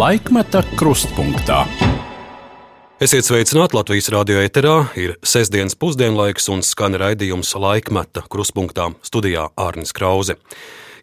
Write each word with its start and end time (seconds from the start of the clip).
Laikmeta 0.00 0.62
krustpunktā. 0.80 1.58
Esiet 3.04 3.26
sveicināti 3.26 3.76
Latvijas 3.76 4.06
radio 4.14 4.38
eterā. 4.40 4.76
Ir 4.96 5.18
sestdienas 5.20 5.76
pusdienlaiks 5.76 6.46
un 6.54 6.62
skan 6.64 6.96
raidījums 6.96 7.50
Laikmeta 7.60 8.22
krustpunktā 8.32 8.86
studijā 9.04 9.50
Ārnis 9.60 9.92
Krause. 9.92 10.38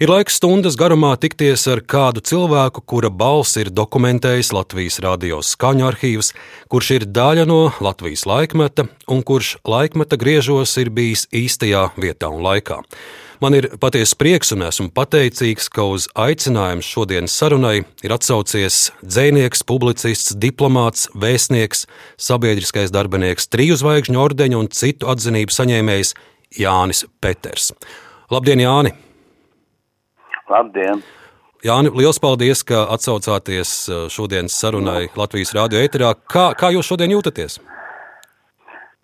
Ir 0.02 0.10
laiks 0.10 0.40
stundas 0.40 0.80
garumā 0.82 1.12
tikties 1.22 1.68
ar 1.70 1.84
kādu 1.86 2.24
cilvēku, 2.26 2.82
kura 2.90 3.12
balss 3.14 3.60
ir 3.62 3.70
dokumentējis 3.70 4.50
Latvijas 4.58 4.98
radio 5.06 5.44
skaņu 5.46 5.86
arhīvs, 5.92 6.34
kurš 6.74 6.92
ir 6.98 7.08
daļa 7.20 7.46
no 7.52 7.62
Latvijas 7.78 8.26
laikmeta 8.26 8.88
un 9.14 9.22
kurš 9.22 9.60
laikmeta 9.68 10.18
griežos 10.18 10.74
ir 10.82 10.90
bijis 10.90 11.28
īstajā 11.30 11.92
vietā 12.02 12.34
un 12.34 12.42
laikā. 12.50 12.82
Man 13.38 13.54
ir 13.54 13.68
patiesa 13.78 14.18
prieks 14.18 14.50
un 14.56 14.64
esmu 14.66 14.88
pateicīgs, 14.98 15.68
ka 15.70 15.84
uz 15.94 16.08
aicinājumu 16.18 16.82
šodienas 16.82 17.36
sarunai 17.38 17.84
ir 18.02 18.14
atsaucies 18.16 18.88
dzinieks, 19.04 19.62
publicists, 19.62 20.34
diplomāts, 20.42 21.06
vēstnieks, 21.14 21.84
sabiedriskais 22.18 22.90
darbinieks, 22.96 23.46
triju 23.54 23.78
zvaigžņu 23.78 24.24
ordeņu 24.24 24.64
un 24.64 24.70
citu 24.74 25.12
atzinību 25.14 25.54
saņēmējs 25.54 26.16
Jānis 26.58 27.04
Peters. 27.22 27.70
Labdien, 28.34 28.64
Jāni! 28.66 28.96
Labdien! 30.50 31.06
Jāni, 31.68 31.92
liels 31.94 32.18
paldies, 32.24 32.64
ka 32.66 32.88
atsaucāties 32.96 33.76
uh, 33.92 34.08
šodienas 34.14 34.58
sarunai 34.58 35.12
Latvijas 35.18 35.54
rādio 35.58 35.82
eterā. 35.84 36.16
Kā, 36.26 36.50
kā 36.58 36.72
jūs 36.74 36.90
šodien 36.90 37.14
jūtaties? 37.14 37.60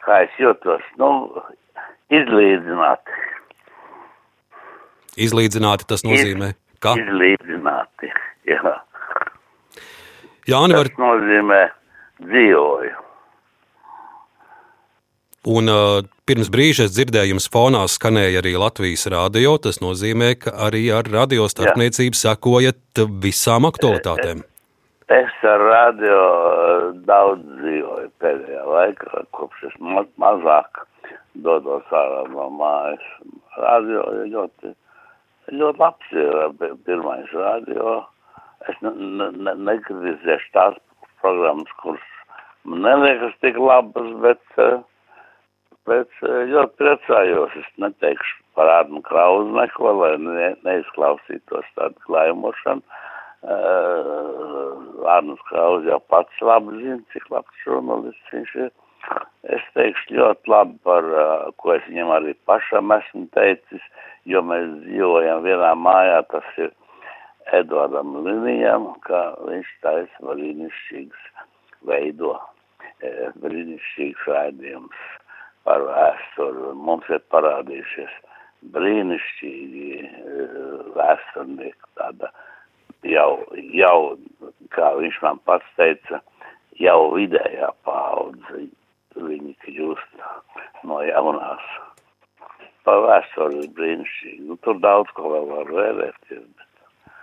Kā 0.02 0.24
es 0.26 0.42
jūtos? 0.42 0.82
Nu, 0.98 1.12
izlīdzināti. 2.14 3.22
Izlīdzināti 5.20 5.88
tas 5.90 6.06
nozīmē, 6.08 6.54
ka? 6.82 6.96
Izlīdzināti, 7.00 8.10
jā. 8.50 8.76
Jāni, 10.50 10.76
var... 10.76 10.90
Tas 10.92 11.02
nozīmē 11.02 11.62
dzīvoju. 12.24 13.00
Un 15.54 15.68
uh, 15.68 16.00
pirms 16.24 16.48
brīža 16.52 16.88
es 16.88 16.94
dzirdēju, 16.96 17.34
jums 17.34 17.50
fonā 17.52 17.84
skanēja 17.92 18.40
arī 18.40 18.54
Latvijas 18.60 19.06
radio. 19.12 19.58
Tas 19.60 19.82
nozīmē, 19.84 20.34
ka 20.40 20.56
arī 20.70 20.86
ar 20.96 21.10
radiostarpniecību 21.12 22.16
sekojat 22.16 23.04
visām 23.24 23.68
aktualitātēm. 23.68 24.46
Es 25.12 25.34
ar 25.44 25.66
radio 25.68 26.20
uh, 26.24 26.86
daudz 27.08 27.44
dzīvoju 27.60 28.08
pēdējā 28.24 28.64
laikā, 28.72 29.26
kopš 29.36 29.68
es 29.68 29.76
ma 29.84 30.06
mazāk 30.24 30.86
dodos 31.44 31.92
ārā 31.92 32.24
no 32.32 32.48
mājas. 32.56 33.04
Radio 33.60 34.06
ļoti, 34.32 34.72
ļoti 35.52 35.82
labs 35.82 36.16
ir 36.16 36.74
pirmais 36.88 37.36
radio. 37.36 38.00
Es 38.72 38.80
ne, 38.86 38.94
ne, 39.20 39.54
nekritizēšu 39.68 40.52
tās 40.56 40.80
programmas, 41.22 41.72
kuras 41.82 42.10
man 42.64 42.84
neliekas 42.86 43.36
tik 43.44 43.60
labas, 43.60 44.10
bet 44.24 44.44
bet 45.90 46.22
ļoti 46.24 46.80
priecājos. 46.80 47.56
Es 47.60 47.72
neteikšu 47.84 48.40
par 48.56 48.72
Ārnu 48.80 49.02
Krauzu 49.04 49.52
neko, 49.58 49.96
lai 50.00 50.14
ne, 50.22 50.54
neizklausītos 50.64 51.68
tādu 51.76 52.00
klājumošanu. 52.08 52.86
Uh, 53.44 55.04
Ārnus 55.12 55.42
Krauzi 55.50 55.90
jau 55.92 56.00
pats 56.08 56.38
labi 56.40 56.78
zina, 56.80 57.02
cik 57.12 57.28
labs 57.34 57.66
žurnālists 57.66 58.32
viņš 58.32 58.54
ir. 58.68 58.72
Es 59.54 59.64
teikšu 59.76 60.16
ļoti 60.16 60.52
labi 60.52 60.78
par, 60.88 61.08
ko 61.60 61.74
es 61.76 61.84
viņam 61.90 62.14
arī 62.16 62.34
pašam 62.48 62.94
esmu 62.96 63.26
teicis, 63.36 63.84
jo 64.30 64.40
mēs 64.46 64.70
dzīvojam 64.86 65.44
vienā 65.44 65.74
mājā, 65.76 66.22
tas 66.32 66.48
ir 66.64 66.72
Eduardam 67.52 68.16
Linijam, 68.24 68.94
ka 69.04 69.34
viņš 69.44 69.72
taisa 69.84 70.28
brīnišķīgs 70.30 71.26
veido, 71.90 72.38
brīnišķīgs 73.44 74.30
raidījums 74.32 75.02
par 75.68 75.84
vēsturi. 75.90 76.72
Mums 76.88 77.10
ir 77.12 77.20
parādījušies 77.34 78.16
brīnišķīgi 78.72 79.90
vēsturnieki, 80.96 81.92
tāda 82.00 82.32
jau, 83.04 83.32
jau, 83.76 83.98
kā 84.72 84.94
viņš 85.02 85.20
man 85.26 85.44
pats 85.50 85.68
teica, 85.76 86.22
jau 86.80 87.12
vidējā 87.18 87.74
paudze, 87.84 88.64
viņi 89.18 89.56
kļūst 89.66 90.22
no 90.90 91.00
jaunās. 91.08 91.72
Par 92.84 93.00
vēsturi 93.06 93.64
ir 93.64 93.72
brīnišķīgi. 93.78 94.60
Tur 94.66 94.80
daudz 94.84 95.12
ko 95.16 95.32
vēl 95.32 95.50
var 95.54 95.72
vērēties. 95.72 96.64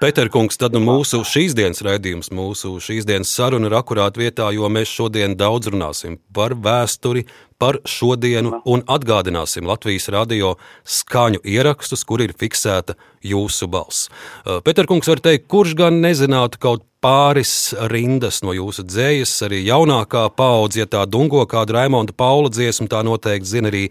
Pēterkungs, 0.00 0.56
tad 0.56 0.72
nu, 0.72 0.80
mūsu 0.80 1.18
šīs 1.28 1.52
dienas 1.52 1.82
raidījums, 1.84 2.30
mūsu 2.32 2.78
šīs 2.80 3.04
dienas 3.04 3.34
saruna 3.36 3.68
ir 3.68 3.74
akurāta 3.76 4.22
vietā, 4.22 4.46
jo 4.56 4.70
mēs 4.72 4.88
šodien 4.88 5.34
daudz 5.36 5.68
runāsim 5.68 6.16
par 6.32 6.54
vēsturi, 6.56 7.26
par 7.60 7.78
šodienu 7.84 8.62
un 8.64 8.82
atgādināsim 8.88 9.68
Latvijas 9.68 10.08
radio 10.12 10.56
skaņu 10.88 11.42
ierakstus, 11.44 12.06
kur 12.08 12.24
ir 12.24 12.32
fiksēta 12.36 12.96
jūsu 13.20 13.68
balss. 13.70 14.08
Pēterkungs 14.44 15.10
var 15.12 15.20
teikt, 15.20 15.50
kurš 15.52 15.76
gan 15.78 16.00
nezinātu 16.00 16.60
kaut 16.62 16.86
pāris 17.00 17.72
rindas 17.88 18.42
no 18.44 18.52
jūsu 18.52 18.84
dzējas, 18.84 19.32
arī 19.46 19.62
jaunākā 19.64 20.26
paudze, 20.36 20.82
ja 20.82 20.88
tā 20.88 21.06
dungo 21.08 21.40
kādu 21.48 21.76
Raimonda 21.78 22.12
Paula 22.16 22.50
dziesmu, 22.52 22.90
tā 22.92 23.00
noteikti 23.06 23.48
zina 23.48 23.70
arī 23.72 23.86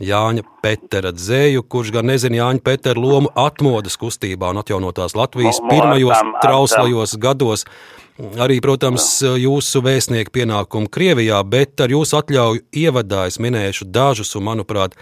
Jāņa 0.00 0.46
Petera 0.64 1.12
dzēju, 1.12 1.66
kurš 1.68 1.92
gan 1.98 2.08
nezina 2.08 2.40
Jāņa 2.40 2.64
Petera 2.64 3.00
lomu 3.00 3.32
atmodas 3.36 3.98
kustībā 4.00 4.54
un 4.54 4.62
atjaunotās 4.64 5.16
Latvijas 5.18 5.60
pirmajos 5.68 6.24
trauslajos 6.40 7.18
gados. 7.20 7.68
Arī, 8.14 8.60
protams, 8.62 9.04
jūsu 9.26 9.80
vēstnieku 9.82 10.30
pienākumu 10.36 10.86
Krievijā, 10.92 11.40
bet 11.42 11.82
ar 11.82 11.90
jūsu 11.90 12.20
atļauju 12.20 12.62
ievadā 12.70 13.24
es 13.26 13.40
minēšu 13.42 13.88
dažus 13.90 14.36
un, 14.38 14.44
manuprāt, 14.46 14.94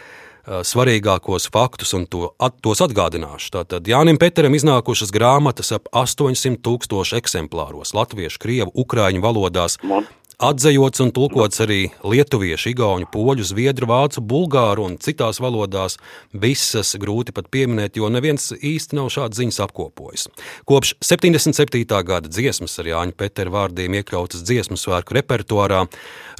svarīgākos 0.42 1.50
faktus 1.52 1.92
un 1.94 2.06
to, 2.08 2.30
at, 2.40 2.56
tos 2.64 2.80
atgādināšu. 2.82 3.52
Tātad 3.58 3.86
Jānim 3.86 4.16
Peteram 4.18 4.56
iznākušas 4.56 5.12
grāmatas 5.14 5.74
ap 5.76 5.92
800 5.92 6.56
tūkstošu 6.64 7.20
eksemplāros 7.20 7.92
latviešu, 7.94 8.40
krievu, 8.42 8.72
ukrāņu 8.82 9.22
valodās. 9.22 9.76
Man 9.84 10.08
Atzejots 10.42 10.98
un 10.98 11.12
tulkots 11.14 11.60
arī 11.62 11.84
lietuviešu, 12.02 12.72
igauņu, 12.72 13.06
poļu, 13.14 13.44
zviedru, 13.46 13.86
vācu, 13.86 14.18
bulgāru 14.26 14.88
un 14.88 14.96
citās 14.98 15.38
valodās. 15.38 16.00
Visas 16.34 16.96
grūti 16.98 17.30
pat 17.36 17.46
pieminēt, 17.54 18.00
jo 18.00 18.08
neviens 18.10 18.48
īsti 18.50 18.98
nav 18.98 19.12
šādas 19.14 19.38
ziņas 19.38 19.60
apkopojis. 19.68 20.26
Kopš 20.66 20.96
77. 20.98 21.86
gada 22.08 22.26
dziesmas 22.26 22.74
ar 22.82 22.90
Jāņa 22.90 23.14
Petera 23.22 23.54
vārdiem 23.54 23.94
iekļautas 24.00 24.42
dziesmu 24.42 24.80
svētku 24.82 25.14
repertuārā, 25.20 25.84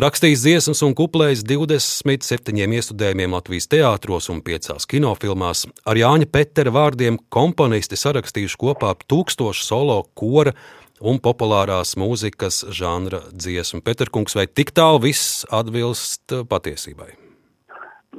rakstījis 0.03 0.49
dziesmas 0.49 0.83
un 0.83 0.99
kuplējis 0.99 1.47
27 1.47 2.59
iestudējumiem 2.59 3.39
Latvijas 3.39 3.71
teātros 3.71 4.33
un 4.35 4.43
5 4.43 4.83
kinofilmās. 4.91 5.69
Ar 5.87 6.03
Jāņa 6.03 6.33
Petera 6.35 6.75
vārdiem 6.75 7.23
komponisti 7.31 8.03
sarakstījuši 8.03 8.62
kopā 8.67 8.97
tūkstošu 9.07 9.71
solo 9.71 10.03
kora 10.19 10.59
un 11.03 11.19
populārās 11.23 11.97
mūzikas 11.99 12.63
žanra 12.75 13.23
dziesmu. 13.35 13.83
Peterkungs, 13.85 14.37
vai 14.39 14.47
tik 14.47 14.73
tālu 14.77 15.03
viss 15.07 15.43
atbilst 15.51 16.35
patiesībai? 16.51 17.13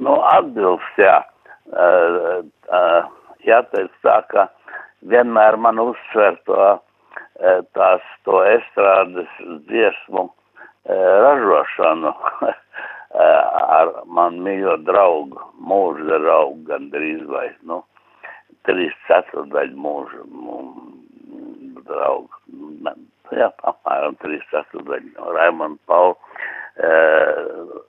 Nu, 0.00 0.18
atbilst, 0.28 0.98
jā. 1.00 1.20
Uh, 1.74 2.44
uh, 2.68 3.06
jāteic 3.46 3.92
tā, 4.04 4.18
ka 4.30 4.48
vienmēr 5.10 5.56
man 5.56 5.80
uzsver 5.82 6.36
to, 6.48 6.58
uh, 6.74 7.60
tās, 7.76 8.04
to 8.28 8.42
estrādes 8.46 9.30
dziesmu 9.70 10.28
ražošanu 10.84 12.10
ar 13.78 13.92
man 14.04 14.36
mīļo 14.44 14.76
draugu, 14.84 15.40
mūža 15.56 16.18
draugu 16.20 16.60
gandrīz 16.68 17.22
vai, 17.30 17.46
nu, 17.64 17.80
trīs 18.68 18.92
ceturdaļu 19.08 19.78
mūža, 19.80 20.24
draugu. 21.88 22.42
Jā, 23.34 23.48
apmēram 23.70 24.18
3 24.22 24.44
ceturdaļi 24.50 25.14
no 25.16 25.32
Raimana 25.36 25.80
Paula. 25.88 26.18
Uh, 26.74 27.84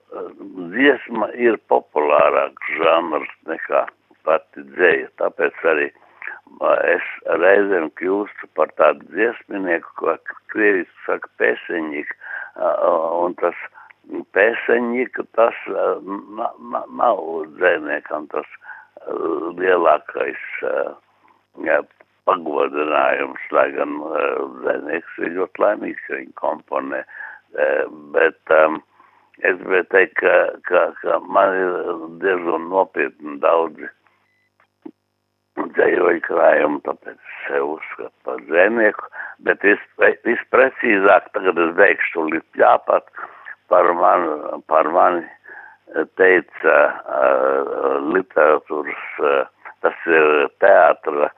dziesma 0.72 1.28
ir 1.34 1.58
populārāks 1.70 2.74
žanrs 2.78 3.32
nekā 3.50 3.86
pati 4.26 4.62
dzēja, 4.74 5.08
tāpēc 5.20 5.64
arī 5.72 5.88
es 6.92 7.06
reizēm 7.42 7.88
kļūstu 7.98 8.48
par 8.58 8.70
tādu 8.80 9.06
dziesminieku, 9.14 9.90
ko 9.98 10.14
krieviski 10.52 11.06
saka 11.06 11.30
pēseņik, 11.42 12.12
un 13.22 13.34
tas 13.42 13.58
pēseņik, 14.36 15.20
tas 15.38 15.58
nav 15.66 17.22
dzēniekam 17.58 18.30
tas 18.32 18.56
lielākais 19.58 20.46
pagodinājums, 22.26 23.46
lai 23.54 23.68
gan 23.76 23.98
uh, 24.02 24.44
zvejnieks 24.60 25.18
ir 25.22 25.34
ļoti 25.38 25.62
laimīgs, 25.62 26.06
ka 26.06 26.20
viņi 26.20 26.34
komponē. 26.40 27.02
Uh, 27.56 27.84
bet 28.16 28.56
um, 28.56 28.80
es 29.42 29.58
gribēju 29.60 29.90
teikt, 29.94 30.16
ka, 30.22 30.34
ka, 30.68 30.82
ka 31.02 31.20
man 31.26 31.54
ir 31.54 32.02
diezgan 32.24 32.66
nopietni 32.72 33.38
daudzi 33.44 33.92
dzējoju 35.76 36.20
krājumu, 36.26 36.82
tāpēc 36.84 37.16
sev 37.46 37.70
uzskatu 37.76 38.12
par 38.28 38.42
dzēnieku, 38.50 39.08
bet 39.46 39.64
vis, 39.64 39.82
visprecīzāk 40.26 41.30
tagad 41.32 41.58
es 41.62 41.72
beigšu 41.78 42.26
līdz 42.32 42.60
jāpat 42.60 43.08
par 43.72 43.88
mani, 43.96 44.60
par 44.70 44.90
mani 44.92 45.24
teica 46.20 46.76
uh, 46.76 47.96
literatūras, 48.12 49.08
uh, 49.22 49.72
tas 49.84 50.06
ir 50.10 50.48
teātra 50.60 51.30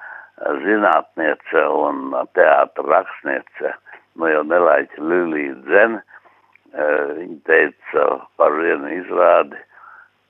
zinātniece 0.65 1.65
un 1.75 2.13
teātra 2.37 2.85
rakstniece, 2.87 3.73
nu 4.19 4.31
jau 4.31 4.45
nelaiķa 4.47 5.05
Lilija 5.11 5.57
Dzen, 5.67 5.99
uh, 5.99 7.07
viņa 7.19 7.39
teica 7.49 8.07
par 8.41 8.57
vienu 8.59 8.93
izrādi, 9.01 9.61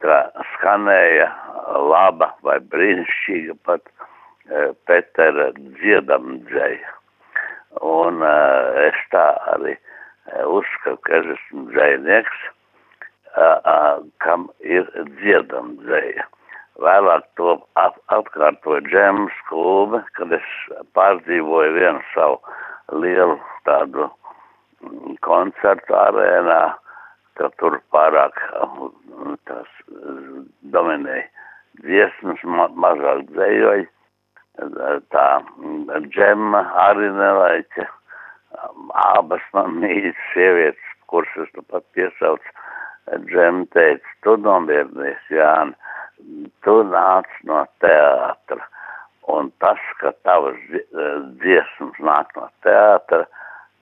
ka 0.05 0.19
skanēja 0.55 1.29
laba 1.91 2.31
vai 2.47 2.59
brīnišķīga 2.73 3.59
pat 3.67 3.85
uh, 3.89 4.73
Petera 4.87 5.51
dziedamdzēja. 5.59 6.95
Un 7.85 8.23
uh, 8.25 8.85
es 8.87 9.01
tā 9.13 9.27
arī 9.55 9.77
uzskatu, 10.49 11.01
ka 11.07 11.21
es 11.21 11.35
esmu 11.35 11.69
dzējnieks, 11.73 12.47
kam 14.25 14.49
ir 14.61 14.89
dziedamdzēja. 15.21 16.27
Vēlāk 16.79 17.25
to 17.39 17.57
atkārtoja 18.15 18.85
Džems 18.87 19.39
klube, 19.49 19.99
kad 20.15 20.33
es 20.37 20.51
pārdzīvoju 20.95 21.73
vienu 21.75 22.03
savu 22.13 22.39
lielu 23.03 23.35
tādu 23.67 24.07
koncertu 25.27 25.97
arēnā, 25.99 26.61
ka 27.39 27.51
tur 27.59 27.81
pārāk 27.95 28.39
tas 29.51 29.73
dominēja 30.75 31.27
dziesmas, 31.83 32.47
ma 32.47 32.69
mazāk 32.87 33.27
dzējoja. 33.33 33.89
Tā 35.15 35.27
džema 36.15 36.63
arī 36.87 37.11
nelaiķa. 37.15 37.89
Abas 39.03 39.45
man 39.55 39.77
mīļas 39.83 40.23
sievietes, 40.33 40.95
kuras 41.11 41.35
es 41.43 41.51
tu 41.55 41.63
pat 41.71 41.85
piesaucu, 41.95 42.55
džem 43.29 43.67
teica, 43.75 44.15
tu 44.25 44.35
nomierinies, 44.47 45.21
Jāni, 45.31 45.77
tu 46.65 46.81
nāc 46.93 47.29
no 47.49 47.65
teātra. 47.85 48.65
Un 49.29 49.51
tas, 49.61 49.81
ka 50.01 50.15
tavas 50.25 50.57
dziesmas 51.43 51.99
nāk 52.01 52.33
no 52.37 52.47
teātra, 52.65 53.27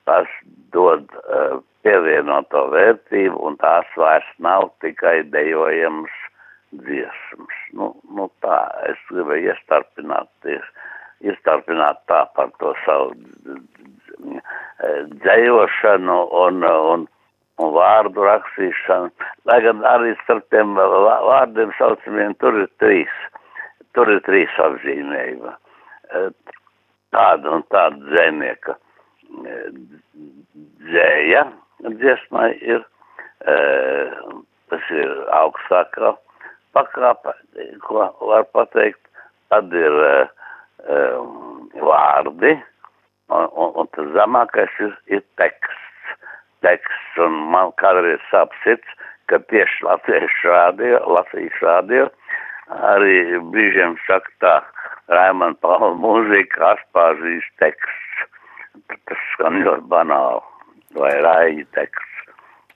tas 0.08 0.30
dod 0.74 1.06
uh, 1.22 1.60
pievienoto 1.86 2.64
vērtību, 2.72 3.38
un 3.46 3.58
tās 3.62 3.86
vairs 4.00 4.26
nav 4.42 4.70
tikai 4.82 5.20
dejojamas 5.30 6.14
dziesmas. 6.82 7.60
Nu, 7.78 7.92
nu 8.10 8.26
tā, 8.42 8.58
es 8.90 8.98
gribēju 9.12 9.52
iestarpināties, 9.52 10.66
iestarpināt 11.30 12.02
tā 12.10 12.24
par 12.34 12.50
to 12.60 12.74
savu 12.84 13.14
dzējošanu 15.22 16.18
un, 16.42 16.64
un, 16.66 17.06
un 17.62 17.72
vārdu 17.76 18.24
rakstīšanu, 18.26 19.12
lai 19.48 19.60
gan 19.64 19.84
arī 19.88 20.14
starp 20.22 20.44
tiem 20.52 20.74
vārdiem 20.76 21.72
saucamiem 21.78 22.34
tur 22.42 22.58
ir 22.62 22.68
trīs, 22.82 23.14
tur 23.96 24.10
ir 24.12 24.20
trīs 24.28 24.58
apzīmējumi. 24.66 25.54
Tāda 27.16 27.54
un 27.56 27.64
tāda 27.72 27.96
dzēnieka 28.10 28.76
dzēja 30.86 31.42
dziesmai 32.00 32.50
ir, 32.60 32.84
tas 34.70 34.92
ir 35.00 35.16
augstākā 35.40 36.12
pakāpe, 36.76 37.32
ko 37.86 38.06
var 38.20 38.46
pateikt, 38.52 39.00
tad 39.52 39.72
ir 39.72 39.98
vārdi, 41.80 42.54
un, 43.32 43.48
un, 43.48 43.72
un 43.82 43.90
tas 43.96 44.12
zemākais 44.16 44.80
ir, 44.84 44.94
ir 45.18 45.24
teksts. 45.40 45.85
Teksts, 46.66 47.18
un 47.22 47.36
man 47.54 47.70
kādreiz 47.80 48.22
sāp 48.32 48.54
sirds, 48.64 48.96
ka 49.30 49.38
tieši 49.50 49.86
latviešu 49.86 50.50
rādio, 50.50 50.98
Latvijas 51.16 51.60
rādio, 51.62 52.08
arī 52.90 53.38
brīžiem 53.52 53.94
saka 54.06 54.32
tā, 54.42 54.56
Raimana 55.12 55.54
Paula 55.62 55.94
mūzika, 55.98 56.74
Aspāzijas 56.74 57.46
teksts. 57.62 58.26
Tas 59.08 59.22
skan 59.34 59.62
ļoti 59.62 59.86
banāli, 59.90 60.42
vai 60.98 61.14
rāļi 61.24 61.66
teksts. 61.76 62.12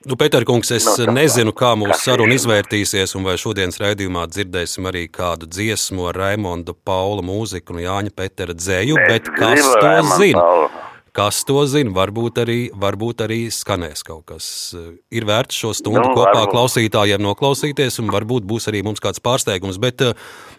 Nu, 0.01 0.15
Pēterkungs, 0.17 0.71
es 0.73 0.87
no, 0.97 1.11
nezinu, 1.13 1.51
kā 1.53 1.75
mūsu 1.77 1.99
saruna 2.01 2.33
izvērtīsies, 2.33 3.11
un 3.19 3.27
vai 3.27 3.35
šodienas 3.37 3.77
raidījumā 3.83 4.23
dzirdēsim 4.31 4.87
arī 4.89 5.03
kādu 5.13 5.45
dziesmu 5.45 6.07
ar 6.09 6.17
Raimonda 6.23 6.73
Paula 6.73 7.21
mūziku 7.21 7.75
un 7.75 7.83
Jāņa 7.83 8.15
Petera 8.17 8.55
dzēju, 8.57 8.97
bet 9.11 9.29
kas 9.37 9.61
to 9.61 9.93
zina? 10.15 10.41
Paula. 10.41 10.90
Kas 11.11 11.41
to 11.43 11.65
zina? 11.67 11.91
Varbūt 11.91 12.37
arī, 12.39 12.59
varbūt 12.71 13.25
arī 13.25 13.39
skanēs 13.51 14.05
kaut 14.07 14.29
kas. 14.31 14.45
Ir 15.11 15.25
vērts 15.27 15.57
šo 15.59 15.73
stundu 15.75 16.05
nu, 16.05 16.13
kopā 16.15 16.37
varbūt. 16.37 16.53
klausītājiem 16.53 17.23
noklausīties, 17.25 17.99
un 17.99 18.13
varbūt 18.13 18.47
būs 18.47 18.69
arī 18.71 18.79
mums 18.87 19.03
kāds 19.03 19.19
pārsteigums. 19.19 19.75
Bet, 19.81 19.99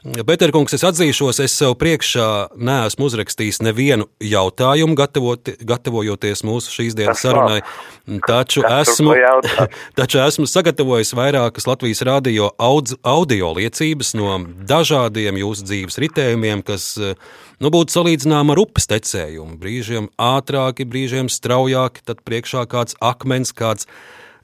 Pēterkungs, 0.02 0.75
es 0.76 0.84
atzīšos, 0.84 1.40
es 1.40 1.54
sev 1.56 1.72
priekšā 1.81 2.26
neesmu 2.58 3.08
uzrakstījis 3.08 3.62
nevienu 3.64 4.10
jautājumu, 4.20 4.96
gatavot, 4.99 5.54
gatavojoties 5.64 6.44
mūsu 6.44 6.75
šīs 6.75 6.98
dienas 7.00 7.25
sarunai. 7.25 7.62
Taču 8.26 8.66
esmu, 8.66 9.16
taču 9.98 10.20
esmu 10.20 10.44
sagatavojis 10.50 11.14
vairākas 11.16 11.69
Latvijas 11.70 12.05
radio 12.05 12.50
audio 12.60 13.55
liecības 13.56 14.12
no 14.20 14.37
dažādiem 14.69 15.40
jūsu 15.40 15.64
dzīves 15.70 16.02
ritējumiem, 16.05 16.66
kas 16.66 16.90
nu, 17.62 17.70
būtu 17.72 17.94
salīdzināma 17.94 18.56
ar 18.56 18.62
upes 18.64 18.88
tecējumu. 18.90 19.56
Brīžiem 19.62 20.10
ātrāki, 20.20 20.86
brīžiem 20.88 21.30
straujāki, 21.32 22.02
tad 22.08 22.24
priekšā 22.26 22.66
kāds 22.70 22.98
akmens, 23.00 23.54
kāds 23.56 23.88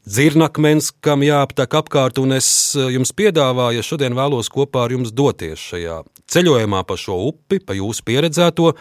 dzirnakmens, 0.09 0.93
kam 1.05 1.25
jāaptek 1.27 1.75
apkārt, 1.83 2.21
un 2.23 2.37
es 2.39 2.49
eh, 2.79 2.89
jums 2.95 3.13
piedāvāju, 3.17 3.81
ja 3.81 3.85
šodien 3.85 4.17
vēlos 4.17 4.51
kopā 4.53 4.87
ar 4.87 4.95
jums 4.95 5.13
doties 5.13 5.61
šajā 5.73 6.01
ceļojumā 6.29 6.85
pa 6.89 6.97
šo 7.01 7.19
upi, 7.29 7.61
pa 7.65 7.77
jūsu 7.77 8.05
pieredzēto. 8.09 8.73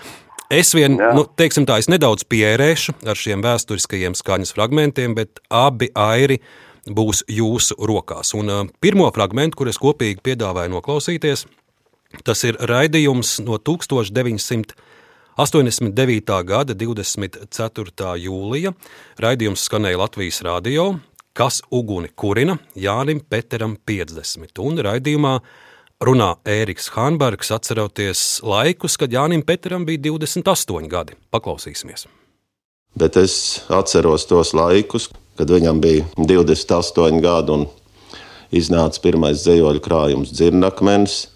Es 0.54 0.72
vien, 0.76 0.96
Jā. 0.96 1.12
nu, 1.16 1.26
teiksim 1.28 1.66
tā, 1.68 1.82
es 1.82 1.90
nedaudz 1.92 2.24
pierēšu 2.32 2.96
ar 3.08 3.20
šiem 3.20 3.44
vēsturiskajiem 3.44 4.16
skaņas 4.16 4.54
fragmentiem, 4.56 5.16
bet 5.18 5.42
abi 5.52 5.90
airi 5.92 6.40
būs 6.88 7.26
jūsu 7.28 7.76
rokās. 7.84 8.32
Un 8.38 8.52
uh, 8.54 8.62
pirmo 8.80 9.10
fragmentu, 9.12 9.60
kur 9.60 9.72
es 9.72 9.80
kopīgi 9.82 10.24
piedāvāju 10.24 10.72
noklausīties, 10.78 11.44
Tas 12.24 12.44
ir 12.48 12.56
raidījums 12.60 13.40
no 13.44 13.58
1989. 13.60 16.44
gada 16.48 16.74
24. 16.74 18.16
jūlija. 18.24 18.74
Raidījums 19.20 19.64
skanēja 19.68 19.98
Latvijas 20.00 20.42
radio, 20.48 21.00
kas 21.38 21.62
uguni 21.72 22.10
kurina 22.16 22.58
Jānim 22.76 23.22
Peteram 23.22 23.78
50. 23.86 24.60
Un 24.64 24.78
raidījumā 24.88 25.40
runā 26.04 26.36
Ēriks 26.48 26.92
Hanbergs, 26.96 27.52
atceroties 27.52 28.42
laikus, 28.46 28.98
kad 28.98 29.14
Jānim 29.14 29.44
Peteram 29.46 29.86
bija 29.86 30.08
28 30.12 30.90
gadi. 30.92 31.18
Paklausīsimies! 31.34 32.08
Bet 32.98 33.18
es 33.20 33.62
atceros 33.70 34.26
tos 34.26 34.54
laikus, 34.58 35.12
kad 35.38 35.52
viņam 35.54 35.82
bija 35.84 36.06
28 36.18 37.22
gadi 37.22 37.54
un 37.54 37.68
iznāca 38.56 39.02
pirmais 39.04 39.44
zemoļu 39.44 39.84
krājums 39.84 40.32
Dzirnakmenis 40.34 41.28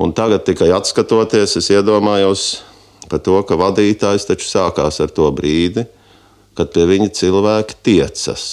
Un 0.00 0.14
tagad 0.16 0.46
tikai 0.46 0.70
atskatoties, 0.72 1.58
es 1.60 1.68
iedomājos 1.74 2.44
par 3.10 3.20
to, 3.24 3.36
ka 3.44 3.58
vadītājs 3.60 4.24
taču 4.30 4.48
sākās 4.48 5.00
ar 5.04 5.12
to 5.12 5.26
brīdi, 5.34 5.84
kad 6.56 6.72
pie 6.72 6.86
viņa 6.88 7.10
cilvēki 7.18 7.76
tiecas. 7.84 8.46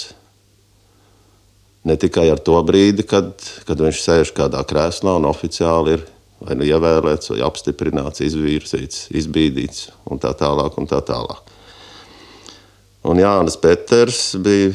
Ne 1.88 1.96
tikai 1.96 2.26
ar 2.34 2.42
to 2.44 2.58
brīdi, 2.68 3.06
kad, 3.08 3.32
kad 3.68 3.80
viņš 3.80 4.04
sēž 4.04 4.34
kādā 4.36 4.60
krēslā 4.68 5.16
un 5.22 5.30
oficiāli 5.30 5.96
ir 5.96 6.04
vai 6.44 6.58
nu 6.58 6.68
ievēlēts, 6.68 7.32
vai 7.32 7.40
apstiprināts, 7.46 8.22
izvirzīts, 8.26 9.08
izbīdīts 9.18 9.88
un 10.12 10.22
tā 10.22 10.34
tālāk. 10.38 10.78
Un 10.78 10.90
tā 10.90 11.00
tālāk. 11.06 11.54
Un 13.08 13.22
Jānis 13.22 13.58
Peters 13.62 14.36
bija, 14.44 14.74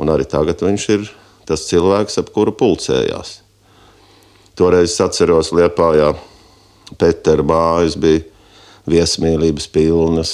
un 0.00 0.10
arī 0.12 0.26
tagad 0.28 0.64
viņš 0.64 0.88
ir 0.96 1.06
tas 1.48 1.68
cilvēks, 1.68 2.18
ap 2.20 2.32
kuru 2.34 2.54
pulcējās. 2.56 3.39
Toreiz 4.60 4.98
atceros, 5.00 5.54
Lietpājā 5.56 6.10
Petera 7.00 7.40
mājas 7.48 7.94
bija 7.96 8.20
viesmīlības 8.92 9.70
pilnas. 9.72 10.32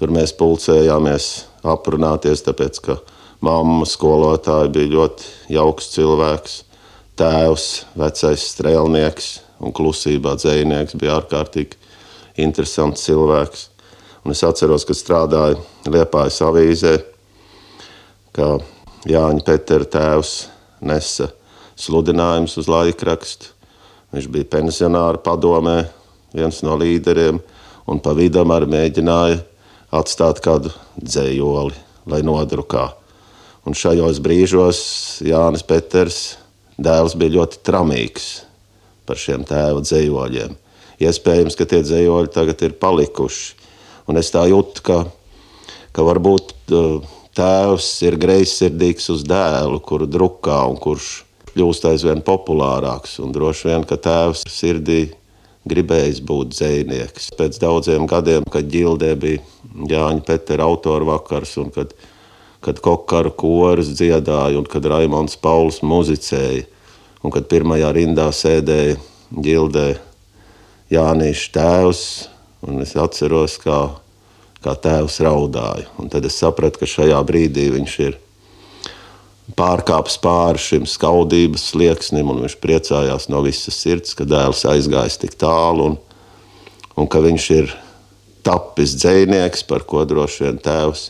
Tur 0.00 0.08
mēs 0.16 0.32
pulcējāmies 0.38 1.26
aprunāties, 1.60 2.40
tāpēc 2.46 2.78
ka 2.86 2.96
mamma 3.44 3.84
skolotāja 3.84 4.70
bija 4.72 4.94
ļoti 4.94 5.28
jauks 5.52 5.90
cilvēks. 5.92 6.54
Tēvs, 7.20 7.66
vecais 8.00 8.46
strēlnieks 8.54 9.28
un 9.60 9.76
klusībā 9.76 10.32
dzējnieks 10.40 10.96
bija 10.96 11.18
ārkārtīgi 11.18 11.76
interesants 12.46 13.04
cilvēks. 13.04 13.66
Un 14.24 14.32
es 14.32 14.40
atceros, 14.48 14.88
ka 14.88 14.96
strādāju 14.96 15.60
Liepājas 15.92 16.40
avīzē, 16.48 16.96
ka 18.32 18.54
Jāņa 19.04 19.44
Petera 19.52 19.92
tēvs 19.98 20.34
nesa 20.80 21.28
sludinājums 21.78 22.56
uz 22.60 22.68
laikrakstu. 22.70 23.50
Viņš 24.12 24.28
bija 24.28 24.50
pensionāra 24.52 25.20
padomē, 25.22 25.86
viens 26.36 26.60
no 26.64 26.76
līderiem, 26.76 27.40
un 27.88 28.00
pa 28.02 28.12
vidam 28.16 28.52
arī 28.52 28.68
mēģināja 28.72 29.40
atstāt 29.92 30.40
kādu 30.44 30.72
dzējoli, 31.00 31.76
lai 32.08 32.20
nodrukā. 32.24 32.90
Un 33.68 33.76
šajos 33.78 34.18
brīžos 34.22 34.80
Jānis 35.24 35.62
Peters 35.64 36.20
dēls 36.82 37.14
bija 37.18 37.38
ļoti 37.38 37.62
tramīgs 37.64 38.28
par 39.06 39.20
šiem 39.20 39.46
tēva 39.46 39.82
dzējoļiem. 39.84 40.56
Iespējams, 41.02 41.56
ka 41.58 41.66
tie 41.66 41.82
dzējoļi 41.82 42.30
tagad 42.34 42.62
ir 42.62 42.76
palikuši. 42.78 43.58
Un 44.10 44.18
es 44.18 44.30
tā 44.34 44.44
jūtu, 44.50 44.82
ka, 44.86 44.98
ka 45.94 46.04
varbūt 46.06 46.54
tēvs 47.36 47.88
ir 48.06 48.18
greizsirdīgs 48.20 49.08
uz 49.14 49.24
dēlu, 49.26 49.80
kuru 49.84 50.08
drukā 50.10 50.58
un 50.70 50.78
kurš 50.82 51.22
kļūst 51.52 51.88
aizvien 51.90 52.22
populārāks. 52.24 53.18
Droši 53.32 53.68
vien, 53.70 53.84
ka 53.88 53.98
tēvs 54.00 54.46
sirdī 54.50 55.02
gribējis 55.68 56.22
būt 56.26 56.54
dzinieks. 56.56 57.30
Pēc 57.38 57.58
daudziem 57.62 58.06
gadiem, 58.10 58.46
kad 58.50 58.70
ģildē 58.70 59.12
bija 59.20 59.42
Jāņa 59.88 60.24
Petera 60.26 60.66
autora 60.66 61.06
vakars, 61.14 61.54
un 61.62 61.70
kad, 61.74 61.94
kad 62.64 62.80
kokara 62.82 63.30
koris 63.30 63.92
dziedāja, 63.94 64.58
un 64.58 64.68
kad 64.68 64.86
Raimons 64.90 65.38
Pauls 65.40 65.80
muzicēja, 65.86 66.66
un 67.22 67.34
kad 67.34 67.46
pirmajā 67.50 67.92
rindā 67.94 68.28
sēdēja 68.34 68.98
ģildē 69.32 69.86
Jānis 70.92 71.46
tēvs, 71.54 72.02
un 72.66 72.82
es 72.84 72.96
atceros, 72.98 73.56
kā, 73.62 73.78
kā 74.64 74.74
tēvs 74.76 75.22
raudāja. 75.24 75.88
Un 76.02 76.10
tad 76.12 76.26
es 76.28 76.36
sapratu, 76.42 76.82
ka 76.82 76.90
šajā 76.90 77.22
brīdī 77.26 77.70
viņš 77.72 77.96
ir 78.08 78.18
pārkāpis 79.56 80.18
pāri 80.22 80.60
šim 80.62 80.86
skaudības 80.88 81.64
slieksnim, 81.72 82.30
un 82.32 82.42
viņš 82.44 82.56
priecājās 82.62 83.28
no 83.32 83.42
visas 83.44 83.76
sirds, 83.78 84.14
ka 84.18 84.24
dēls 84.28 84.64
aizgājis 84.68 85.20
tik 85.22 85.34
tālu, 85.40 85.92
un, 85.92 85.98
un 86.96 87.10
ka 87.10 87.18
viņš 87.24 87.48
ir 87.56 87.74
tapis 88.46 88.90
dzinieks, 88.98 89.66
par 89.68 89.80
ko 89.88 90.04
droši 90.08 90.46
vien 90.46 90.58
tēvs 90.62 91.02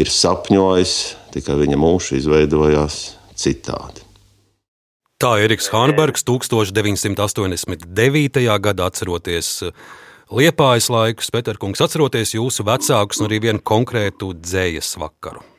ir 0.00 0.08
sapņojis, 0.10 0.94
tikai 1.34 1.54
viņa 1.60 1.76
mūžs 1.78 2.16
izveidojās 2.18 2.94
citādi. 3.38 4.00
Tā 5.22 5.32
Eriks 5.44 5.68
Hānbergs 5.72 6.22
1989. 6.26 8.40
gadā 8.60 8.82
atceroties 8.90 9.48
Liepājas 10.34 10.88
laikus, 10.90 11.30
Peterkungs, 11.30 11.82
atceroties 11.84 12.34
jūsu 12.34 12.64
vecākus 12.66 13.20
un 13.20 13.26
arī 13.28 13.38
vienu 13.44 13.60
konkrētu 13.62 14.32
dzējas 14.40 14.96
vakaru. 14.98 15.53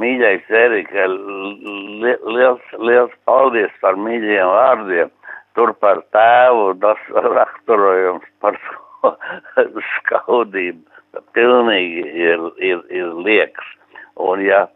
Mīļais 0.00 0.48
Erika, 0.48 1.06
li, 1.12 2.14
liels, 2.34 2.76
liels 2.78 3.16
paldies 3.28 3.72
par 3.82 3.98
mīļiem 4.00 4.52
vārdiem. 4.54 5.10
Tur 5.58 5.72
par 5.82 6.00
tēvu 6.14 6.72
tas 6.80 7.00
raksturojums 7.26 8.28
par 8.40 8.56
skaudību. 9.96 10.86
Pilnīgi 11.34 12.04
ir, 12.22 12.44
ir, 12.62 12.84
ir 12.94 13.14
liekas. 13.26 13.74
Un 14.20 14.44
ja, 14.44 14.66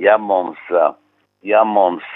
ja 0.00 0.16
mums, 0.18 0.60
ja 1.46 1.62
mums 1.64 2.06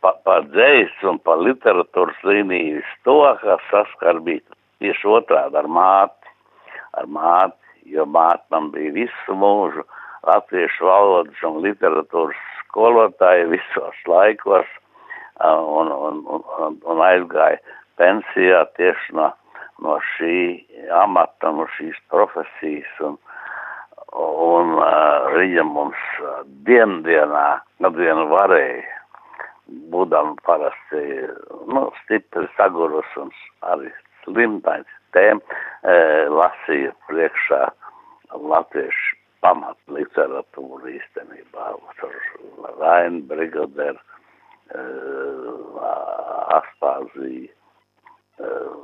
pa, 0.00 0.12
pa 0.24 0.40
dzējas 0.52 1.04
un 1.10 1.18
pa 1.24 1.36
literatūras 1.40 2.22
līnijas 2.28 2.88
to, 3.08 3.18
kas 3.42 3.62
saskarbīt 3.72 4.44
tieši 4.84 5.08
otrādi 5.08 5.56
ar 5.56 5.68
māti, 5.68 6.34
ar 7.00 7.08
māti, 7.08 7.56
jo 7.96 8.04
māte 8.06 8.44
man 8.52 8.70
bija 8.74 8.92
visu 9.00 9.38
mūžu 9.38 9.86
latviešu 10.26 10.88
valodas 10.88 11.42
un 11.46 11.62
literatūras 11.64 12.42
skolotāji 12.64 13.48
visos 13.54 14.02
laikos 14.10 14.68
un, 15.40 15.90
un, 15.92 16.22
un, 16.26 16.78
un 16.84 17.02
aizgāja 17.04 17.60
pensijā 18.00 18.64
tieši 18.76 19.16
no, 19.16 19.30
no 19.84 19.98
šī 20.16 20.36
amata, 21.02 21.52
no 21.52 21.68
šīs 21.76 21.96
profesijas. 22.12 22.92
Un, 23.04 23.16
un 24.16 24.76
uh, 24.80 25.32
viņa 25.34 25.64
mums 25.68 26.04
diendienā, 26.68 27.46
kad 27.82 27.98
vien 28.00 28.22
varēja, 28.32 28.96
būdam 29.92 30.36
parasti 30.46 31.02
nu, 31.72 31.88
stipri 32.02 32.46
sagurus 32.56 33.16
un 33.20 33.32
arī 33.66 33.90
slimtains 34.24 34.92
tēm, 35.14 35.40
e, 35.82 35.96
lasīja 36.30 36.92
priekšā 37.08 37.62
latviešu 38.36 39.25
pamat 39.46 39.78
literatūru 39.94 40.90
īstenībā 40.90 41.68
ar 41.76 42.14
Rainu 42.80 43.22
Brigaderu, 43.30 44.00
uh, 44.74 45.84
Aspāziju, 46.56 47.52
uh, 48.42 48.74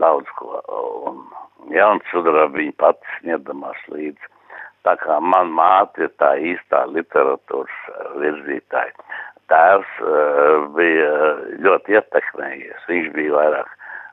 daudz 0.00 0.32
ko, 0.38 0.62
un 1.10 1.20
Jaunsudra 1.74 2.46
viņa 2.54 2.76
pats 2.80 3.18
sniedamās 3.18 3.84
līdzi. 3.92 4.32
Tā 4.86 4.94
kā 5.02 5.18
man 5.20 5.52
māte 5.52 6.06
ir 6.06 6.12
tā 6.22 6.32
īstā 6.54 6.86
literatūras 6.94 7.78
virzītāja. 8.22 8.94
Tēvs 9.52 9.92
uh, 10.00 10.68
bija 10.78 11.12
ļoti 11.66 11.98
ietekmējies, 12.00 12.88
viņš 12.88 13.12
bija 13.12 13.36
vairāk, 13.36 13.70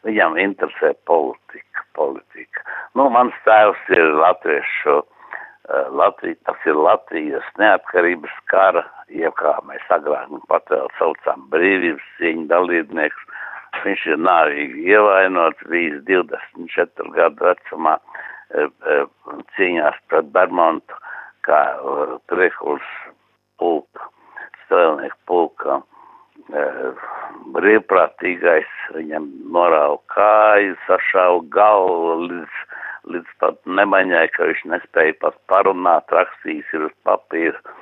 viņam 0.10 0.40
interesē 0.44 0.92
politika, 1.08 1.88
politika. 1.96 2.68
Nu, 3.00 3.08
mans 3.14 3.36
tēvs 3.48 3.92
ir 3.96 4.16
latviešu 4.20 5.04
Latvija, 5.70 6.36
tas 6.46 6.66
ir 6.70 6.78
Latvijas 6.78 7.46
neatkarības 7.58 8.34
kara, 8.52 8.84
jeb 9.10 9.34
kā 9.40 9.56
mēs 9.66 9.86
agrāk 9.90 10.30
nu 10.30 10.42
pat 10.52 10.70
vēl 10.70 10.92
saucām 11.00 11.48
brīvības 11.54 12.06
cīņu 12.20 12.46
dalībnieks. 12.52 13.24
Viņš 13.84 14.06
ir 14.14 14.22
nāvīgi 14.22 14.86
ievainots, 14.94 15.66
bijis 15.72 15.98
24 16.08 17.10
gadu 17.18 17.50
vecumā 17.50 17.98
eh, 17.98 18.70
eh, 18.70 19.10
cīņās 19.58 19.98
pret 20.12 20.30
Bermontu, 20.38 21.02
kā 21.48 21.60
priekuls 22.30 22.86
pulka, 23.60 24.08
strēlnieku 24.66 25.20
pulka, 25.30 25.82
brīvprātīgais, 27.56 28.72
viņam 28.94 29.28
norāva 29.54 29.98
kāju, 30.14 30.76
sašāva 30.86 31.42
galvu 31.54 32.18
līdz 32.30 32.64
līdz 33.12 33.32
pat 33.42 33.58
nemaņai, 33.80 34.26
ka 34.36 34.50
viņš 34.50 34.64
nespēja 34.72 35.16
pat 35.22 35.38
parunāt, 35.52 36.12
rakstījis 36.14 36.74
ir 36.78 36.88
uz 36.90 36.94
papīra 37.08 37.76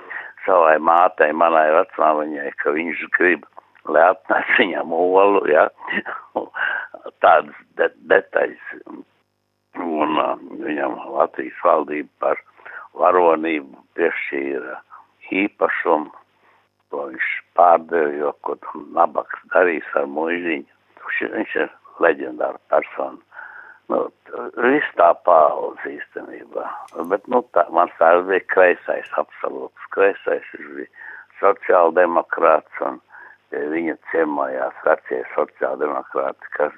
savai 0.46 0.78
mātei, 0.84 1.32
manai 1.36 1.70
vecmāmiņai, 1.78 2.50
ka 2.62 2.74
viņš 2.76 3.04
grib, 3.18 3.46
lai 3.88 4.08
atnāc 4.12 4.56
viņam 4.60 4.94
olu, 4.96 5.44
ja, 5.52 5.68
tādas 7.24 7.56
de 7.80 7.90
detaļas. 8.12 8.74
Un 9.84 10.20
uh, 10.22 10.36
viņam 10.62 11.00
Latvijas 11.16 11.62
valdība 11.66 12.12
par 12.22 12.42
varonību 13.00 13.80
piešķīra 13.98 14.78
īpašumu, 15.34 16.12
to 16.94 17.08
viņš 17.10 17.30
pārdeva, 17.58 18.12
jo, 18.20 18.34
ko 18.46 18.58
nabaks 18.94 19.48
darīs 19.56 19.88
ar 19.98 20.06
muižiņu. 20.14 20.70
Viņš 21.34 21.56
ir 21.64 21.72
leģendāra 22.04 22.60
persona. 22.72 23.20
Nu, 23.92 24.00
viss 24.64 24.94
tā 25.00 25.10
paudze 25.28 25.92
īstenībā. 25.92 26.68
Bet, 27.12 27.28
nu, 27.32 27.44
tā, 27.56 27.66
mans 27.76 27.92
tēvs 28.00 28.28
bija 28.30 28.46
kreisais, 28.54 29.10
absolūts 29.20 29.90
kreisais. 29.96 30.46
Viņš 30.56 30.70
bija 30.78 30.92
sociāldemokrāts 31.42 32.84
un 32.88 33.00
viņa 33.52 33.98
ciemojās 34.12 34.80
vecie 34.88 35.22
sociāldemokrāti, 35.36 36.52
kas 36.58 36.76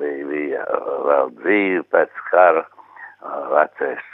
bija, 0.00 0.26
bija 0.28 0.66
vēl 1.08 1.34
dzīvi 1.40 1.84
pēc 1.94 2.22
kara. 2.30 2.66
Vecais 3.52 4.06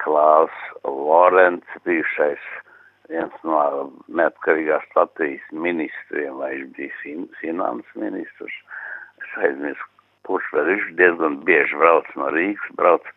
Klaus 0.00 0.54
Lorents, 0.88 1.68
bijušais 1.84 2.44
viens 3.12 3.34
no 3.44 3.58
neatkarīgās 4.08 4.86
Latvijas 4.96 5.44
ministriem, 5.52 6.38
vai 6.40 6.54
viņš 6.54 6.70
bija 6.78 7.00
fin 7.02 7.26
finanses 7.42 7.98
ministrs. 8.00 8.56
Es 9.20 9.36
aizmirsu, 9.44 9.90
kurš 10.28 10.46
vēl 10.54 10.70
viņš 10.70 10.86
diezgan 11.00 11.40
bieži 11.48 11.78
brauc 11.80 12.08
no 12.20 12.30
Rīgas, 12.34 12.70
brauc 12.78 13.08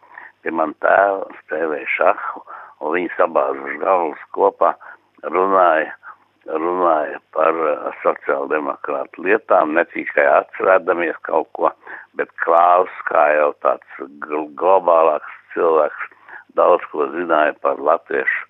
pie 0.43 0.53
man 0.55 0.73
tēva, 0.83 1.27
spēlēja 1.43 1.87
šahu, 1.95 2.43
un 2.81 2.93
viņi 2.95 3.13
sabāzuši 3.17 3.79
galvas 3.81 4.25
kopā, 4.37 4.73
runāja, 5.35 5.93
runāja 6.47 7.19
par 7.35 7.61
uh, 7.63 7.87
sociāldemokrātu 8.03 9.25
lietām, 9.25 9.73
ne 9.75 9.83
tikai 9.93 10.27
atcerēdamies 10.35 11.17
kaut 11.27 11.49
ko, 11.57 11.71
bet 12.19 12.31
Klaus, 12.43 12.93
kā 13.09 13.25
jau 13.35 13.51
tāds 13.65 14.05
globālāks 14.59 15.41
cilvēks, 15.55 16.13
daudz 16.59 16.85
ko 16.91 17.09
zināja 17.13 17.57
par 17.65 17.81
latviešu 17.81 18.45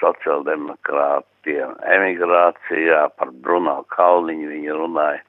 sociāldemokrātiem 0.00 1.76
emigrācijā, 1.94 3.06
par 3.16 3.30
Bruno 3.44 3.78
Kalniņu 3.94 4.50
viņi 4.52 4.74
runāja 4.76 5.22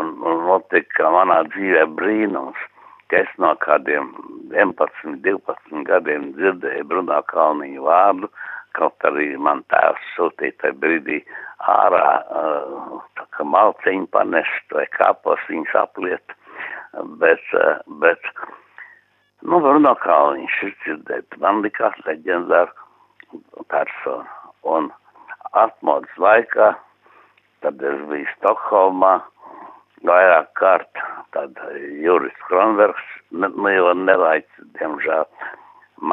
un, 0.00 0.14
un 0.26 0.46
notika 0.48 1.10
manā 1.14 1.42
dzīvē 1.52 1.84
brīnums, 1.98 2.60
ka 3.10 3.22
es 3.22 3.30
no 3.42 3.52
kādiem 3.62 4.10
11, 4.54 5.20
12 5.26 5.84
gadiem 5.88 6.32
dzirdēju 6.38 6.86
Brunā 6.90 7.20
Kalniņu 7.30 7.84
vārdu, 7.86 8.30
kaut 8.78 9.06
arī 9.08 9.34
man 9.38 9.62
tēvs 9.72 10.06
sūtīja 10.16 10.56
tajā 10.62 10.78
brīdī 10.82 11.20
ārā, 11.70 12.08
uh, 12.40 12.96
tā 13.18 13.26
kā 13.36 13.46
malciņu 13.46 14.08
panest 14.14 14.74
vai 14.74 14.86
kāpos 14.96 15.42
viņas 15.50 15.76
apliet, 15.84 16.34
bet, 17.22 17.44
uh, 17.58 17.78
bet, 18.02 18.30
nu, 19.42 19.60
Bruno 19.60 19.94
Kalniņš 20.02 20.58
ir 20.68 20.74
dzirdēt, 20.82 21.38
man 21.44 21.62
likās 21.66 22.00
leģendāra 22.08 22.72
persona, 23.70 24.26
un 24.76 24.90
atmodas 25.54 26.18
laikā, 26.18 26.72
tad 27.62 27.86
es 27.92 28.02
biju 28.10 28.26
Stokholmā, 28.34 29.16
vairāk 30.08 30.52
kārt, 30.60 31.02
tad 31.34 31.58
Juris 32.02 32.36
Kronbergs, 32.48 33.04
ne, 33.30 33.48
nu 33.54 33.72
jau 33.72 33.92
nelaic, 33.98 34.46
diemžēl, 34.78 35.26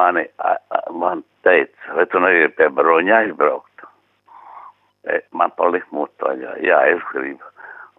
mani, 0.00 0.24
a, 0.38 0.56
a, 0.72 0.82
man 0.96 1.24
teica, 1.46 1.96
vai 1.96 2.06
tu 2.10 2.22
nevari 2.22 2.50
pie 2.56 2.68
Broņa 2.72 3.18
aizbraukt? 3.20 3.86
E, 5.10 5.18
man 5.36 5.52
palika 5.58 5.90
mutoļā, 5.96 6.58
jā, 6.64 6.78
es 6.94 7.02
gribu. 7.12 7.48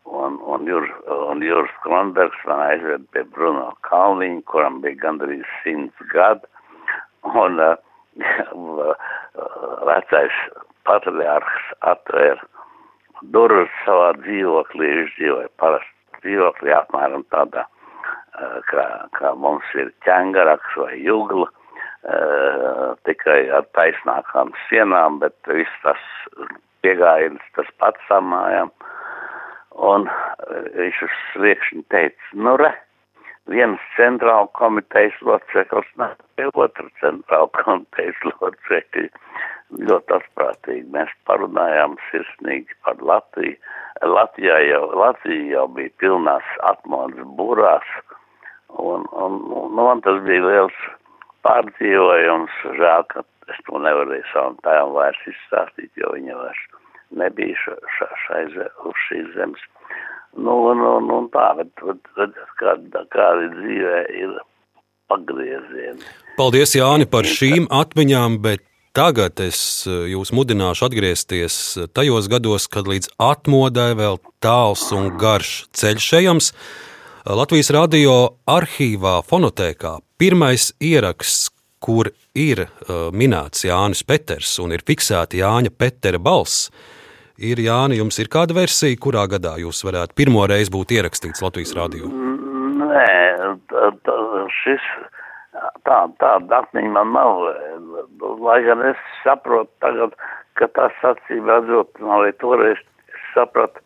Un, 0.04 0.36
un, 0.52 0.66
Jur, 0.68 0.88
un 1.32 1.44
Juris 1.44 1.76
Kronbergs 1.86 2.42
man 2.48 2.60
aizved 2.66 3.06
pie 3.16 3.24
Bruno 3.36 3.70
Kalniņa, 3.88 4.44
kuram 4.52 4.82
bija 4.84 5.00
gandrīz 5.06 5.46
simts 5.64 6.10
gadu. 6.12 6.50
Un 7.24 7.56
uh, 7.64 7.78
vecais 9.88 10.40
patriārhs 10.84 11.70
atvēra 11.94 12.44
durvis 13.32 13.72
savā 13.86 14.13
dzīvoklī, 14.22 14.89
viņš 15.00 15.15
dzīvoja 15.20 15.50
parasti 15.62 16.24
dzīvoklī 16.24 16.74
apmēram 16.75 17.25
tādā, 17.34 17.65
kā, 18.70 18.86
kā 19.18 19.34
mums 19.39 19.68
ir 19.80 19.92
ķengaraks 20.08 20.77
vai 20.80 20.96
jugla, 21.03 21.50
tikai 23.08 23.39
ar 23.56 23.68
taisnākām 23.77 24.51
sienām, 24.68 25.22
bet 25.24 25.36
viss 25.48 25.84
tas 25.84 26.01
piegājiens 26.84 27.44
tas 27.56 27.70
pats 27.80 28.10
samājām. 28.10 28.72
Un 29.74 30.10
viņš 30.77 31.00
uz 31.08 31.13
sliekšņa 31.32 31.86
teica, 31.89 32.27
nu 32.46 32.58
re, 32.62 32.74
viens 33.50 33.82
centrāla 33.98 34.46
komitejas 34.60 35.15
loceklis, 35.25 35.88
ne, 35.98 36.12
otru 36.53 36.92
centrāla 37.01 37.50
komitejas 37.63 38.20
locekļi 38.27 39.10
ļoti 39.80 40.15
atprātīgi. 40.18 40.86
Mēs 40.94 41.12
parunājām 41.30 41.96
sirsnīgi 42.10 42.77
par 42.86 43.01
Latviju. 43.01 43.58
Latvijā 44.03 44.58
jau, 44.68 44.84
Latvija 45.00 45.46
jau 45.53 45.68
bija 45.77 45.94
pilnās 46.01 46.48
atmodas 46.68 47.27
būrās, 47.38 47.92
un, 48.82 49.06
un, 49.12 49.38
un 49.60 49.75
man 49.77 50.01
tas 50.06 50.20
bija 50.27 50.44
liels 50.44 50.80
pārdzīvojums. 51.48 52.58
Žēl, 52.80 53.06
ka 53.13 53.24
es 53.51 53.62
to 53.68 53.80
nevarēju 53.86 54.25
savam 54.32 54.58
tēvam 54.65 54.96
vairs 54.98 55.22
izstāstīt, 55.30 55.92
jo 56.00 56.12
viņa 56.15 56.39
vairs 56.39 56.65
nebija 57.20 57.56
ša, 57.63 57.77
ša, 57.98 58.10
šai 58.25 58.44
uz 58.89 59.06
šīs 59.08 59.32
zemes. 59.38 59.63
Nu, 60.34 60.58
un, 60.72 60.82
un 61.13 61.30
tā, 61.34 61.51
bet, 61.60 61.70
bet 62.18 62.38
kāda, 62.58 63.03
kāda 63.13 63.50
dzīvē 63.53 63.98
ir 64.18 64.38
pagriezieni. 65.12 66.08
Paldies, 66.39 66.74
Jāni, 66.74 67.06
par 67.10 67.27
šīm 67.30 67.68
atmiņām, 67.70 68.39
bet 68.42 68.63
Tagad 68.94 69.40
es 69.42 69.58
eh, 69.90 70.04
jūs 70.12 70.30
mudināšu 70.38 70.86
atgriezties 70.86 71.56
eh, 71.82 71.88
tajos 71.98 72.28
gados, 72.30 72.68
kad 72.70 72.86
līdz 72.86 73.16
atmodai 73.18 73.96
vēl 73.98 74.20
tāls 74.44 74.84
un 74.94 75.08
garš 75.18 75.64
ceļš 75.74 76.10
ejams. 76.20 76.52
Eh, 76.54 77.32
Latvijas 77.34 77.72
radio 77.74 78.14
arhīvā, 78.46 79.16
fonotēkā 79.26 79.96
pirmais 80.22 80.70
ieraksts, 80.78 81.50
kur 81.84 82.12
ir 82.38 82.62
minēts 83.12 83.66
Jānis 83.66 84.06
Peters 84.08 84.54
un 84.64 84.72
ir 84.72 84.86
fiksēta 84.88 85.36
Jāņa 85.42 85.74
Petera 85.76 86.22
balss. 86.22 86.70
Ir 87.36 87.60
Jāni, 87.60 87.98
jums 87.98 88.22
ir 88.22 88.30
kāda 88.32 88.56
versija, 88.56 88.96
kurā 88.96 89.26
gadā 89.28 89.58
jūs 89.60 89.82
varētu 89.84 90.16
pirmo 90.16 90.46
reizi 90.48 90.72
būt 90.72 90.94
ierakstīts 90.96 91.44
Latvijas 91.44 91.74
radio? 91.75 92.08
Nē, 92.14 93.10
tā, 93.74 93.90
tā, 94.06 94.16
šis 94.62 94.88
tā, 95.88 96.00
tāda 96.22 96.64
atmiņa 96.64 96.92
man 96.96 97.14
nav, 97.16 97.42
lai 98.46 98.59
gan 98.68 98.83
es 98.90 99.00
saprotu 99.24 99.72
tagad, 99.83 100.16
ka 100.59 100.70
tas 100.77 101.05
acīm 101.14 101.50
redzot, 101.50 101.90
man 102.00 102.20
arī 102.20 102.33
toreiz 102.42 102.81
sapratu, 103.33 103.81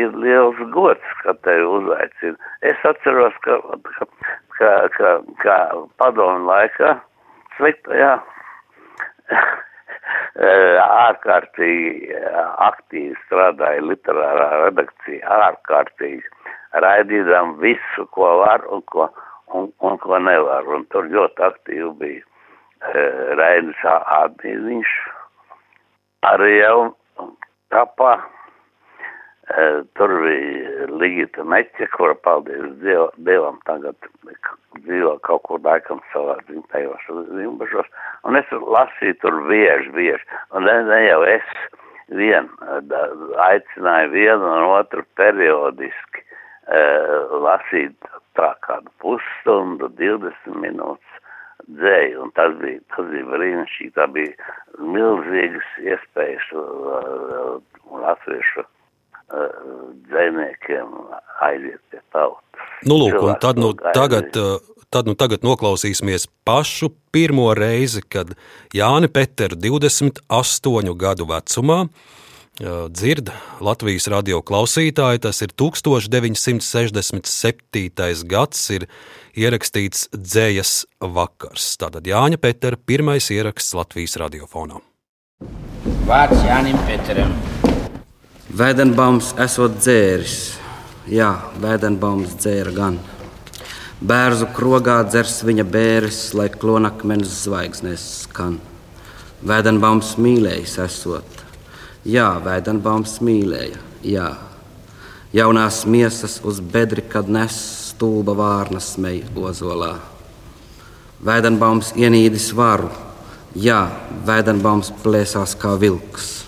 ir 0.00 0.14
liels 0.18 0.58
gods, 0.74 1.10
ka 1.22 1.36
tevi 1.46 1.66
uzaicina. 1.78 2.38
Es 2.66 2.80
atceros, 2.88 3.36
ka, 3.46 3.60
ka, 3.98 4.08
ka, 4.58 4.72
ka, 4.96 5.12
ka 5.42 5.58
padomu 6.00 6.48
laikā 6.48 6.96
sliktajā 7.58 8.16
ārkārtīgi 11.04 12.16
aktīvi 12.66 13.14
strādāja 13.26 13.84
literārā 13.86 14.48
redakcija, 14.66 15.22
ārkārtīgi 15.48 16.24
raidījām 16.82 17.58
visu, 17.62 18.06
ko 18.10 18.40
var 18.42 18.66
un 18.74 18.82
ko 18.90 19.08
un, 19.54 19.70
un 19.86 19.98
ko 20.02 20.18
nevar. 20.18 20.68
Un 20.76 20.86
tur 20.92 21.08
ļoti 21.10 21.46
aktīvi 21.48 21.90
bija 22.00 22.22
uh, 22.24 23.34
Rainis 23.40 23.82
Ādmīziņš, 24.20 24.94
arī 26.30 26.54
jau 26.60 26.78
kapā. 27.74 28.16
Uh, 29.44 29.82
tur 29.98 30.08
bija 30.22 30.86
Ligita 30.88 31.44
Meķa, 31.44 31.90
kura, 31.92 32.14
paldies 32.24 32.70
Diev, 32.80 33.10
Dievam, 33.26 33.58
tagad 33.68 34.08
dzīvo 34.86 35.18
kaut 35.26 35.44
kur 35.44 35.60
laikam 35.64 36.00
savā 36.14 36.38
dzimtajos 36.46 37.04
zimbašos. 37.28 37.90
Un 38.24 38.40
es 38.40 38.48
lasīju 38.52 39.18
tur 39.20 39.42
bieži, 39.50 39.92
bieži. 39.92 40.40
Un 40.56 40.64
ne, 40.64 40.78
ne 40.88 41.00
jau 41.04 41.20
es 41.28 41.44
vien 42.08 42.48
da, 42.88 43.04
aicināju 43.50 44.14
vienu 44.16 44.48
un 44.48 44.66
otru 44.78 45.04
periodiski 45.20 46.24
uh, 46.24 47.36
lasīt 47.44 48.13
pusstundu, 49.04 49.90
20 50.00 50.56
minūtes 50.64 51.20
dzēju, 51.68 52.22
un 52.24 52.32
tas 52.36 52.54
bija, 52.60 52.80
tas 52.94 53.08
bija 53.12 53.26
brīnišķīgi, 53.30 53.92
tā 53.96 54.06
bija 54.12 54.32
milzīgas 54.80 55.70
iespējas 55.84 56.50
uh, 56.58 57.56
latviešu 58.04 58.64
uh, 58.64 58.68
dzēniekiem 60.10 60.98
aiziet 61.46 61.80
pie 61.92 62.02
tautas. 62.14 62.68
Nu, 62.84 62.98
lūk, 63.00 63.16
un 63.22 63.38
tad 63.40 63.60
nu 63.60 63.72
tagad, 63.96 64.36
uh, 64.36 64.58
tad 64.92 65.08
nu 65.08 65.16
tagad 65.18 65.46
noklausīsimies 65.46 66.28
pašu 66.46 66.92
pirmo 67.14 67.48
reizi, 67.56 68.02
kad 68.02 68.34
Jāni 68.76 69.08
Peteri 69.12 69.56
28 69.56 70.94
gadu 71.00 71.28
vecumā 71.30 71.84
dzird 72.60 73.30
Latvijas 73.64 74.06
radio 74.12 74.42
klausītāji. 74.42 75.18
Tas 75.26 75.42
ir 75.42 75.50
1967. 75.58 78.24
gads, 78.30 78.70
ir 78.70 78.86
ierakstīts 79.34 80.08
dzējas 80.14 80.86
vakars. 81.00 81.76
Tātad 81.80 82.06
Jāņa 82.06 82.36
Petera 82.38 82.76
pirmais 82.76 83.30
ieraksts 83.34 83.74
Latvijas 83.74 84.16
radiofonā. 84.22 84.78
Vārds 86.06 86.44
Jānim 86.46 86.78
Peteram. 86.86 87.34
Vēdenbaums 88.54 89.34
esot 89.42 89.74
dzēris, 89.80 90.54
jā, 91.10 91.34
Vēdenbaums 91.58 92.38
dzēra 92.38 92.70
gan. 92.76 93.00
Bērzu 94.04 94.46
krogā 94.54 95.00
dzers 95.08 95.42
viņa 95.48 95.64
bēres, 95.66 96.34
lai 96.38 96.48
klonakmens 96.52 97.28
zvaigznes 97.46 98.04
skan. 98.26 98.60
Vēdenbaums 99.42 100.14
mīlējis 100.22 100.78
esot, 100.84 101.33
Jā, 102.04 102.34
Vēdenbaums 102.44 103.14
mīlēja, 103.24 103.78
jā. 104.04 104.26
Jaunās 105.32 105.86
miesas 105.88 106.36
uz 106.44 106.60
bedri, 106.60 107.00
kad 107.00 107.30
nes 107.32 107.56
stulba 107.88 108.34
vārna 108.36 108.82
smeja 108.84 109.30
ozolā. 109.40 109.94
Vēdenbaums 111.24 111.94
ienīdis 111.96 112.50
varu, 112.52 112.90
jā, 113.56 113.88
Vēdenbaums 114.28 114.92
plēsās 115.00 115.56
kā 115.56 115.72
vilks. 115.80 116.44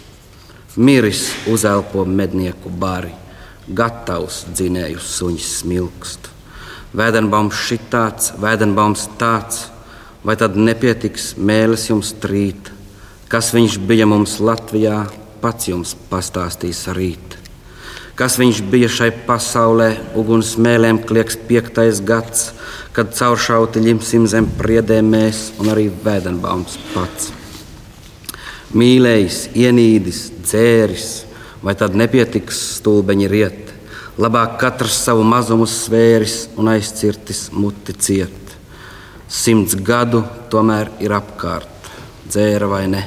Miris 0.77 1.31
uzelpo 1.49 2.05
mednieku 2.05 2.69
bari, 2.69 3.17
gatavs 3.65 4.45
dzinēju 4.53 5.01
suņus 5.01 5.51
smilkst. 5.63 6.33
Vēdenbaums 6.93 7.65
šitāds, 7.65 8.35
Vēdenbaums 8.37 9.09
tāds, 9.17 9.71
vai 10.21 10.37
tad 10.37 10.61
nepietiks 10.61 11.33
mēlis 11.41 11.89
jums 11.89 12.13
trīt, 12.21 12.75
kas 13.33 13.55
viņš 13.57 13.81
bija 13.89 14.05
mums 14.05 14.37
Latvijā? 14.37 15.07
Pats 15.43 15.69
jums 15.71 15.97
pastāstīs 16.11 16.87
rīt. 16.97 17.37
Kas 18.17 18.39
viņš 18.41 18.63
bija 18.73 18.89
šai 18.89 19.11
pasaulē, 19.27 19.91
uguns 20.17 20.55
mēlēm 20.57 21.03
klieks 21.05 21.37
piektais 21.49 22.01
gads, 22.01 22.47
kad 22.97 23.13
cauršauti 23.13 23.83
ņemsim 23.85 24.25
zem 24.33 24.47
priedēm 24.57 25.11
mēs 25.13 25.51
un 25.61 25.69
arī 25.75 25.91
Vēdenbaums 25.93 26.79
pats. 26.95 27.29
Mīlējis, 28.73 29.43
ienīdis, 29.53 30.23
dzēris, 30.41 31.11
vai 31.61 31.77
tad 31.77 31.93
nepietiks 31.93 32.63
stulbeņi 32.79 33.29
riet, 33.29 33.77
labāk 34.17 34.57
katrs 34.65 34.97
savu 35.05 35.21
mazumu 35.29 35.69
svēris 35.69 36.47
un 36.57 36.73
aizcirtis 36.73 37.51
muti 37.53 37.93
ciet. 38.01 38.57
Simts 39.29 39.77
gadu 39.77 40.25
tomēr 40.49 40.95
ir 41.05 41.13
apkārt, 41.21 41.93
dzēra 42.31 42.73
vai 42.73 42.85
ne 42.97 43.07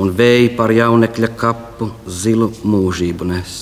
un 0.00 0.12
vēji 0.16 0.52
par 0.56 0.72
jaunekļa 0.74 1.30
kapu 1.40 1.90
zilu 2.06 2.50
mūžību 2.64 3.28
nes. 3.32 3.56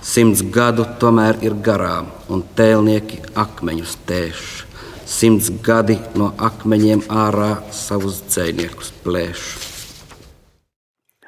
Simts 0.00 0.40
gadu 0.54 0.86
tomēr 1.00 1.42
ir 1.44 1.56
garām, 1.60 2.08
un 2.32 2.44
tēlnieki 2.56 3.20
akmeņus 3.36 3.96
tēš. 4.08 4.44
Simts 5.10 5.50
gadi 5.64 5.98
no 6.16 6.30
akmeņiem 6.38 7.02
ārā 7.10 7.56
savus 7.74 8.22
dzēniekus 8.30 8.94
plēš. 9.04 9.50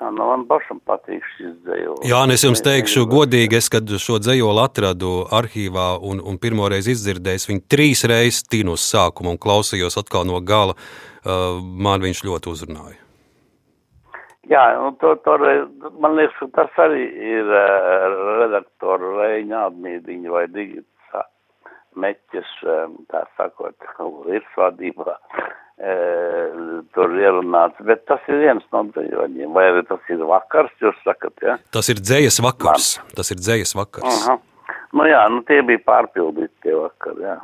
Jā, 0.02 0.08
nu 0.10 0.24
man 0.26 0.46
pašam 0.48 0.80
patīk 0.88 1.22
šis 1.36 1.52
dzējolis. 1.66 2.08
Jā, 2.10 2.22
un 2.24 2.34
es 2.34 2.42
jums 2.46 2.64
teikšu, 2.64 3.04
godīgi, 3.10 3.60
es, 3.60 3.68
kad 3.70 3.92
šo 4.02 4.16
dzējoli 4.22 4.64
atradu 4.64 5.12
arhīvā 5.30 5.92
un, 6.02 6.22
un 6.26 6.40
pirmoreiz 6.42 6.88
izdzirdēju, 6.90 7.44
viņu 7.52 7.64
trīs 7.70 8.06
reizes 8.10 8.48
tīnu 8.48 8.78
uz 8.78 8.86
sākumu 8.88 9.34
un 9.34 9.42
klausījos 9.42 10.00
atkal 10.00 10.26
no 10.26 10.40
gala, 10.40 10.74
uh, 10.78 11.60
man 11.60 12.02
viņš 12.02 12.24
ļoti 12.26 12.54
uzrunāja. 12.54 13.01
Jā, 14.50 14.62
un 14.82 14.96
to, 14.98 15.14
to, 15.22 15.36
man 16.02 16.16
liekas, 16.18 16.34
ka 16.40 16.48
tas 16.64 16.78
arī 16.82 17.04
ir 17.06 17.46
uh, 17.46 18.16
redaktoru 18.40 19.14
Reņa 19.20 19.68
atmīdiņa 19.68 20.32
vai 20.34 20.48
digitā 20.50 21.22
meķes, 22.02 22.50
um, 22.66 22.96
tā 23.12 23.22
sakot, 23.38 23.76
virsvadībā. 24.30 25.14
Uh, 25.82 26.82
tur 26.94 27.14
ierunāts, 27.18 27.78
bet 27.86 28.04
tas 28.10 28.22
ir 28.30 28.42
viens 28.42 28.66
no 28.74 28.82
dzējoņiem, 28.90 29.54
vai 29.54 29.64
arī 29.70 29.86
tas 29.88 30.10
ir 30.12 30.20
vakars, 30.28 30.74
jūs 30.82 30.98
sakat, 31.06 31.34
ja? 31.42 31.56
Tas 31.74 31.88
ir 31.90 32.02
dzējas 32.02 32.38
vakars, 32.44 32.90
tas 33.16 33.32
ir 33.34 33.40
dzējas 33.40 33.74
vakars. 33.78 34.26
Aha. 34.26 34.36
Nu 34.92 35.06
jā, 35.08 35.22
nu 35.32 35.40
tie 35.48 35.62
bija 35.66 35.80
pārpildīti 35.86 36.66
tie 36.66 36.76
vakari, 36.76 37.24
jā. 37.24 37.38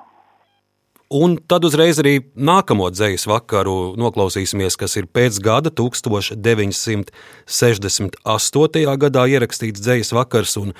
Un 1.09 1.39
tad 1.49 1.65
uzreiz 1.65 1.97
arī 2.03 2.19
nākamo 2.37 2.91
dzīslu 2.93 3.31
vakaru 3.33 3.97
noklausīsimies, 3.97 4.77
kas 4.77 4.93
ir 5.01 5.07
pēc 5.09 5.41
gada 5.41 5.71
1968. 5.73 7.09
gadā 9.01 9.25
ierakstīts 9.33 9.81
dzīslu 9.81 10.19
vakars. 10.19 10.57
Un, 10.61 10.77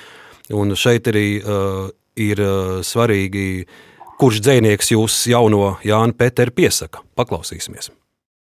un 0.53 0.77
šeit 0.77 1.09
arī 1.09 1.41
uh, 1.41 1.89
ir 2.21 2.37
uh, 2.45 2.85
svarīgi, 2.85 3.65
kurš 4.21 4.41
dzinieks 4.45 4.93
jūs 4.93 5.17
jauno 5.33 5.81
Jānu 5.81 6.13
Peteru 6.21 6.53
piesaka. 6.53 7.01
Paklausīsimies! 7.17 7.89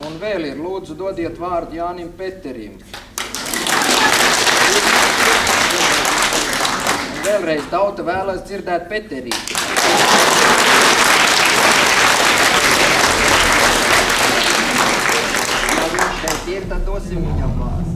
Un 0.03 0.19
vēl 0.19 0.51
ir, 0.51 0.59
lūdzu, 0.59 0.99
dodiet 0.99 1.39
vārdu 1.39 1.79
Jānim 1.79 2.11
Peterim. 2.19 2.75
Un 7.07 7.23
vēlreiz 7.23 7.63
tauta 7.71 8.03
vēlas 8.03 8.43
dzirdēt 8.51 8.91
Peterī. 8.91 9.31
Viņam 17.23 17.53
vārdu. 17.59 17.93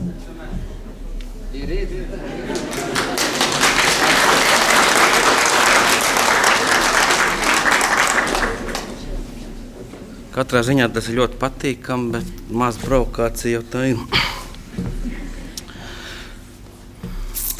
Ir, 1.53 1.69
ir. 1.69 1.89
Katrā 10.33 10.63
ziņā 10.65 10.87
tas 10.89 11.07
ir 11.09 11.19
ļoti 11.19 11.37
patīkami, 11.41 12.09
bet 12.15 12.47
maz 12.49 12.79
braukācija 12.81 13.59
jau 13.59 13.65
tā 13.69 13.83
ir. 13.91 13.99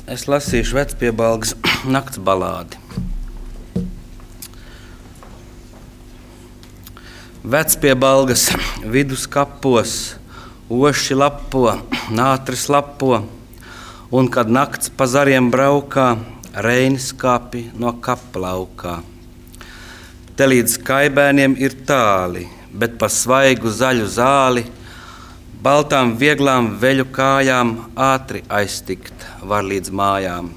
Es 0.09 0.25
lasīšu 0.29 0.79
vecpiebalgas 0.79 1.53
nakts 1.85 2.17
balādi. 2.21 2.81
Vecpiebalgas 7.43 8.49
viduskapos, 8.87 10.15
oši 10.69 11.15
lapo, 11.15 11.73
nātris 12.11 12.69
lapo, 12.69 13.23
un 14.11 14.29
kad 14.31 14.49
nakts 14.49 14.91
pa 14.93 15.07
zariem 15.09 15.49
braukā, 15.51 16.15
reinis 16.53 17.11
kāpi 17.17 17.65
no 17.79 17.95
kaplaukā. 17.97 19.01
Te 20.37 20.47
līdz 20.49 20.79
kaibēniem 20.85 21.57
ir 21.61 21.75
tāli, 21.85 22.47
bet 22.73 22.97
pa 22.97 23.09
svaigu 23.09 23.69
zaļu 23.69 24.07
zāli, 24.09 24.63
baltām, 25.63 26.15
vieglām 26.17 26.73
veļu 26.81 27.05
kājām 27.13 27.75
ātri 27.95 28.43
aiztikt 28.49 29.27
var 29.43 29.65
līdz 29.67 29.93
mājām. 29.93 30.51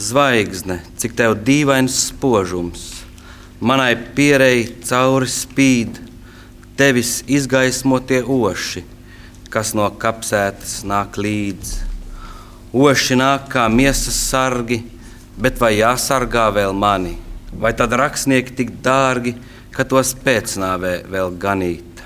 Zvaigzne, 0.00 0.80
cik 0.96 1.16
tev 1.18 1.38
dīvains 1.44 1.96
spožums, 2.08 3.04
manai 3.60 3.94
pierei 4.16 4.64
cauri 4.84 5.28
spīd, 5.28 5.98
tevis 6.80 7.18
izgaismotie 7.28 8.22
oši, 8.24 8.80
kas 9.52 9.74
no 9.76 9.84
kapsētas 10.00 10.78
nāk 10.88 11.18
līdzi. 11.20 11.88
Oši 12.72 13.18
nāk 13.20 13.50
kā 13.52 13.66
miesas 13.68 14.16
sargi, 14.30 14.78
bet 15.36 15.60
vai 15.60 15.74
jāsargā 15.76 16.46
vēl 16.56 16.72
mani? 16.72 17.18
Vai 17.52 17.74
tad 17.76 17.92
rakstnieki 18.00 18.56
tik 18.56 18.70
dārgi, 18.84 19.34
ka 19.74 19.84
tos 19.84 20.14
pēcnāvē 20.24 20.94
vēl 21.10 21.34
ganīt? 21.42 22.00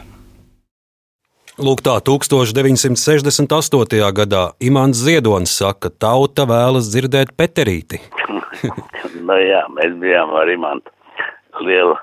Lūk, 1.55 1.85
tā 1.87 1.95
1968. 2.03 4.01
gadā 4.19 4.43
Imants 4.59 5.05
Ziedonis 5.07 5.55
saka, 5.61 5.87
ka 5.87 6.09
tauta 6.09 6.49
vēlas 6.51 6.91
dzirdēt 6.91 7.31
Peterīti. 7.39 8.03
nu 9.29 9.39
jā, 9.39 9.63
mēs 9.77 9.95
bijām 10.03 10.35
ar 10.35 10.51
Imantu 10.51 10.91
lieli, 11.63 11.95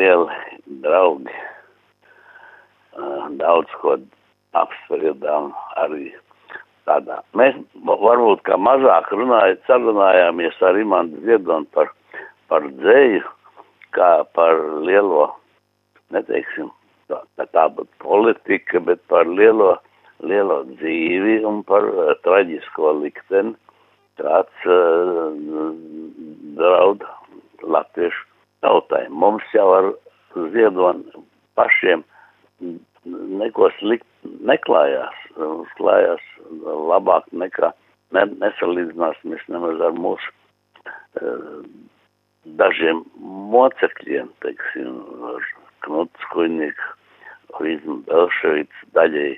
lieli 0.00 0.51
draugi. 0.84 1.38
Daudz 3.40 3.72
ko 3.80 3.96
apspriedām 4.58 5.52
arī 5.80 6.10
tādā. 6.88 7.20
Mēs 7.38 7.56
varbūt 7.86 8.42
kā 8.48 8.58
mazāk 8.60 9.10
runājot, 9.14 9.62
sarunājāmies 9.68 10.58
ar 10.66 10.78
Imantu 10.80 11.22
Ziedonu 11.26 11.68
par, 11.76 11.92
par 12.52 12.66
dzēju, 12.82 13.22
kā 13.96 14.10
par 14.36 14.60
lielo, 14.84 15.30
neteiksim, 16.14 16.70
tā, 17.08 17.22
tā 17.44 17.66
būtu 17.76 18.02
politika, 18.02 18.82
bet 18.84 19.02
par 19.12 19.28
lielo, 19.28 19.76
lielo 20.24 20.62
dzīvi 20.74 21.40
un 21.48 21.62
par 21.68 21.86
uh, 21.88 22.12
traģisko 22.26 22.96
likteni, 23.00 23.54
kāds 24.20 24.68
uh, 24.68 25.32
draud 26.58 27.06
latviešu 27.62 28.26
tautai. 28.62 29.06
Mums 29.08 29.46
jau 29.54 29.68
ar 29.74 29.92
ziedoni 30.54 31.24
pašiem 31.58 32.04
neko 33.42 33.70
slikt 33.78 34.06
neklājās. 34.46 35.16
Mums 35.38 35.72
klājās 35.78 36.22
labāk 36.92 37.26
nekā 37.32 37.72
ne, 38.14 38.26
nesalīdzināsimies 38.44 39.42
nemaz 39.50 39.80
ar 39.82 39.96
mūsu 39.96 40.28
uh, 41.22 41.62
dažiem 42.44 43.04
mocekļiem, 43.52 44.28
teiksim, 44.44 44.98
ar 45.32 45.48
Knuts 45.86 46.28
Kuņnieku, 46.32 46.90
Vizmu 47.60 47.98
Belševics, 48.08 48.84
daļai 48.96 49.32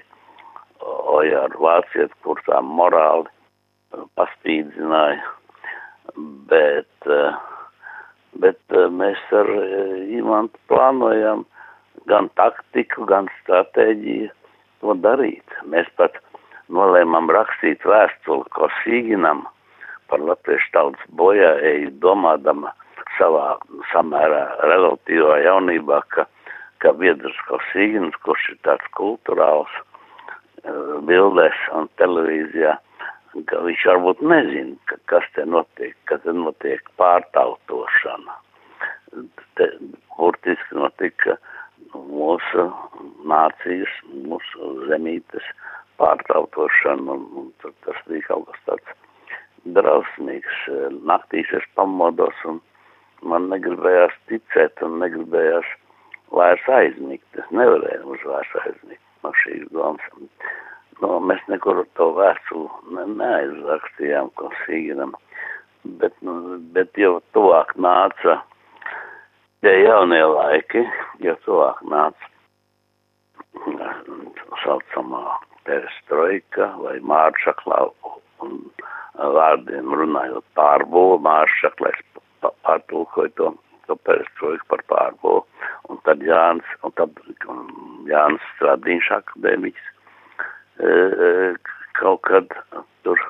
Ojāru 1.14 1.62
Vāciet, 1.64 2.12
kur 2.24 2.40
tā 2.46 2.60
morāli 2.64 3.30
paspīdzināja, 4.18 5.22
bet, 6.50 7.08
bet 8.42 8.78
mēs 8.98 9.22
ar 9.32 9.50
Imantu 10.18 10.60
plānojam 10.70 11.44
gan 12.10 12.28
taktiku, 13.04 13.06
gan 13.06 13.28
stratēģiju 13.42 14.30
to 14.80 14.94
darīt. 14.94 15.44
Mēs 15.64 15.86
pat 15.96 16.12
nolēmām 16.68 17.30
rakstīt 17.30 17.84
vēstuli 17.84 18.44
Kosīginam 18.50 19.46
par 20.08 20.20
latviešu 20.20 20.72
tautas 20.72 21.04
bojāēju, 21.16 21.98
domādama 22.00 22.72
savā 23.18 23.58
samērā 23.92 24.58
relatīvā 24.64 25.44
jaunībā, 25.44 26.02
ka, 26.08 26.26
ka 26.78 26.92
biedrs 26.92 27.36
Kosīgins, 27.48 28.14
kurš 28.24 28.50
ir 28.52 28.58
tāds 28.64 28.84
kulturāls 28.96 29.70
uh, 30.64 31.00
bildēs 31.04 31.56
un 31.72 31.88
televīzijā, 31.98 32.76
ka 33.46 33.60
viņš 33.64 33.86
varbūt 33.86 34.22
nezina, 34.22 34.76
ka, 34.86 34.96
kas 35.06 35.24
te 35.34 35.44
notiek, 35.44 35.96
ka 36.06 36.18
te 36.18 36.32
notiek 36.32 36.82
pārtautošana. 36.96 38.40
Te 39.54 39.68
burtiski 40.18 40.74
notika 40.74 41.36
mūsu 41.94 42.66
nācijas, 43.34 43.94
mūsu 44.30 44.74
zemītes 44.88 45.46
pārtautošana, 46.00 47.18
un, 47.18 47.26
un 47.40 47.74
tas 47.86 47.98
bija 48.08 48.28
kaut 48.28 48.48
kas 48.50 48.62
tāds 48.68 49.00
drausmīgs. 49.76 50.60
Naktīs 51.08 51.50
es 51.56 51.66
pamodos 51.78 52.44
un 52.48 52.60
man 53.24 53.48
negribējās 53.52 54.16
ticēt 54.30 54.82
un 54.84 54.98
negribējās 55.02 55.68
vairs 56.34 56.68
aizmigt. 56.78 57.26
Es 57.38 57.50
nevarēju 57.54 58.08
mums 58.08 58.26
vairs 58.28 58.56
aizmigt 58.64 59.02
no 59.24 59.32
šīs 59.42 59.68
domas. 59.72 60.10
No, 61.02 61.18
mēs 61.20 61.42
nekur 61.50 61.82
to 61.98 62.10
vēstuli 62.14 62.94
ne, 62.94 63.06
neaizrakstījām 63.18 64.30
Kosīginam, 64.38 65.14
bet, 66.00 66.14
nu, 66.22 66.60
bet 66.76 66.94
jau 67.00 67.16
tuvāk 67.34 67.74
nāca 67.74 68.38
tie 69.64 69.74
jaunie 69.82 70.22
laiki, 70.22 70.84
jau 71.24 71.34
tuvāk 71.48 71.82
nāca 71.90 72.30
saucamā 74.64 75.38
perestroika 75.68 76.70
vai 76.80 76.98
māršaklā 77.12 77.80
un 78.44 78.58
vārdiem 79.14 79.92
runājot 80.00 80.44
pārbūvu, 80.58 81.20
māršaklais 81.24 82.00
pārtulkoja 82.44 83.32
to, 83.38 83.52
to 83.88 83.96
perestroiku 84.08 84.66
par 84.72 84.82
pārbūvu. 84.90 85.44
Un 85.92 86.00
tad 86.08 86.24
Jānis, 86.24 86.74
un 86.84 86.94
tad 86.98 87.14
un 87.52 87.62
Jānis 88.08 88.44
Stradiņš 88.54 89.10
akadēmiķis 89.18 89.88
e, 90.80 90.92
kaut 92.00 92.24
kad 92.28 92.52
tur 93.06 93.20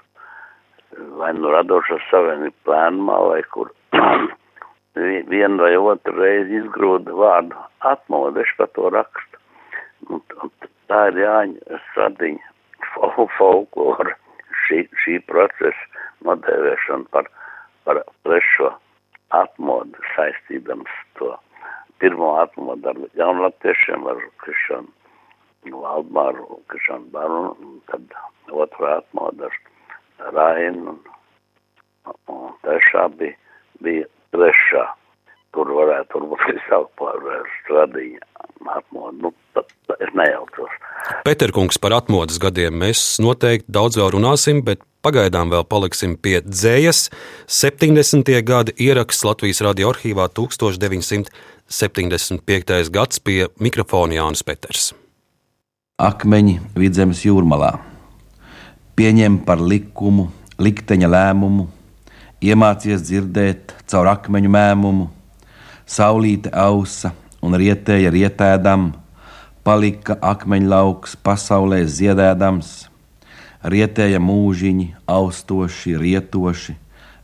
vai 1.18 1.32
nu 1.36 1.50
radošo 1.50 1.98
savienību 2.10 2.56
plēnumā 2.66 3.18
vai 3.28 3.40
kur 3.54 3.70
vienu 5.32 5.62
vai 5.62 5.74
otru 5.76 6.16
reizi 6.20 6.60
izgrūda 6.62 7.16
vārdu 7.18 7.64
atmodeši 7.92 8.58
par 8.60 8.70
to 8.78 8.90
rakstu. 8.94 9.42
Un, 10.10 10.20
un 10.42 10.52
tā 10.90 11.00
ir 11.10 11.20
Jāņa 11.24 11.80
Stradiņa 11.90 12.52
folklora 13.38 14.14
šī, 14.64 14.84
šī 15.04 15.18
procesa 15.28 16.04
nodēvēšana 16.26 17.10
par, 17.14 17.28
par 17.84 18.02
trešo 18.26 18.70
atmodu 19.34 20.04
saistībams 20.14 20.92
to 21.18 21.32
pirmo 21.98 22.34
atmodu 22.42 22.90
ar 22.90 23.00
jaunlatviešiem, 23.18 24.06
ar 24.10 24.20
Krišanu 24.42 25.80
Valdmāru, 25.84 26.60
Krišanu 26.68 27.10
Barunu, 27.14 27.54
un 27.60 27.78
tad 27.90 28.16
otru 28.52 28.90
atmodu 28.90 29.48
ar 29.48 30.34
Rainu, 30.34 30.96
un, 32.10 32.18
un 32.34 32.52
trešā 32.66 33.06
bija, 33.20 33.38
bija 33.86 34.10
trešā, 34.36 34.84
kur 35.56 35.70
varētu 35.78 36.20
varbūt 36.20 36.60
saukt 36.68 36.92
par 37.00 37.20
stradiņu 37.60 38.20
atmodu. 38.76 39.16
Nu, 39.28 39.32
tad 39.56 39.72
es 40.00 40.08
nejaucos. 40.16 40.72
Peterkungs 41.24 41.78
par 41.80 41.92
atmodas 41.98 42.38
gadiem 42.40 42.74
mēs 42.80 43.20
noteikti 43.22 43.72
daudz 43.72 43.96
vēl 44.00 44.10
runāsim, 44.14 44.62
bet 44.64 44.80
pagaidām 45.04 45.50
vēl 45.52 45.64
paliksim 45.68 46.16
pie 46.16 46.40
dzējas. 46.44 47.10
70. 47.46 48.42
gada 48.46 48.72
ieraksts 48.80 49.24
Latvijas 49.26 49.60
radio 49.66 49.90
arhīvā 49.92 50.28
1975. 50.32 52.90
gads 52.94 53.18
pie 53.20 53.46
mikrofona 53.60 54.14
Jānis 54.18 54.42
Peters. 54.46 54.94
Akmeņi 56.00 56.60
vidzemes 56.74 57.24
jūrmalā. 57.26 57.78
Pieņem 58.98 59.38
par 59.46 59.58
likumu, 59.60 60.30
likteņa 60.58 61.08
lēmumu, 61.10 61.68
iemācies 62.42 63.02
dzirdēt 63.04 63.74
caur 63.90 64.06
akmeņu 64.14 64.50
mēmumu, 64.54 65.06
saulīte 65.86 66.50
ausa 66.54 67.12
un 67.44 67.54
rietēja 67.60 68.10
rietēdam, 68.14 68.92
palika 69.64 70.18
akmeņlauks 70.20 71.16
pasaulē 71.24 71.80
ziedēdams, 71.88 72.90
rietēja 73.64 74.20
mūžiņi 74.20 74.90
austoši, 75.08 75.94
rietoši, 76.02 76.74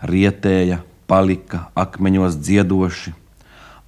rietēja 0.09 0.81
palika 1.11 1.67
akmeņos 1.77 2.39
dziedoši, 2.41 3.13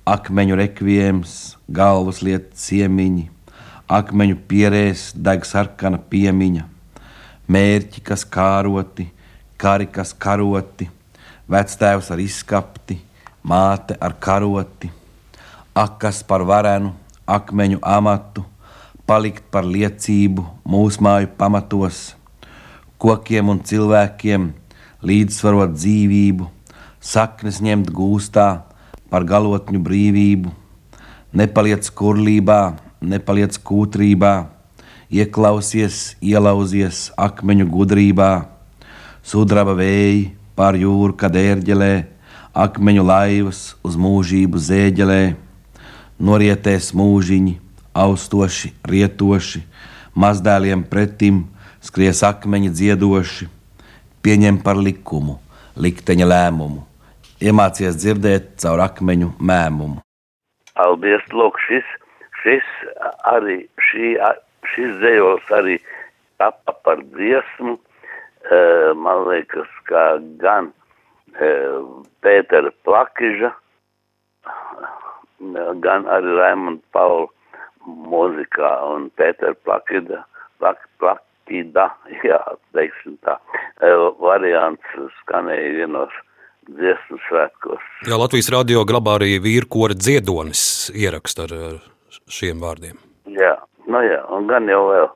akmeņu 0.04 0.58
rekviems, 0.60 1.36
galvas 1.72 2.20
liet 2.20 2.50
ciemiņi, 2.58 3.30
akmeņu 3.88 4.36
pierēs 4.50 5.10
deg 5.16 5.48
sarkana 5.48 5.96
piemiņa, 6.12 6.68
mērķi, 7.48 8.04
kas 8.04 8.26
kāroti, 8.28 9.08
kari, 9.56 9.88
kas 9.88 10.12
karoti, 10.12 10.90
vectēvs 11.48 12.12
ar 12.12 12.20
izskapti, 12.20 13.00
māte 13.40 13.96
ar 13.96 14.12
karoti, 14.20 14.92
akas 15.72 16.20
par 16.26 16.44
varenu, 16.44 16.92
akmeņu 17.26 17.78
amatu, 17.82 18.44
palikt 19.06 19.44
par 19.50 19.66
liecību 19.66 20.44
mūsu 20.68 21.02
māju 21.04 21.30
pamatos, 21.38 22.14
kokiem 23.02 23.50
un 23.52 23.60
cilvēkiem 23.66 24.50
līdzsvarot 25.02 25.74
dzīvību, 25.74 26.48
saknes 27.02 27.60
ņemt 27.62 27.90
gūstā 27.94 28.48
par 29.10 29.26
galotņu 29.28 29.82
brīvību, 29.82 30.52
nepaliec 31.34 31.88
kurlībā, 31.98 32.60
nepaliec 33.02 33.58
kūtrībā, 33.58 34.32
ieklausies, 35.12 36.14
ielauzies 36.22 37.10
akmeņu 37.20 37.66
gudrībā, 37.68 38.30
sudraba 39.22 39.74
vēji 39.76 40.30
pār 40.56 40.78
jūru, 40.80 41.16
kad 41.18 41.36
ērģelē, 41.36 41.92
akmeņu 42.52 43.04
laivas 43.04 43.72
uz 43.84 43.96
mūžību 44.00 44.60
zēģelē, 44.60 45.22
norietēs 46.22 46.92
mūžiņi, 46.96 47.56
austoši, 47.98 48.72
rietoši, 48.88 49.62
mazdēliem 50.14 50.84
pretim 50.88 51.44
skries 51.82 52.22
akmeņi 52.26 52.70
dziedoši, 52.72 53.48
pieņem 54.22 54.60
par 54.62 54.78
likumu, 54.78 55.38
likteņa 55.76 56.28
lēmumu, 56.30 56.84
iemācies 57.42 57.98
dzirdēt 57.98 58.54
caur 58.62 58.84
akmeņu 58.86 59.32
mēmumu. 59.42 60.02
Paldies, 60.78 61.24
lūk, 61.34 61.58
šis, 61.66 61.88
šis 62.42 62.68
arī, 63.28 63.58
šī, 63.90 64.14
šis 64.72 64.94
dzējos 65.02 65.50
arī 65.58 65.80
tapa 66.40 66.74
par 66.86 67.02
dziesmu, 67.12 67.76
man 69.02 69.26
liekas, 69.28 69.68
kā 69.90 70.06
gan 70.42 70.72
Pētera 72.22 72.72
Plakiža, 72.86 73.52
gan 75.84 76.06
arī 76.10 76.36
Raimonda 76.38 76.82
Paula 76.94 77.28
mūzikā 77.86 78.72
un 78.92 79.08
Pētera 79.18 79.56
Plakida, 79.66 80.22
plak, 80.62 80.82
Plakida, 81.02 81.88
jā, 82.28 82.40
teiksim 82.76 83.18
tā, 83.26 83.38
variants 84.22 85.00
skanēja 85.22 85.72
vienos 85.80 86.20
dziesmu 86.70 87.18
svētkos. 87.28 87.88
Jā, 88.06 88.18
Latvijas 88.18 88.52
radio 88.54 88.84
glabā 88.88 89.18
arī 89.18 89.36
vīru 89.42 89.70
kora 89.70 89.98
dziedonis 89.98 90.92
ierakst 90.94 91.42
ar 91.42 91.56
šiem 92.30 92.62
vārdiem. 92.62 93.00
Jā, 93.32 93.56
nu 93.90 94.02
jā, 94.06 94.22
un 94.30 94.46
gan 94.50 94.70
jau 94.70 94.84
vēl. 94.90 95.10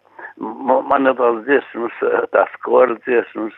Man 0.91 1.09
jau 1.09 1.15
tās 1.17 1.39
dziesmas, 1.47 2.01
tās 2.35 2.51
kora 2.67 2.99
dziesmas 3.07 3.55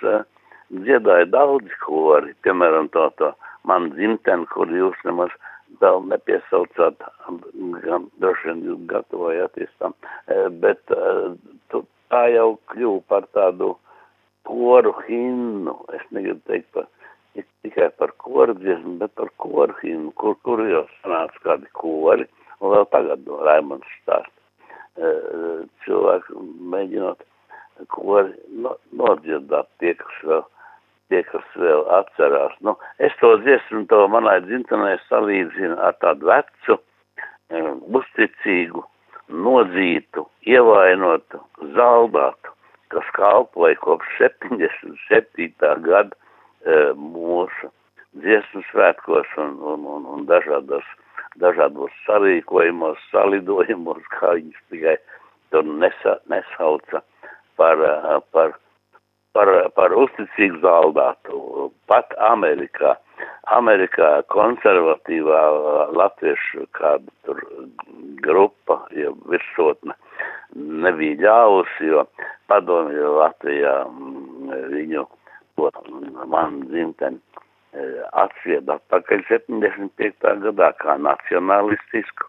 dziedāja 0.71 1.27
daudz 1.33 1.73
kori, 1.83 2.35
piemēram, 2.45 2.91
to, 2.95 3.09
to 3.19 3.33
man 3.67 3.91
dzimteni, 3.97 4.47
kur 4.53 4.71
jūs 4.71 4.99
nemaz 5.09 5.33
vēl 5.83 6.03
nepiesaucāt, 6.11 7.03
gan 7.85 8.09
droši 8.23 8.51
vien 8.51 8.65
jūs 8.67 8.81
gatavojāties 8.91 9.71
tam, 9.83 9.95
bet 10.63 10.81
tu, 11.73 11.83
tā 12.13 12.25
jau 12.35 12.51
kļuva 12.73 13.03
par 13.13 13.29
tādu 13.37 13.75
koru 14.49 14.95
himnu, 15.07 15.75
es 15.97 16.05
negribu 16.15 16.41
teikt 16.49 16.71
par, 16.77 16.89
tikai 17.63 17.91
par 18.01 18.15
koru 18.25 18.57
dziesmu, 18.59 18.97
bet 19.03 19.15
par 19.21 19.31
koru 19.43 19.77
himnu, 19.83 20.13
kur, 20.21 20.37
kur 20.47 20.65
jau 20.67 20.85
sanāca 21.03 21.45
kādi 21.45 21.71
kori, 21.77 22.29
un 22.61 22.75
vēl 22.75 22.89
tagad 22.95 23.29
Raimonds 23.49 23.97
stāst. 24.01 24.35
Cilvēki 25.85 26.41
mēģinot 26.73 27.21
kori 27.93 28.33
no, 28.65 28.73
nodziedāt 28.99 29.69
tie, 29.79 29.93
kas 30.01 30.23
vēl 30.27 30.43
kas 31.33 31.49
vēl 31.57 31.85
atcerās. 31.99 32.55
Nu, 32.65 32.77
es 32.99 33.15
to 33.23 33.35
dziesmu 33.45 33.87
to 33.91 34.05
manai 34.13 34.39
dzimtenē 34.47 34.97
salīdzinu 35.07 35.79
ar 35.85 35.97
tādu 36.03 36.31
vecu, 36.31 36.79
um, 37.55 37.81
uzticīgu, 38.01 38.85
nodzītu, 39.47 40.25
ievainotu, 40.49 41.41
zaldātu, 41.77 42.55
kas 42.93 43.11
kalpoja 43.17 43.77
kopš 43.85 44.15
77. 44.21 45.51
gada 45.85 46.15
uh, 46.15 46.95
mūsu 46.97 47.73
dziesmu 48.19 48.65
svētkos 48.71 49.37
un, 49.39 49.59
un, 49.73 49.85
un, 49.97 50.09
un 50.15 50.25
dažādos, 50.31 50.87
dažādos 51.41 51.95
sarīkojumos, 52.07 53.01
salidojumos, 53.13 54.03
kā 54.17 54.35
viņas 54.39 54.65
tikai 54.73 54.97
tur 55.53 55.69
nesa, 55.69 56.19
nesauca 56.33 57.05
par, 57.61 57.85
uh, 57.85 58.19
par 58.33 58.58
par, 59.79 59.95
uzticīgu 59.95 60.59
zaldātu. 60.65 61.69
Pat 61.91 62.15
Amerikā, 62.29 62.97
Amerikā 63.55 64.11
konservatīvā 64.35 65.43
latviešu 65.97 66.67
kāda 66.79 67.15
tur 67.27 67.43
grupa, 68.25 68.81
ja 68.97 69.13
virsotne, 69.31 69.95
nebija 70.57 71.21
ļāvusi, 71.23 71.93
jo 71.93 72.05
padomju 72.51 73.15
Latvijā 73.21 73.75
mm, 73.87 74.57
viņu, 74.75 75.05
man 76.33 76.63
dzimteni, 76.71 77.21
e, 77.75 77.87
atsvied 78.25 78.71
atpakaļ 78.75 79.25
75. 79.31 80.35
gadā 80.49 80.73
kā 80.83 80.99
nacionalistisku 81.05 82.29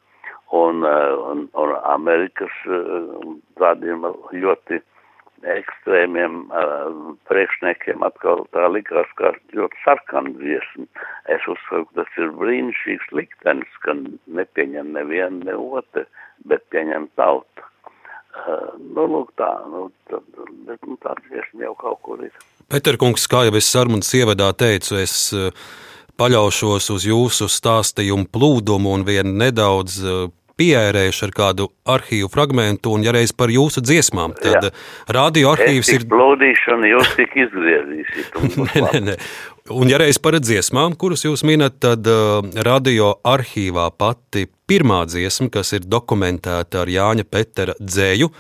un, 0.59 0.85
e, 0.85 0.95
un, 1.31 1.45
un 1.63 1.75
Amerikas 1.95 2.62
tādiem 3.62 4.07
ļoti 4.33 4.81
ekstrēmiem 5.59 6.39
uh, 6.47 7.15
priekšniekiem 7.29 8.03
atkal 8.07 8.45
tā 8.55 8.67
likās 8.73 9.09
kā 9.19 9.33
ļoti 9.55 9.81
sarkana 9.83 10.33
dziesma. 10.39 10.87
Es 11.35 11.45
uzskatu, 11.51 11.87
ka 11.89 12.01
tas 12.01 12.19
ir 12.21 12.31
brīnišķīgs 12.39 13.11
liktenis, 13.15 13.81
ka 13.85 13.95
nepieņem 14.39 14.93
nevienu 14.97 15.43
ne 15.47 15.57
otru, 15.79 16.05
bet 16.49 16.65
pieņem 16.73 17.09
tautu. 17.19 17.67
Nu, 18.79 19.03
lūk, 19.09 19.33
tā, 19.41 19.49
nu, 19.67 19.87
tad, 20.07 20.25
bet, 20.67 20.79
nu, 20.87 20.95
tā 21.03 21.15
dziesma 21.25 21.65
jau 21.65 21.75
kaut 21.79 21.99
kur 22.05 22.21
ir. 22.23 22.35
Peterkungs, 22.71 23.25
kā 23.27 23.47
jau 23.47 23.55
es 23.57 23.67
sarunas 23.67 24.11
ievadā 24.15 24.51
teicu, 24.55 24.99
es 25.01 25.15
uh, 25.35 25.49
paļaušos 26.19 26.89
uz 26.93 27.07
jūsu 27.07 27.47
stāstījumu 27.51 28.29
plūdumu 28.33 28.93
un 28.97 29.05
vien 29.07 29.33
nedaudz 29.39 29.99
pierējuši 30.59 31.25
ar 31.27 31.35
kādu 31.35 31.69
arhīvu 31.89 32.29
fragment, 32.33 32.89
un 32.91 33.05
ja 33.05 33.13
reiz 33.15 33.33
par 33.35 33.53
jūsu 33.53 33.83
dziesmām, 33.85 34.35
tad 34.39 34.69
Jā. 34.69 34.73
radioarkīvs 35.19 35.93
ir. 35.95 36.07
un 36.75 36.85
jūs 36.89 37.15
tik 37.19 37.37
izgriezīsiet. 37.45 38.37
Nē, 38.67 38.83
nē, 38.89 39.01
nē. 39.07 39.17
Un, 39.69 39.85
ja 39.91 39.99
reiz 40.01 40.17
par 40.17 40.33
dziesmām, 40.41 40.95
kuras 40.97 41.21
jūs 41.27 41.43
minat, 41.45 41.75
tad 41.83 42.07
uh, 42.09 42.39
radio 42.65 43.11
arhīvā 43.27 43.85
pati 43.93 44.47
pirmā 44.69 45.03
dziesma, 45.09 45.49
kas 45.53 45.75
ir 45.77 45.85
dokumentēta 45.85 46.83
ar 46.83 46.89
Jāņa 46.89 47.25
Petera 47.29 47.75
dzēju, 47.77 48.31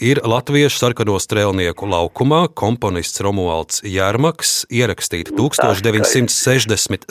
ir 0.00 0.18
Latviešu 0.24 0.78
sarkano 0.80 1.18
strēlnieku 1.20 1.84
laukumā 1.88 2.48
komponists 2.56 3.20
Romualds 3.24 3.82
Jērmaks, 3.84 4.66
ierakstīta 4.72 5.34
1967. 5.36 7.06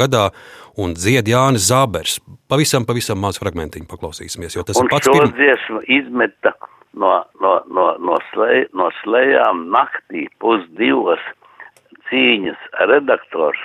gadā, 0.00 0.30
un 0.80 0.94
dzied 0.96 1.28
Jānis 1.28 1.68
Zābers. 1.68 2.20
Pavisam, 2.48 2.86
pavisam 2.88 3.18
maz 3.20 3.38
fragmentiņu 3.42 3.86
paklausīsimies, 3.90 4.56
jo 4.56 4.62
tas 4.64 4.76
Un 4.80 4.84
ir 4.88 4.90
pats 4.94 5.08
pirmais. 5.12 5.36
dziesmu 5.36 5.80
izmeta 6.00 6.52
no, 6.94 7.24
no, 7.42 7.52
no, 7.68 7.86
no, 8.00 8.14
slē, 8.32 8.66
no 8.72 8.86
slējām 9.02 9.56
naktī 9.74 10.22
pusdivos 10.42 11.22
cīņas 12.08 12.60
redaktors, 12.88 13.60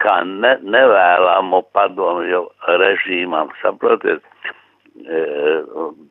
kā 0.00 0.24
ne, 0.24 0.56
nevēlamo 0.64 1.60
padomu 1.76 2.22
jau 2.28 2.44
režīmām, 2.80 3.52
saprotiet, 3.60 4.24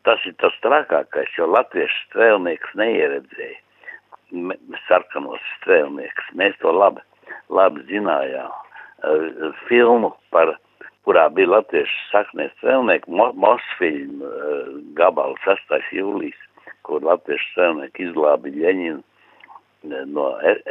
tas 0.04 0.26
ir 0.28 0.34
tas 0.44 0.56
trakākais, 0.66 1.32
jo 1.38 1.48
latviešu 1.48 2.02
strēlnieks 2.10 2.74
neieredzēja 2.76 3.62
sarkanos 4.88 5.42
strēlniekus. 5.60 6.30
Mēs 6.38 6.56
to 6.62 6.72
labi, 6.74 7.02
labi 7.50 7.84
zinājām. 7.90 8.52
E, 9.04 9.52
Filmu 9.68 10.14
par, 10.34 10.56
kurā 11.06 11.28
bija 11.34 11.52
latviešu 11.58 12.00
saknē 12.12 12.50
strēlnieki, 12.58 13.12
Mo, 13.12 13.32
Mosfilmu 13.38 14.26
e, 14.26 14.58
gabalu 14.98 15.38
6. 15.46 15.78
jūlijas, 15.94 16.42
kur 16.88 17.04
latviešu 17.06 17.50
strēlnieki 17.52 18.08
izglābi 18.10 18.56
Ļeņinu 18.58 19.00
e, 19.00 20.04
no 20.16 20.30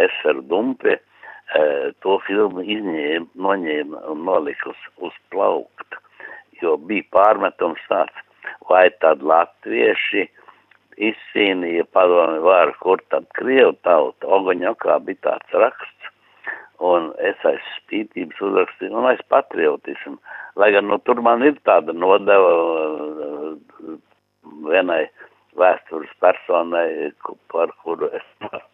SR 0.08 0.42
Dumpie, 0.50 0.98
e, 0.98 1.92
to 2.02 2.18
filmu 2.26 2.64
izņēma, 2.64 3.28
noņēma 3.46 4.06
un 4.12 4.24
nolika 4.26 4.72
uz, 4.72 4.88
uz 5.08 5.18
plaukta, 5.34 6.02
jo 6.62 6.76
bija 6.90 7.06
pārmetums 7.14 7.82
tāds, 7.90 8.22
vai 8.70 8.86
tad 9.04 9.22
latvieši 9.26 10.26
izcīnīja 11.10 11.86
padomi 11.94 12.42
varu, 12.44 12.74
kur 12.82 13.02
tad 13.10 13.26
Krievu 13.38 13.74
tauta, 13.86 14.28
Ogaņokā 14.38 14.98
bija 15.06 15.22
tāds 15.28 15.58
raksts, 15.64 16.12
un 16.82 17.10
es 17.22 17.38
aiz 17.48 17.62
spītības 17.78 18.40
uzrakstīju, 18.42 18.94
un 18.98 19.08
aiz 19.12 19.22
patriotismu, 19.32 20.18
lai 20.60 20.72
gan, 20.74 20.88
nu, 20.90 20.98
tur 21.06 21.22
man 21.24 21.44
ir 21.46 21.56
tāda 21.68 21.94
nodeva 21.96 22.54
uh, 22.58 23.98
vienai 24.68 25.04
vēstures 25.58 26.12
personai, 26.20 27.12
par 27.52 27.72
kuru 27.84 28.08
es 28.16 28.26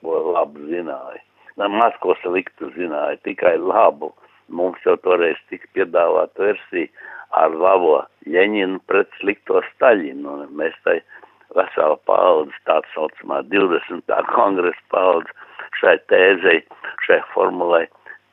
labi 0.02 0.68
zināju. 0.72 1.24
Maz 1.58 1.96
ko 2.02 2.14
sliktu 2.22 2.70
zināju, 2.76 3.18
tikai 3.26 3.56
labu. 3.58 4.12
Mums 4.48 4.80
jau 4.86 4.96
toreiz 5.04 5.38
tika 5.50 5.68
piedāvāta 5.76 6.50
versija 6.50 6.88
ar 7.36 7.52
labo 7.52 8.00
Ļeņinu 8.28 8.80
pret 8.88 9.10
slikto 9.20 9.60
Staļinu, 9.72 10.38
un 10.44 10.56
mēs 10.56 10.76
tai 10.84 10.98
vesela 11.56 11.96
paudze, 12.08 12.56
tā 12.68 12.80
saucamā 12.94 13.42
20. 13.52 14.08
kongresa 14.32 14.84
paudze, 14.92 15.32
šai 15.80 15.96
tēzei, 16.12 16.62
šai 17.06 17.20
formulai 17.34 17.86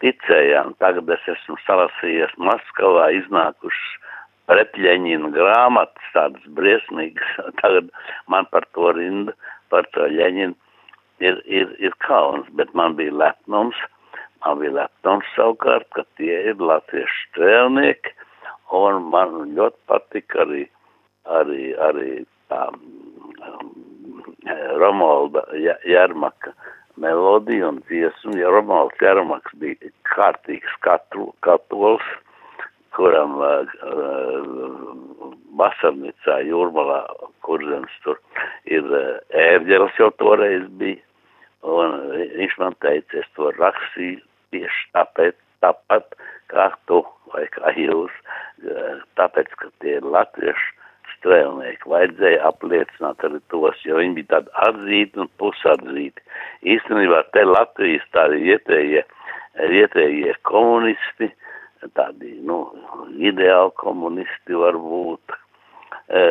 ticējām. 0.04 0.76
Tagad 0.84 1.10
es 1.16 1.30
esmu 1.36 1.58
salasījies 1.66 2.36
Maskavā 2.40 3.10
iznākušas 3.20 3.94
pretļeņina 4.50 5.32
grāmatas, 5.34 6.12
tādas 6.14 6.46
briesmīgas. 6.58 7.40
Tagad 7.62 7.92
man 8.32 8.48
par 8.52 8.68
to 8.78 8.92
rinda, 8.98 9.36
par 9.74 9.88
to 9.96 10.08
ļeņinu 10.12 10.56
ir, 11.24 11.42
ir, 11.46 11.76
ir 11.80 11.96
kauns, 12.06 12.48
bet 12.60 12.74
man 12.78 12.98
bija 13.00 13.16
lepnums. 13.16 13.80
Man 14.44 14.60
bija 14.62 14.76
lepnums 14.80 15.28
savukārt, 15.36 15.88
ka 15.96 16.04
tie 16.20 16.36
ir 16.52 16.62
latviešu 16.62 17.22
strēlnieki, 17.30 18.14
un 18.76 19.08
man 19.14 19.36
ļoti 19.58 19.80
patika 19.90 20.44
arī, 20.46 20.66
arī, 21.40 21.72
arī 21.88 22.10
tā 22.52 22.62
um, 22.74 23.72
Romalda 24.82 25.46
Ja- 25.58 25.80
Jarmaka 25.90 26.54
melodija 27.02 27.70
un 27.72 27.82
dziesma, 27.90 28.36
ja 28.40 28.52
Romalds 28.54 29.02
Jarmaks 29.02 29.56
bija 29.62 29.90
kārtīgs 30.12 30.78
katru, 30.86 31.32
katols, 31.46 32.06
kuram 32.96 33.40
uh, 33.44 33.74
uh, 33.84 35.34
vasarnicā 35.60 36.38
jūrmalā, 36.48 37.02
kurzems 37.44 37.92
tur 38.06 38.20
ir 38.72 38.86
uh, 38.92 39.18
ērģelis 39.36 40.00
jau 40.00 40.12
toreiz 40.22 40.64
bija, 40.80 41.02
un 41.64 42.00
viņš 42.36 42.58
man 42.62 42.78
teica, 42.84 43.22
es 43.22 43.28
to 43.38 43.52
rakstīju 43.56 44.22
tieši 44.56 44.88
tāpēc, 44.96 45.38
tāpat 45.64 46.18
kā 46.52 46.70
tu 46.90 47.02
vai 47.34 47.46
kā 47.54 47.74
jūs, 47.78 48.14
tāpēc, 49.20 49.54
ka 49.60 49.70
tie 49.84 49.98
ir 50.00 50.10
latviešu 50.16 50.74
strēlnieki, 51.16 51.90
vajadzēja 51.90 52.44
apliecināt 52.50 53.24
arī 53.26 53.40
tos, 53.50 53.80
jo 53.86 53.98
viņi 54.00 54.18
bija 54.20 54.32
tādi 54.36 54.54
atzīti 54.68 55.24
un 55.24 55.32
pusatzīti. 55.42 56.26
Īstenībā 56.76 57.24
te 57.34 57.46
Latvijas 57.48 58.06
tādi 58.16 58.44
vietējie, 58.46 59.02
vietējie 59.74 60.36
komunisti, 60.48 61.32
tādi, 61.98 62.36
nu, 62.46 62.60
ideāli 63.18 63.74
komunisti 63.82 64.58
varbūt, 64.62 65.36
e, 66.10 66.26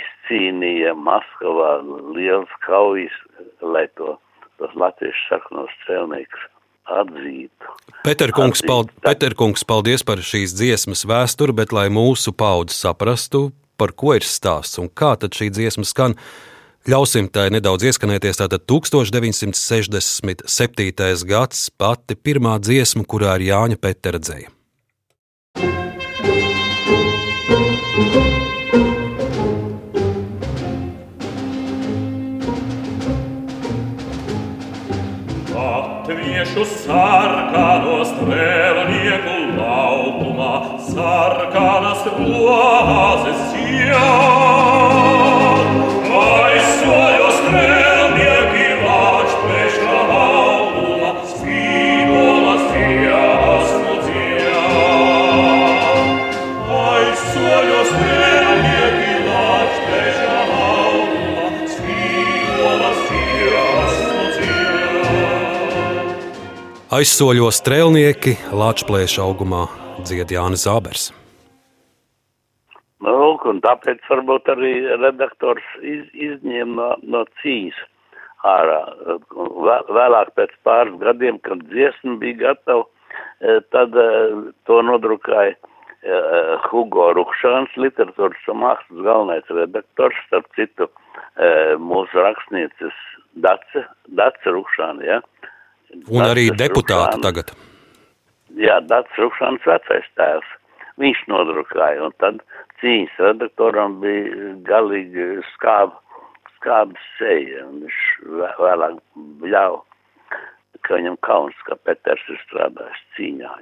izcīnīja 0.00 0.94
Maskavā 0.96 1.78
liels 2.16 2.52
kaujas, 2.66 3.16
lai 3.60 3.86
to, 3.96 4.16
tos 4.60 4.72
latviešu 4.78 5.22
saknos 5.32 5.72
strēlniekus 5.80 6.42
atzītu. 6.90 7.66
Peterkungs, 8.04 8.60
Atzīst, 8.60 8.70
pald, 8.70 8.88
tā. 8.98 9.02
Peterkungs, 9.10 9.62
paldies 9.68 10.02
par 10.06 10.18
šīs 10.24 10.50
dziesmas 10.56 11.02
vēsturi, 11.08 11.52
bet 11.56 11.72
lai 11.76 11.88
mūsu 11.92 12.30
paudze 12.36 12.74
saprastu, 12.76 13.40
par 13.80 13.90
ko 13.96 14.08
ir 14.18 14.24
stāsts 14.26 14.78
un 14.82 14.88
kā 14.88 15.12
tad 15.20 15.30
šī 15.36 15.46
dziesma 15.54 15.84
skan, 15.88 16.12
ļausim 16.90 17.26
tai 17.32 17.46
nedaudz 17.54 17.82
ieskanēties. 17.90 18.36
Tātad 18.40 18.60
1967. 18.68 21.24
gads 21.28 21.58
pati 21.76 22.14
pirmā 22.16 22.54
dziesma, 22.62 23.02
kurā 23.04 23.30
ir 23.40 23.44
Jāņa 23.52 23.76
Petera 23.80 24.20
Aizsoļo 67.00 67.46
strēlnieki 67.54 68.32
Latvijas 68.60 69.14
augumā 69.22 69.62
dzied 70.04 70.34
Jānis 70.34 70.66
Zābers. 70.66 71.04
Nu, 73.00 73.38
tāpēc 73.64 74.02
varbūt 74.10 74.50
arī 74.52 74.72
redaktors 74.98 75.64
iz, 75.80 76.02
izņēma 76.12 76.74
no, 76.76 76.88
no 77.14 77.22
cīņas 77.40 77.78
ārā. 78.52 78.80
Vēl, 79.32 79.86
vēlāk 79.96 80.34
pēc 80.36 80.52
pāris 80.66 80.98
gadiem, 81.00 81.38
kad 81.46 81.62
dziesma 81.70 82.18
bija 82.20 82.40
gatava, 82.42 82.84
eh, 83.40 83.62
tad 83.72 83.96
eh, 83.96 84.36
to 84.68 84.82
nodrukāja 84.84 85.54
eh, 85.56 86.52
Hugo 86.66 87.14
Rukšāns, 87.16 87.80
literatūras 87.80 88.44
un 88.52 88.60
mākslas 88.66 89.06
galvenais 89.08 89.54
redaktors, 89.62 90.20
starp 90.26 90.52
citu 90.58 90.90
mūsu 91.80 92.20
rakstnieces 92.20 93.04
Dace, 93.40 93.86
Dace 94.20 94.52
Rukšāna, 94.52 95.06
ja? 95.06 95.22
Un 96.10 96.22
arī 96.22 96.48
Daces 96.50 96.60
deputāti 96.62 97.16
Rukšāna. 97.16 97.22
tagad. 97.22 97.52
Jā, 98.60 98.80
Dārts 98.86 99.18
Rukšāns 99.18 99.64
vecais 99.66 100.06
tēvs. 100.18 100.48
Viņš 101.00 101.20
nodrukāja, 101.32 102.02
un 102.04 102.12
tad 102.20 102.40
cīņas 102.82 103.14
redaktoram 103.18 104.00
bija 104.02 104.54
galīgi 104.68 105.42
skāba 105.54 105.96
skābs 106.60 107.00
seja, 107.16 107.64
un 107.66 107.80
viņš 107.86 108.00
vē- 108.36 108.56
vēlāk 108.60 108.98
ļauj, 109.54 109.78
ka 110.84 110.94
viņam 110.98 111.16
kauns, 111.24 111.54
ka 111.64 111.76
Peters 111.88 112.20
ir 112.28 112.36
strādājis 112.44 113.00
cīņā, 113.16 113.52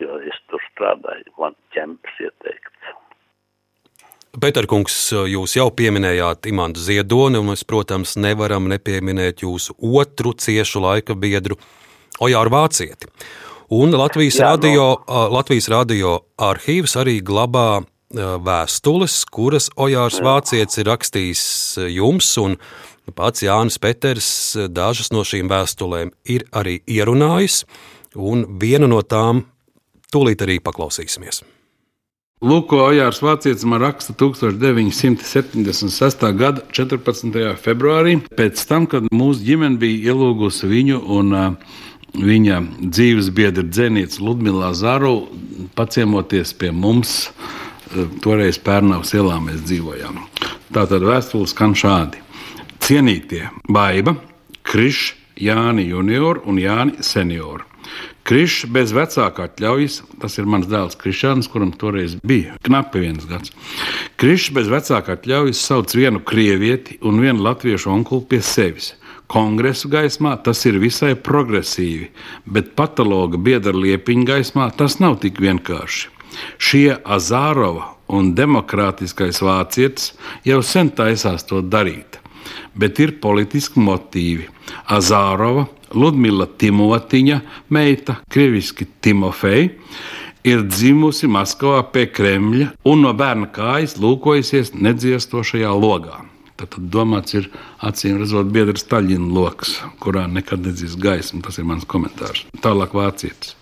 jo, 0.00 0.16
es 0.30 0.38
tur 0.48 0.60
strādāju, 0.72 1.28
man 1.38 1.54
ķempes 1.76 2.16
ieteikts. 2.20 2.94
Pēterkungs, 4.36 4.94
jūs 5.32 5.56
jau 5.56 5.70
pieminējāt 5.72 6.50
Imantu 6.50 6.82
Ziedoni, 6.84 7.40
un 7.40 7.52
mēs, 7.52 7.64
protams, 7.68 8.16
nevaram 8.20 8.68
nepieminēt 8.68 9.44
jūsu 9.46 9.76
otru 9.80 10.34
ciešu 10.36 10.82
laika 10.84 11.16
biedru 11.16 11.56
Ojāru 12.20 12.52
Vācieti. 12.52 13.08
Un 13.72 13.96
Latvijas, 13.96 14.36
Jā, 14.38 14.52
radio, 14.52 14.90
ā, 15.08 15.24
Latvijas 15.32 15.70
radio 15.72 16.18
arhīvs 16.36 16.98
arī 17.00 17.16
glabā 17.24 17.82
vēstules, 18.14 19.24
kuras 19.32 19.70
Ojārs 19.76 20.20
Vācietis 20.22 20.78
ir 20.78 20.90
rakstījis 20.92 21.42
jums, 21.96 22.30
un 22.38 22.56
pats 23.16 23.42
Jānis 23.42 23.80
Peters 23.82 24.28
dažas 24.70 25.10
no 25.12 25.24
šīm 25.26 25.50
vēstulēm 25.50 26.12
ir 26.28 26.46
arī 26.52 26.78
ierunājis, 26.86 27.64
un 28.14 28.46
vienu 28.60 28.86
no 28.86 29.02
tām 29.02 29.46
tūlīt 30.12 30.44
arī 30.46 30.60
paklausīsimies. 30.60 31.42
Lūk, 32.44 32.66
ko 32.68 32.82
Ojārs 32.90 33.22
Vācietis 33.24 33.64
man 33.64 33.80
raksta 33.80 34.12
1976. 34.12 36.20
gada 36.36 36.60
14. 36.68 37.32
februārī, 37.56 38.20
pēc 38.36 38.60
tam, 38.68 38.84
kad 38.84 39.08
mūsu 39.08 39.40
ģimene 39.46 39.80
bija 39.80 40.12
ielūgusi 40.12 40.68
viņu 40.68 41.00
un 41.16 41.32
uh, 41.32 41.56
viņa 42.12 42.60
dzīves 42.92 43.32
biedra 43.32 43.64
dzēnieca 43.64 44.20
Ludmila 44.20 44.76
Zaru 44.76 45.32
paciemoties 45.80 46.52
pie 46.60 46.76
mums. 46.76 47.32
Uh, 47.32 48.04
Toreiz 48.20 48.60
Pērnavas 48.60 49.16
ielā 49.16 49.40
mēs 49.40 49.64
dzīvojām. 49.64 50.20
Tātad 50.76 51.08
vēstule 51.08 51.48
skan 51.48 51.72
šādi. 51.72 52.20
Cienītie 52.84 53.48
Baiba, 53.64 54.12
Krišs, 54.60 55.16
Jāni 55.40 55.88
junior 55.88 56.44
un 56.44 56.60
Jāni 56.60 57.00
senior. 57.00 57.64
Krišs 58.26 58.64
bez 58.74 58.90
vecāka 58.90 59.44
atļaujas, 59.46 60.00
tas 60.18 60.34
ir 60.40 60.48
mans 60.50 60.66
dēls 60.66 60.96
Krišāns, 60.98 61.46
kuram 61.46 61.70
toreiz 61.78 62.16
bija 62.26 62.56
knapi 62.66 63.04
viens 63.04 63.26
gads. 63.30 63.52
Krišs 64.18 64.50
bez 64.56 64.70
vecāka 64.72 65.14
atļaujas 65.14 65.60
sauc 65.62 65.94
vienu 65.94 66.18
krievieti 66.26 66.98
un 67.06 67.20
vienu 67.22 67.46
latviešu 67.46 67.92
onkuli 67.94 68.26
pie 68.32 68.40
sevis. 68.42 68.96
Kongresu 69.30 69.90
gaismā 69.90 70.34
tas 70.42 70.64
ir 70.66 70.80
visai 70.82 71.14
progresīvi, 71.28 72.10
bet 72.50 72.74
patologa 72.78 73.38
biedra 73.38 73.74
liepiņa 73.74 74.28
gaismā 74.32 74.68
tas 74.74 74.98
nav 75.02 75.20
tik 75.22 75.38
vienkārši. 75.42 76.10
Šie 76.58 76.98
Azārova 77.06 77.92
un 78.10 78.34
demokrātiskais 78.38 79.38
vācietis 79.42 80.12
jau 80.46 80.60
sen 80.66 80.90
taisās 80.98 81.46
to 81.46 81.62
darīt, 81.62 82.18
bet 82.74 83.00
ir 83.02 83.16
politiski 83.22 83.82
motīvi. 83.82 84.46
Azārova, 84.92 85.66
Ludmila 85.94 86.46
Timotiņa, 86.46 87.40
meita, 87.70 88.20
krieviski 88.32 88.88
Timofeja, 89.00 89.70
ir 90.46 90.62
dzimusi 90.66 91.28
Maskavā 91.30 91.82
pie 91.92 92.06
Kremļa 92.10 92.70
un 92.86 93.04
no 93.06 93.12
bērna 93.16 93.50
kājas 93.54 93.96
lūkojusies 94.02 94.74
nedziestošajā 94.78 95.74
logā. 95.74 96.22
Tad 96.56 96.72
domāts 96.92 97.34
ir 97.36 97.50
acīm 97.84 98.16
redzot 98.22 98.48
biedrs 98.52 98.86
Taļina 98.88 99.28
lokus, 99.28 99.74
kurā 100.00 100.24
nekad 100.30 100.64
nedzīs 100.64 100.94
gaismu. 100.96 101.42
Tas 101.44 101.58
ir 101.60 101.66
mans 101.68 101.84
komentārs. 101.84 102.46
Tālāk 102.64 102.96
vācietis. 102.96 103.52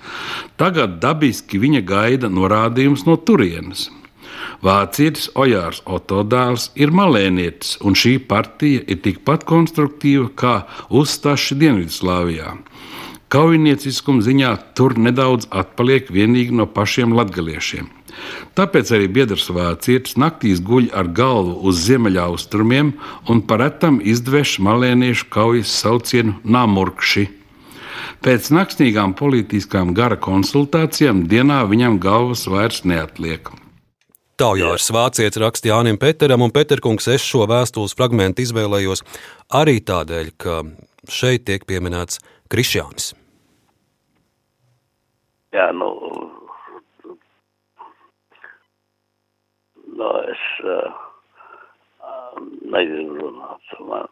Tagad 0.60 1.00
dabiski 1.02 1.58
viņa 1.58 1.82
gaida 1.88 2.30
norādījums 2.30 3.02
no 3.08 3.18
turienes. 3.18 3.88
Vācietis 4.64 5.26
Ojārs 5.36 5.82
Otodāls 5.84 6.70
ir 6.80 6.88
malēnietis, 6.88 7.74
un 7.84 7.92
šī 7.92 8.16
partija 8.30 8.80
ir 8.88 9.02
tikpat 9.04 9.42
konstruktīva 9.44 10.30
kā 10.40 10.54
uzstāši 10.88 11.58
Dienvidslāvijā. 11.60 12.54
Kaujinieciskuma 13.34 14.24
ziņā 14.24 14.52
tur 14.78 14.94
nedaudz 14.96 15.50
atpaliek 15.50 16.08
vienīgi 16.08 16.54
no 16.56 16.64
pašiem 16.70 17.12
latgaliešiem. 17.18 17.90
Tāpēc 18.56 18.92
arī 18.94 19.08
biedrs 19.10 19.50
vācietis 19.52 20.16
naktīs 20.22 20.62
guļ 20.64 20.86
ar 20.96 21.10
galvu 21.18 21.56
uz 21.68 21.82
ziemeļaustrumiem 21.88 22.92
un 23.28 23.42
paretam 23.50 23.98
izdveš 24.00 24.60
malēniešu 24.64 25.28
kaujas 25.34 25.74
saucienu 25.82 26.38
Namurkši. 26.44 27.26
Pēc 28.24 28.48
nakstīgām 28.54 29.12
politiskām 29.18 29.92
gara 29.98 30.16
konsultācijām 30.16 31.26
dienā 31.28 31.60
viņam 31.68 32.00
galvas 32.00 32.46
vairs 32.48 32.84
neatliek. 32.88 33.52
Taujārs 34.34 34.88
Vācietis 34.90 35.38
raksta 35.38 35.68
Jānim 35.70 35.94
Peteram, 36.00 36.42
un 36.42 36.50
Peterkungs 36.50 37.06
es 37.12 37.22
šo 37.22 37.44
vēstules 37.46 37.94
fragment 37.94 38.40
izvēlējos 38.42 39.04
arī 39.54 39.76
tādēļ, 39.86 40.32
ka 40.42 40.56
šeit 41.06 41.44
tiek 41.46 41.62
pieminēts 41.68 42.18
Krišjānis. 42.50 43.12
Jā, 45.54 45.68
nu, 45.78 45.92
nu 49.94 50.10
es 50.34 50.44
uh, 50.66 51.00
negribu 52.74 53.20
runāt. 53.22 53.74
Man, 53.86 54.10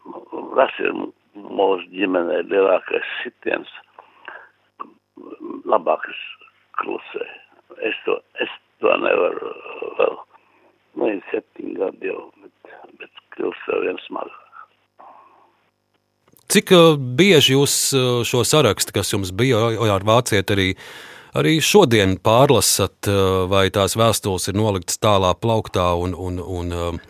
tas 0.55 0.83
ir 0.87 0.95
mūsu 1.35 1.89
ģimenē 1.99 2.45
lielākais 2.47 3.15
sitiens, 3.25 3.75
labākais 5.67 6.27
klusē. 6.79 7.27
Es 7.91 7.99
to, 8.07 8.21
es 8.39 8.61
to 8.83 8.95
nevaru 9.03 9.53
vēl. 9.99 10.21
Nu, 10.99 11.09
ir 11.09 11.21
septiņi 11.31 11.75
gadi 11.81 12.11
jau, 12.11 12.27
bet, 12.43 12.75
bet 13.01 13.23
kļūst 13.37 13.71
vēl 13.71 13.87
viens 13.87 14.09
smagāk. 14.11 14.39
Cik 16.53 16.75
uh, 16.77 16.99
bieži 16.99 17.55
jūs 17.55 17.77
uh, 17.97 18.21
šo 18.29 18.43
sarakstu, 18.45 18.93
kas 18.99 19.15
jums 19.15 19.33
bija 19.33 19.63
ar 19.95 20.05
vācieti, 20.05 20.53
arī, 20.53 20.67
arī 21.39 21.55
šodien 21.65 22.19
pārlasat, 22.21 22.99
uh, 23.09 23.47
vai 23.49 23.71
tās 23.73 23.97
vēstules 23.97 24.51
ir 24.53 24.59
noliktas 24.61 25.01
tālā 25.01 25.33
plauktā 25.33 25.95
un, 25.97 26.13
un, 26.13 26.43
un 26.43 26.77
uh, 26.77 27.01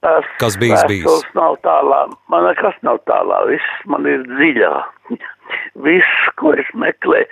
Tas 0.00 0.24
Kas 0.40 0.56
bijis 0.56 0.80
bijis? 0.88 1.24
nav 1.36 1.58
tālā, 1.64 2.06
man 2.32 2.46
nekas 2.48 2.76
nav 2.86 3.02
tālā, 3.08 3.42
viss 3.50 3.82
man 3.92 4.06
ir 4.08 4.22
dziļā. 4.30 4.70
viss, 5.86 6.28
ko 6.40 6.54
es 6.56 6.70
meklēju, 6.72 7.28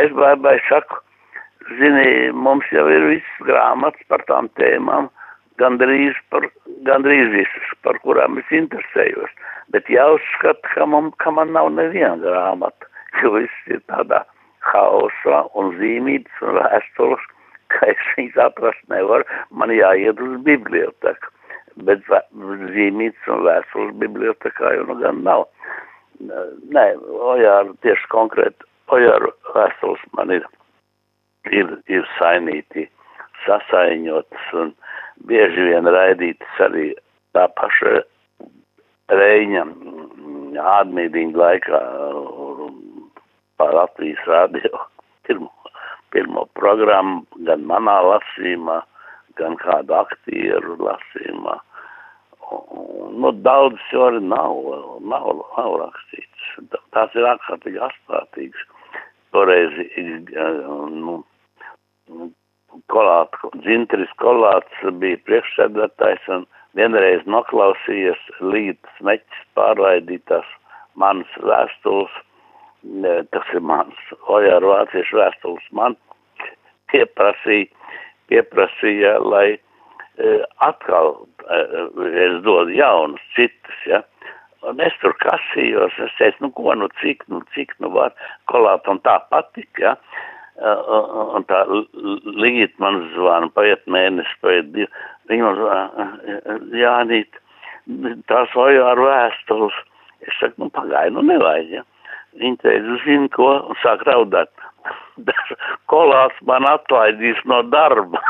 es 0.00 0.14
vai 0.16 0.32
vai 0.40 0.56
saku, 0.68 1.02
zini, 1.78 2.32
mums 2.46 2.68
jau 2.74 2.86
ir 2.90 3.06
viss 3.08 3.46
grāmatas 3.46 4.06
par 4.12 4.24
tām 4.28 4.50
tēmām, 4.60 5.08
gandrīz, 5.60 6.18
par, 6.32 6.46
gandrīz 6.88 7.32
visas, 7.34 7.72
par 7.84 7.98
kurām 8.04 8.38
es 8.42 8.52
interesējos. 8.54 9.32
Bet 9.74 9.90
jāuzskata, 9.92 10.74
ka 10.74 10.86
man, 10.86 11.12
ka 11.22 11.32
man 11.34 11.52
nav 11.56 11.70
neviena 11.76 12.16
grāmata, 12.22 12.88
jo 13.22 13.36
viss 13.38 13.66
ir 13.70 13.82
tādā 13.92 14.24
haosā 14.70 15.44
un 15.58 15.74
zīmītas 15.80 16.46
un 16.46 16.56
vēstules, 16.58 17.28
ka 17.74 17.92
es 17.92 18.08
viņas 18.16 18.40
atrast 18.48 18.88
nevaru, 18.92 19.28
man 19.50 19.74
jāiet 19.74 20.18
uz 20.22 20.40
biblioteku 20.46 21.34
bet 21.86 22.02
zīmītas 22.74 23.28
un 23.32 23.44
vēstules 23.46 23.94
bibliotekā 24.00 24.74
jau 24.76 24.86
nu 24.90 24.96
gan 25.00 25.22
nav. 25.26 25.46
Nē, 26.20 26.86
Ojāra 27.32 27.70
tieši 27.84 28.10
konkrēti, 28.12 28.66
Ojāra 28.92 29.30
vēstules 29.54 30.02
man 30.18 30.34
ir, 30.34 30.46
ir, 31.54 31.76
ir 31.90 32.06
sainīti, 32.18 32.86
sasaiņotas 33.46 34.52
un 34.62 34.72
bieži 35.28 35.68
vien 35.70 35.88
raidītas 35.88 36.64
arī 36.66 36.90
tā 37.36 37.46
paša 37.58 38.00
Reiņa 39.10 39.64
ādmīdīņa 40.70 41.38
laikā 41.40 41.80
par 43.58 43.74
Latvijas 43.74 44.20
radio 44.30 44.84
pirmo, 45.26 45.50
pirmo 46.14 46.44
programmu, 46.58 47.24
gan 47.48 47.66
manā 47.66 47.96
lasījumā, 48.06 48.78
gan 49.40 49.58
kādu 49.58 49.96
aktieru 49.98 50.78
lasījumā. 50.78 51.56
Nu, 53.20 53.30
daudz 53.46 53.82
jau 53.92 54.06
arī 54.08 54.22
nav, 54.26 54.54
nav, 55.06 55.26
nav 55.56 55.74
rakstīts. 55.84 56.46
Tā- 56.70 56.82
Tās 56.94 57.14
ir 57.14 57.26
ārkārtīgi 57.30 57.82
astprātīgas. 57.86 58.64
Toreiz, 59.34 59.76
eh, 59.78 60.18
nu, 60.90 61.20
kolāt, 62.92 63.36
dzintris 63.64 64.10
kolāts 64.22 64.82
bija 65.02 65.18
priekšsēdētājs 65.28 66.28
un 66.36 66.46
vienreiz 66.78 67.22
noklausījies 67.26 68.20
līdz 68.40 68.98
smeķis 68.98 69.46
pārraidītās 69.58 70.46
manas 71.00 71.32
vēstules, 71.42 72.12
tas 73.34 73.50
ir 73.54 73.64
mans, 73.66 73.98
Ojāra 74.30 74.74
vāciešu 74.74 75.18
vēstules 75.20 75.66
man, 75.76 75.96
pieprasīja, 76.92 77.68
pieprasīja, 78.30 79.16
lai 79.26 79.46
e, 79.54 80.30
atkal 80.64 81.12
e, 81.50 81.60
es 82.26 82.40
dodu 82.46 82.74
jaunas 82.74 83.26
citas, 83.36 83.84
ja. 83.86 84.02
Un 84.68 84.80
es 84.84 84.92
tur 85.00 85.14
kasījos, 85.22 85.94
es 86.04 86.16
teicu, 86.18 86.44
nu 86.44 86.50
ko, 86.52 86.74
nu 86.76 86.90
cik, 87.00 87.22
nu 87.32 87.40
cik, 87.54 87.72
nu 87.80 87.88
var 87.94 88.12
kolāt, 88.52 88.88
un 88.92 89.00
tā 89.06 89.16
patika, 89.32 89.94
ja. 89.94 89.94
Uh, 90.60 91.36
un 91.38 91.44
tā 91.48 91.62
līdz 91.70 92.74
man 92.82 92.98
zvana, 93.14 93.48
paiet 93.54 93.86
mēnesis, 93.88 94.32
paiet 94.44 94.72
divi. 94.74 94.88
Viņa 95.30 95.46
man 95.46 95.56
zvana, 95.56 96.08
Jānīt, 96.76 97.38
tās 98.28 98.52
vajāru 98.56 99.06
vēstules. 99.08 99.78
Es 100.26 100.36
saku, 100.36 100.66
nu 100.66 100.68
pagaidi, 100.74 101.14
nu 101.16 101.24
nevajag, 101.24 101.70
ja. 101.78 101.84
Viņa 102.40 102.60
teica, 102.62 102.98
zini 103.06 103.30
ko, 103.34 103.48
un 103.70 103.78
sāk 103.80 104.04
raudāt. 104.06 104.52
Kolās 105.92 106.36
man 106.46 106.68
atlaidīs 106.68 107.40
no 107.48 107.62
darba. 107.72 108.20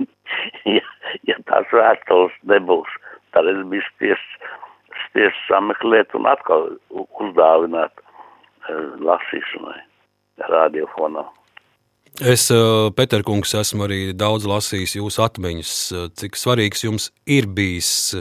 ja, 0.76 0.84
ja 1.28 1.38
tās 1.46 1.70
vēstules 1.74 2.34
nebūs, 2.50 2.98
tad 3.36 3.48
es 3.50 3.62
biju 3.70 3.86
spiests, 3.92 4.50
spiests 5.06 5.46
sameklēt 5.46 6.16
un 6.18 6.26
atkal 6.30 6.72
uzdāvināt 6.90 7.94
uh, 8.02 8.98
lasīšanai 9.06 9.78
radiofonā. 10.50 11.28
Es, 12.18 12.50
Peterkungs, 12.96 13.54
esmu 13.56 13.86
arī 13.86 14.00
daudz 14.12 14.44
lasījis 14.50 14.98
jūsu 14.98 15.22
atmiņas, 15.24 15.74
cik 16.20 16.36
svarīgs 16.36 16.82
jums 16.84 17.06
ir 17.24 17.46
bijis 17.46 18.18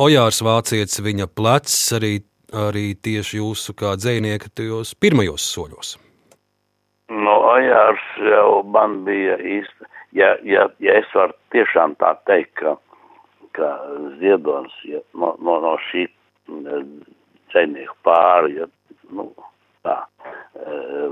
Ojārs 0.00 0.38
Vācietis, 0.40 1.02
viņa 1.04 1.26
plecs, 1.36 1.74
arī, 1.98 2.22
arī 2.56 2.94
tieši 2.96 3.42
jūsu 3.42 3.74
kā 3.76 3.92
dzēnieka 4.00 4.48
tajos 4.56 4.94
pirmajos 4.96 5.44
soļos. 5.52 5.92
No 7.12 7.34
Ojārs 7.50 8.06
jau 8.24 8.62
man 8.64 9.02
bija 9.04 9.36
īsti, 9.36 9.90
ja, 10.16 10.32
ja, 10.48 10.64
ja 10.80 10.96
es 11.02 11.12
varu 11.12 11.36
tiešām 11.52 11.98
tā 12.00 12.14
teikt, 12.30 12.54
ka, 12.62 12.78
ka 13.58 13.70
Ziedonis 14.22 14.78
ja, 14.88 15.02
no, 15.12 15.34
no, 15.44 15.58
no 15.60 15.76
šī 15.90 16.06
dzēnieku 17.52 17.98
pāri, 18.08 18.62
ja, 18.62 18.70
nu, 19.12 19.28
tā, 19.86 19.96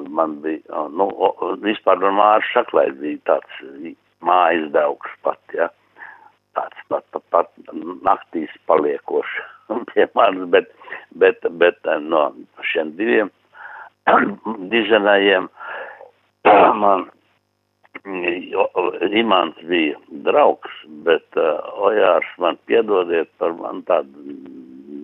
man 0.08 0.38
bija, 0.44 0.86
nu, 0.94 1.08
vispār 1.64 2.00
no 2.02 2.12
Mārs 2.16 2.48
Šaklais 2.54 2.96
bija 3.00 3.20
tāds 3.30 3.60
mājas 4.26 4.68
daugs 4.74 5.12
pat, 5.24 5.40
ja, 5.56 5.68
tāds 6.58 6.82
pat, 6.88 7.06
pat, 7.12 7.24
pat 7.34 7.76
naktīs 8.06 8.52
paliekoši 8.70 9.46
pie 9.92 10.08
manis, 10.18 10.48
bet, 10.54 10.72
bet, 11.22 11.46
bet 11.62 11.94
no 12.06 12.28
šiem 12.72 12.92
diviem 12.98 13.32
dizenajiem 14.74 15.48
man 16.84 17.08
Imants 19.12 19.58
bija 19.68 19.96
draugs, 20.24 20.72
bet 21.04 21.36
uh, 21.36 21.60
Ojārs 21.84 22.28
man 22.38 22.56
piedodiet 22.64 23.28
par 23.38 23.52
man 23.58 23.82
tādu 23.84 24.36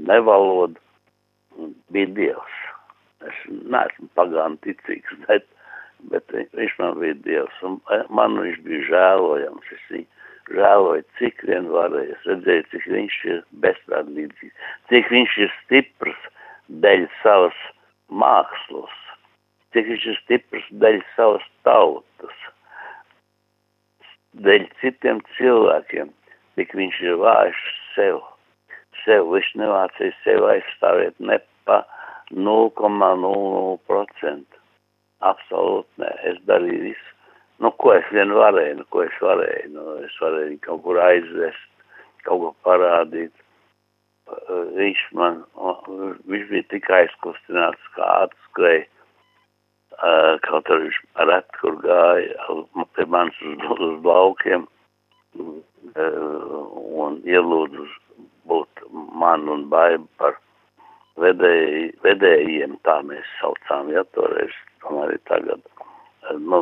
nevalodu, 0.09 0.81
bija 1.93 2.09
Dievs. 2.17 2.57
Es 3.25 3.37
neesmu 3.49 4.11
pagānu 4.19 4.59
ticīgs, 4.67 5.17
bet, 5.29 5.47
bet 6.13 6.37
viņš 6.59 6.77
man 6.83 7.01
bija 7.01 7.17
Dievs, 7.25 7.63
un 7.65 7.81
man 8.13 8.37
viņš 8.43 8.61
bija 8.67 8.85
žēlojams. 8.91 9.73
Es 9.79 9.89
viņu 9.95 10.11
žēloju, 10.53 11.05
cik 11.19 11.43
vien 11.49 11.71
varēju. 11.73 12.15
Es 12.15 12.29
redzēju, 12.31 12.67
cik 12.73 12.87
viņš 12.93 13.17
ir 13.33 13.41
bezstrādīgs, 13.65 14.53
cik 14.91 15.11
viņš 15.11 15.39
ir 15.47 15.55
stiprs 15.63 16.29
dēļ 16.85 17.07
savas 17.23 17.59
mākslas, 18.11 18.95
cik 19.75 19.91
viņš 19.93 20.07
ir 20.13 20.21
stiprs 20.23 20.69
dēļ 20.85 21.01
savas 21.17 21.49
tautas, 21.67 22.47
dēļ 24.47 24.69
citiem 24.83 25.23
cilvēkiem, 25.37 26.13
cik 26.57 26.75
viņš 26.79 27.03
ir 27.09 27.21
vājš 27.25 27.67
sev. 27.97 28.23
Sev 29.05 29.29
viņš 29.31 29.53
nevācīja 29.61 30.15
sev 30.25 30.47
aizstāvēt 30.51 31.19
ne 31.23 31.37
pa 31.69 31.83
0,00%. 32.35 34.45
Absolūti 35.27 35.93
nē, 36.03 36.11
es 36.31 36.39
darīju 36.49 36.81
visu. 36.91 37.11
Nu, 37.63 37.69
ko 37.81 37.87
es 37.97 38.07
vien 38.13 38.31
varēju, 38.37 38.75
nu, 38.81 38.85
ko 38.93 38.99
es 39.07 39.17
varēju, 39.23 39.67
nu, 39.73 39.83
es 40.05 40.15
varēju 40.21 40.57
kaut 40.67 40.81
kur 40.85 40.97
aizvest, 41.01 41.69
kaut 42.27 42.39
ko 42.43 42.51
parādīt. 42.67 43.35
Viņš 44.77 45.01
man, 45.17 45.35
viņš 46.27 46.45
bija 46.51 46.65
tik 46.73 46.85
aizkustināts, 46.93 47.85
kā 47.97 48.07
atskrēja, 48.27 48.87
kaut 50.45 50.67
arī 50.75 50.83
viņš 50.89 50.99
ret, 51.31 51.49
kur 51.61 51.73
gāja 51.81 52.35
pie 52.97 53.07
manis 53.09 53.39
uz, 53.41 53.59
uz 53.79 53.97
laukiem 54.05 54.67
un 55.95 57.13
ielūdzu 57.25 57.87
būt 58.51 58.71
man 59.23 59.49
un 59.49 59.69
baibu 59.71 60.07
par 60.19 60.37
vedēji, 61.23 61.91
vedējiem, 62.05 62.77
tā 62.87 63.01
mēs 63.07 63.29
saucām, 63.41 63.91
ja 63.95 64.05
toreiz, 64.17 64.55
un 64.91 65.03
arī 65.05 65.19
tagad, 65.31 65.63
nu, 66.43 66.61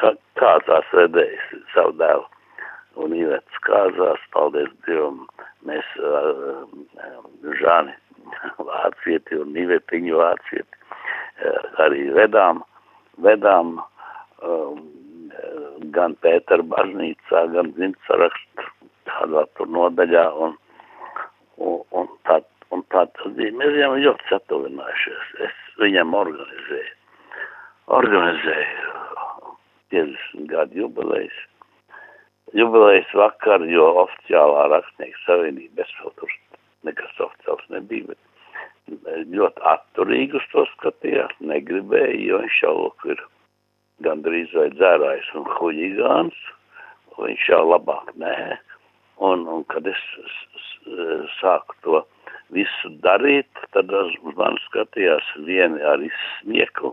kā, 0.00 0.12
kāzās 0.40 0.90
vedējs 0.94 1.52
savu 1.74 1.96
dēlu. 2.00 2.26
Un 2.96 3.12
Ivets 3.12 3.58
kāzās, 3.66 4.22
paldies 4.32 4.70
Dievam, 4.86 5.26
mēs 5.68 5.88
uh, 6.00 6.62
Žani 7.60 7.92
vācieti 8.70 9.36
un 9.42 9.52
Ivetiņu 9.64 10.16
vācieti 10.16 10.80
uh, 10.80 11.66
arī 11.84 12.06
vedām, 12.16 12.62
vedām 13.26 13.76
um, 14.40 14.80
gan 15.92 16.16
Pētera 16.24 16.64
baznīcā, 16.72 17.44
gan 17.52 17.72
dzimtsarakstu 17.76 18.70
tādā 19.06 19.44
tur 19.56 19.68
nodaļā 19.76 20.24
un, 20.46 20.56
un, 21.60 21.80
un 21.92 22.08
tā 22.24 22.40
Un 22.74 22.82
tā 22.90 23.04
tad 23.14 23.34
bija, 23.38 23.54
mēs 23.54 23.74
bijām 23.76 23.98
ļoti 24.02 24.30
satuvinājušies. 24.30 25.34
Es 25.46 25.58
viņam 25.82 26.14
organizēju, 26.18 26.94
organizēju 27.98 28.96
50 29.94 30.50
gadu 30.50 30.82
jubilejas. 30.82 31.36
Jubilejas 32.56 33.10
vakar, 33.14 33.62
jo 33.70 33.86
oficiālā 34.02 34.66
rakstnieka 34.72 35.22
savienība, 35.26 35.84
es 35.86 35.94
vēl 36.00 36.14
tur 36.18 36.34
nekas 36.86 37.22
oficiāls 37.22 37.70
nebija, 37.74 38.12
bet 38.12 39.30
ļoti 39.34 39.64
atturīgi 39.70 40.38
uz 40.38 40.46
to 40.52 40.66
skatījās, 40.74 41.34
negribēja, 41.42 42.18
jo 42.28 42.42
viņš 42.42 42.60
jau 42.62 42.74
lūk 42.78 43.08
ir 43.14 43.22
gandrīz 44.06 44.52
vai 44.54 44.68
dzērājs 44.74 45.32
un 45.38 45.48
huļigāns, 45.56 46.38
viņš 47.16 47.48
jau 47.50 47.62
labāk 47.70 48.12
nē. 48.20 48.36
Un, 49.26 49.46
un 49.48 49.62
kad 49.72 49.86
es 49.88 50.00
sāku 51.38 51.78
to 51.86 52.02
visu 52.54 52.92
darīt, 53.04 53.50
tad 53.74 53.90
uz 53.90 54.16
mani 54.38 54.60
skatījās 54.66 55.28
vieni 55.46 55.82
ar 55.82 56.02
izsmieku, 56.04 56.92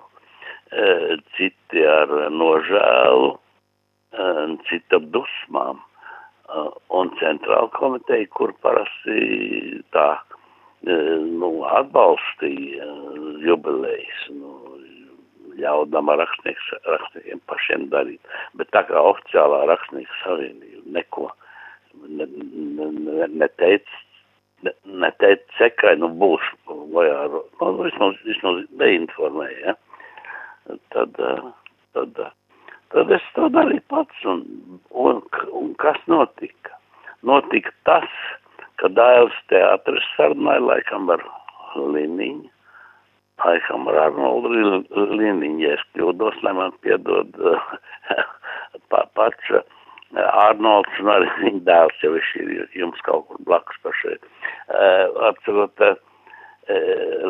e, 0.71 1.17
citi 1.37 1.85
ar 1.87 2.13
nožēlu, 2.33 3.33
e, 4.13 4.27
citi 4.69 4.99
ar 4.99 5.09
dusmām. 5.15 5.81
E, 5.81 6.67
un 6.99 7.13
centrāla 7.21 7.69
komiteja, 7.77 8.29
kur 8.37 8.55
parasti 8.65 9.81
tā 9.95 10.09
nu, 10.83 11.49
atbalstīja 11.63 12.89
jubilejas, 13.45 14.23
nu, 14.35 14.57
ļaudam 15.59 16.09
rakstniekiem 16.19 17.41
pašiem 17.47 17.87
darīt. 17.93 18.33
Bet 18.59 18.71
tā 18.75 18.83
kā 18.89 18.99
oficiālā 19.11 19.63
rakstnieku 19.69 20.17
savienība 20.23 20.97
neko 20.97 21.29
neteica, 23.37 24.01
neteica 24.85 25.57
cekai, 25.57 25.95
nu 26.01 26.09
būs, 26.21 26.45
ar, 26.69 27.35
nu, 27.61 27.71
vismaz, 27.81 28.19
vismaz 28.27 28.63
neinformēja, 28.79 29.73
ja? 29.73 30.77
tad, 30.95 31.19
tad, 31.95 32.21
tad 32.93 33.13
es 33.17 33.27
to 33.35 33.49
darīju 33.53 33.83
pats, 33.91 34.23
un, 34.29 34.43
un, 34.89 35.21
un 35.51 35.73
kas 35.83 35.99
notika? 36.11 36.77
Notika 37.27 37.71
tas, 37.87 38.09
ka 38.81 38.91
Dailes 38.91 39.35
teātris 39.51 40.07
sarunāja 40.17 40.63
laikam 40.63 41.11
ar 41.13 41.23
Liniņu, 41.75 42.49
laikam 43.43 43.87
ar 43.91 44.01
Arnoldu 44.07 44.51
Liniņu, 44.53 45.63
ja 45.63 45.77
es 45.77 45.85
kļūdos, 45.93 46.41
lai 46.45 46.55
man 46.59 46.75
piedod 46.85 47.31
pats 48.93 49.55
Arnolds 50.21 51.01
un 51.01 51.11
arī 51.15 51.29
viņa 51.41 51.61
dēls, 51.67 52.01
ja 52.03 52.11
viņš 52.13 52.31
ir 52.43 52.77
jums 52.77 53.01
kaut 53.07 53.27
kur 53.29 53.41
blakus 53.47 53.79
pašai. 53.85 54.17
Uh, 54.69 55.29
atcerot, 55.29 55.81
uh, 55.81 55.95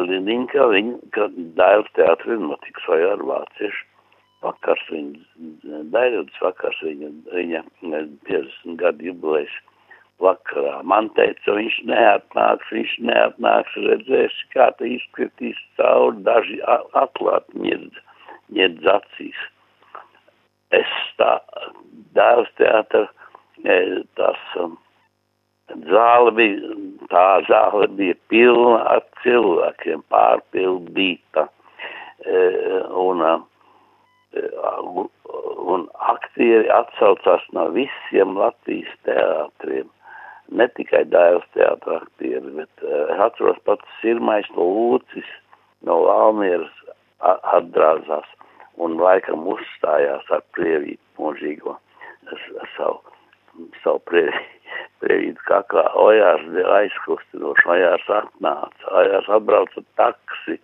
Lininka, 0.10 0.68
viņa, 0.70 1.00
dēls 1.58 1.90
teātri 1.98 2.38
notiks 2.38 2.88
vai 2.90 3.02
ar 3.08 3.24
vāciešu 3.26 3.86
vakars, 4.44 4.84
viņa 4.92 5.84
dēļas 5.94 6.42
vakars, 6.44 6.82
viņa, 6.86 7.12
viņa 7.32 7.62
50 7.84 8.76
gadu 8.82 9.08
jubilejas 9.08 9.56
vakarā. 10.24 10.82
Man 10.88 11.10
teica, 11.18 11.56
viņš 11.58 11.80
neatnāks, 11.90 12.72
viņš 12.76 12.94
neatnāks, 13.10 13.80
redzēsi, 13.88 14.48
kā 14.54 14.70
te 14.78 14.92
izkritīs 14.98 15.60
cauri, 15.80 16.22
daži 16.28 16.60
atklāt 17.00 17.50
ņedz, 17.58 18.00
ņedz 18.56 18.92
acīs. 18.98 19.44
Es 20.74 20.94
tā 21.20 21.36
dēls 22.18 22.50
teātra, 22.58 23.06
tas 24.18 24.46
um, 24.60 24.78
zāle 25.90 26.34
bija, 26.38 26.76
tā 27.12 27.26
zāle 27.50 27.90
bija 27.98 28.16
pilna 28.32 28.80
ar 28.96 29.04
cilvēkiem, 29.24 30.06
pārpildīta. 30.14 31.48
E, 32.24 32.40
un, 33.04 33.22
un 35.74 35.88
aktieri 36.14 36.70
atsaucās 36.74 37.44
no 37.58 37.68
visiem 37.76 38.38
Latvijas 38.40 38.94
teātriem. 39.08 39.90
ne 40.54 40.68
tikai 40.78 41.04
Dēls 41.10 41.46
teātra 41.56 42.02
aktieri, 42.02 42.52
bet 42.58 42.84
es 42.84 43.22
atceros 43.26 43.60
pats 43.66 44.00
Sirmais 44.02 44.50
no 44.58 44.66
Lūcis, 44.70 45.30
no 45.88 46.04
Valmieras 46.06 46.74
atdrāzās 47.56 48.28
un 48.82 48.98
laikam 49.02 49.48
uzstājās 49.54 50.30
ar 50.34 50.44
prievītu 50.56 51.02
mūžīgo, 51.20 51.78
savu, 52.76 53.02
savu 53.84 54.00
kā 55.48 55.62
kā 55.70 55.84
Ojārs 56.00 56.48
aizkustinoši, 56.80 57.68
Ojārs 57.76 58.10
atnāca, 58.18 58.94
Ojārs 59.02 59.30
atbrauca 59.38 59.84
taksi, 60.00 60.60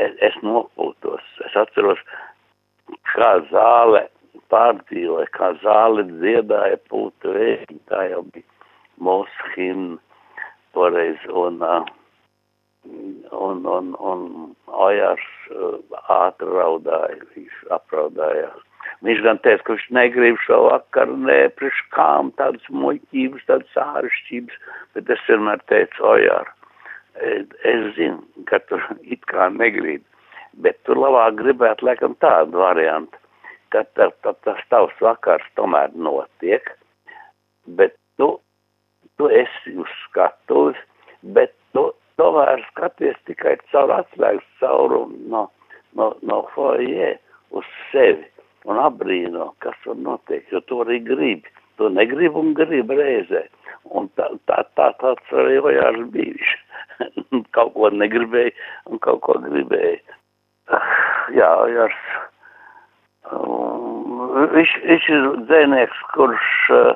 es, 0.00 0.14
es 0.20 0.38
nopūtos, 0.42 1.24
es 1.46 1.56
atceros, 1.58 2.00
kā 3.12 3.32
zāle 3.50 4.06
pārdzīvoja, 4.52 5.28
kā 5.36 5.52
zāle 5.64 6.06
dziedāja 6.08 6.78
pūta 6.88 7.34
vēji, 7.36 7.80
tā 7.90 8.06
jau 8.12 8.22
bija 8.32 8.48
mūsu 9.02 9.52
himna 9.56 9.98
toreiz, 10.76 11.20
un, 11.28 11.60
un, 12.84 13.64
un, 13.66 13.94
un 13.98 14.26
Ojārs 14.66 15.26
ātri 16.10 16.48
raudāja, 16.48 17.18
viņš 17.34 17.64
apraudājās. 17.76 18.60
Viņš 19.06 19.22
gan 19.24 19.38
teica, 19.42 19.62
ka 19.66 19.74
viņš 19.74 19.86
negrib 19.94 20.38
šo 20.44 20.58
vakaru, 20.68 21.16
ne 21.26 21.38
priekš 21.58 21.80
kām 21.94 22.30
tādas 22.38 22.66
muļķības, 22.70 23.46
tādas 23.48 23.78
āršķības, 23.82 24.58
bet 24.94 25.10
es 25.10 25.24
vienmēr 25.28 25.62
teicu, 25.70 26.04
ojār, 26.06 26.50
es 27.18 27.88
zinu, 27.96 28.22
ka 28.50 28.60
tu 28.68 28.78
it 29.14 29.26
kā 29.30 29.48
negribi, 29.54 30.04
bet 30.62 30.78
tu 30.86 30.94
labāk 30.98 31.40
gribētu 31.40 31.88
laikam 31.88 32.14
tādu 32.22 32.62
variantu, 32.62 33.18
ka 33.74 33.84
tā, 33.96 34.10
tā, 34.22 34.34
tas 34.46 34.62
tavs 34.70 34.94
vakars 35.02 35.48
tomēr 35.58 35.94
notiek, 35.96 36.70
bet 37.78 37.96
tu, 38.20 38.34
tu 39.18 39.30
esi 39.32 39.74
uz 39.78 39.98
skatuves, 40.06 40.78
bet 41.22 41.54
tu 41.74 41.88
tomēr 42.20 42.62
skaties 42.70 43.18
tikai 43.28 43.56
caur 43.72 43.92
atslēgas 44.00 44.46
caurumu 44.60 45.18
no, 45.32 45.46
no, 45.98 46.12
no 46.22 46.42
foje 46.54 47.14
uz 47.52 47.68
sevi 47.90 48.26
un 48.68 48.78
apbrīno, 48.78 49.50
kas 49.64 49.76
tur 49.84 49.98
notiek, 49.98 50.44
jo 50.52 50.62
to 50.68 50.82
arī 50.84 51.00
grib. 51.04 51.48
To 51.80 51.88
negrib 51.90 52.36
un 52.38 52.52
grib 52.54 52.90
reizē. 52.94 53.46
Un 53.96 54.06
tā, 54.18 54.28
tā, 54.46 54.60
tā 54.78 54.90
tāds 55.00 55.32
arī 55.34 55.58
vajārs 55.64 56.04
bijis. 56.14 56.52
kaut 57.56 57.72
ko 57.74 57.90
negribēja 57.90 58.52
un 58.90 59.00
kaut 59.02 59.22
ko 59.26 59.38
gribēja. 59.42 60.18
Jā, 61.34 61.48
vajārs. 61.64 62.04
Um, 63.32 64.28
viņš, 64.52 64.76
viņš 64.84 65.08
ir 65.16 65.26
dzēnieks, 65.48 66.04
kurš 66.14 66.52
uh, 66.74 66.92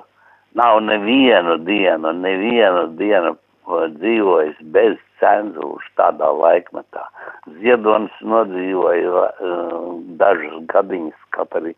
nav 0.59 0.81
nevienu 0.85 1.59
dienu, 1.67 2.13
nevienu 2.21 2.87
dienu 3.01 3.35
dzīvojis 3.67 4.59
bez 4.75 4.97
cenzūras 5.21 5.87
tādā 5.99 6.29
laikmetā. 6.41 7.05
Ziedonis 7.61 8.15
nodzīvoja 8.23 9.27
uh, 9.27 9.89
dažus 10.21 10.61
gadiņus, 10.73 11.19
kaut 11.37 11.57
arī 11.59 11.75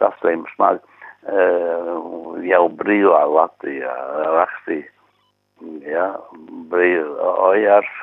saslims 0.00 0.50
smagi, 0.56 0.82
uh, 1.28 2.40
jau 2.46 2.64
brīvā 2.82 3.22
Latvijā 3.30 3.94
rakstīja, 4.36 4.90
ja, 5.88 6.10
brīvā 6.72 7.32
Ojārs, 7.50 7.94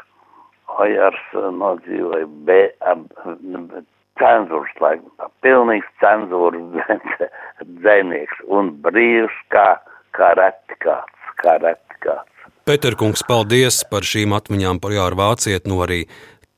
Ojārs 0.81 1.21
nodzīvoja 1.61 2.29
be, 2.47 2.61
uh, 2.81 3.83
cenzūras 4.21 4.81
laikmetā, 4.81 5.29
pilnīgs 5.45 5.89
cenzūras 6.01 6.97
dzēnieks 7.83 8.41
un 8.49 8.73
brīvs 8.85 9.37
kā, 9.53 9.69
kā 10.17 10.33
reti 10.39 10.81
kāds, 10.83 11.31
kā 11.43 11.57
reti 11.61 12.01
kāds. 12.05 12.36
Pēterkungs, 12.67 13.21
paldies 13.23 13.77
par 13.87 14.03
šīm 14.03 14.33
atmiņām 14.35 14.81
par 14.83 14.91
Jāru 14.91 15.15
Vāciet, 15.15 15.69
no 15.71 15.77
arī 15.85 16.01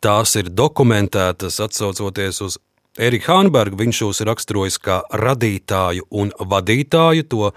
tās 0.02 0.34
ir 0.40 0.48
dokumentētas 0.50 1.60
atsaucoties 1.62 2.42
uz 2.42 2.56
Eriku 2.98 3.30
Hānbergu. 3.30 3.78
Viņš 3.78 4.00
šos 4.02 4.24
ir 4.24 4.30
raksturojis 4.32 4.80
kā 4.82 5.04
radītāju 5.14 6.08
un 6.10 6.34
vadītāju. 6.34 7.28
To 7.30 7.52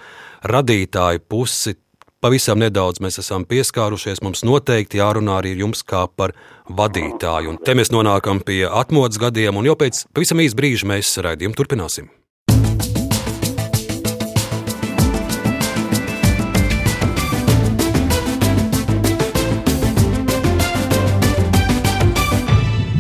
radītāju 0.53 1.25
pusi 1.33 1.79
pavisam 2.21 2.61
nedaudz 2.61 3.01
mēs 3.01 3.23
esam 3.25 3.49
pieskārušies. 3.49 4.21
Mums 4.21 4.45
noteikti 4.45 5.01
jārunā 5.01 5.41
arī 5.41 5.57
jums 5.57 5.81
kā 5.81 6.05
par 6.13 6.37
vadītāju. 6.69 7.55
Un 7.55 7.63
te 7.65 7.73
mēs 7.79 7.89
nonākam 7.95 8.45
pie 8.45 8.67
atmodas 8.69 9.17
gadiem, 9.23 9.57
un 9.57 9.73
jau 9.73 9.81
pēc 9.81 10.05
pavisam 10.13 10.45
īsa 10.45 10.61
brīža 10.61 10.93
mēs 10.93 11.17
raidījumu 11.25 11.57
turpināsim. 11.57 12.13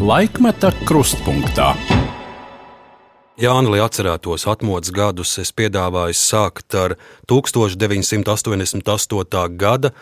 Laikmeta 0.03 0.72
krustpunktā. 0.82 1.76
Jāni, 3.38 3.70
lai 3.70 3.78
atcerētos 3.84 4.48
atmodas 4.50 4.90
gadus, 4.90 5.36
es 5.38 5.55
piedāvāju 5.55 6.16
sākt 6.18 6.74
ar 6.74 6.98
1988. 7.30 8.82
gada 9.61 9.92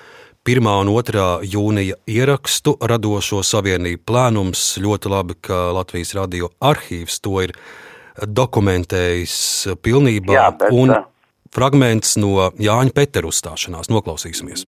1. 0.48 0.64
un 0.64 0.88
2. 0.88 1.44
jūnija 1.52 2.00
ierakstu 2.08 2.80
Radošo 2.80 3.44
savienību 3.44 4.00
plēnums. 4.08 4.80
Ļoti 4.80 5.12
labi, 5.12 5.36
ka 5.36 5.68
Latvijas 5.76 6.16
radio 6.16 6.48
arhīvs 6.64 7.20
to 7.20 7.44
ir 7.44 7.52
dokumentējis 8.24 9.76
pilnībā. 9.84 10.32
Jā, 10.32 10.48
bet, 10.56 10.72
un 10.72 10.96
fragments 11.52 12.16
no 12.16 12.48
Jāņa 12.56 12.96
Petera 12.96 13.28
uzstāšanās 13.28 13.92
noklausīsimies. 13.92 14.64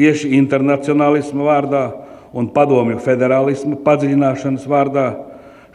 Tieši 0.00 0.32
internacionālisma 0.40 1.44
vārdā 1.44 2.05
un 2.34 2.48
padomju 2.54 2.98
federālisma 3.04 3.78
padziļināšanas 3.84 4.66
vārdā 4.70 5.06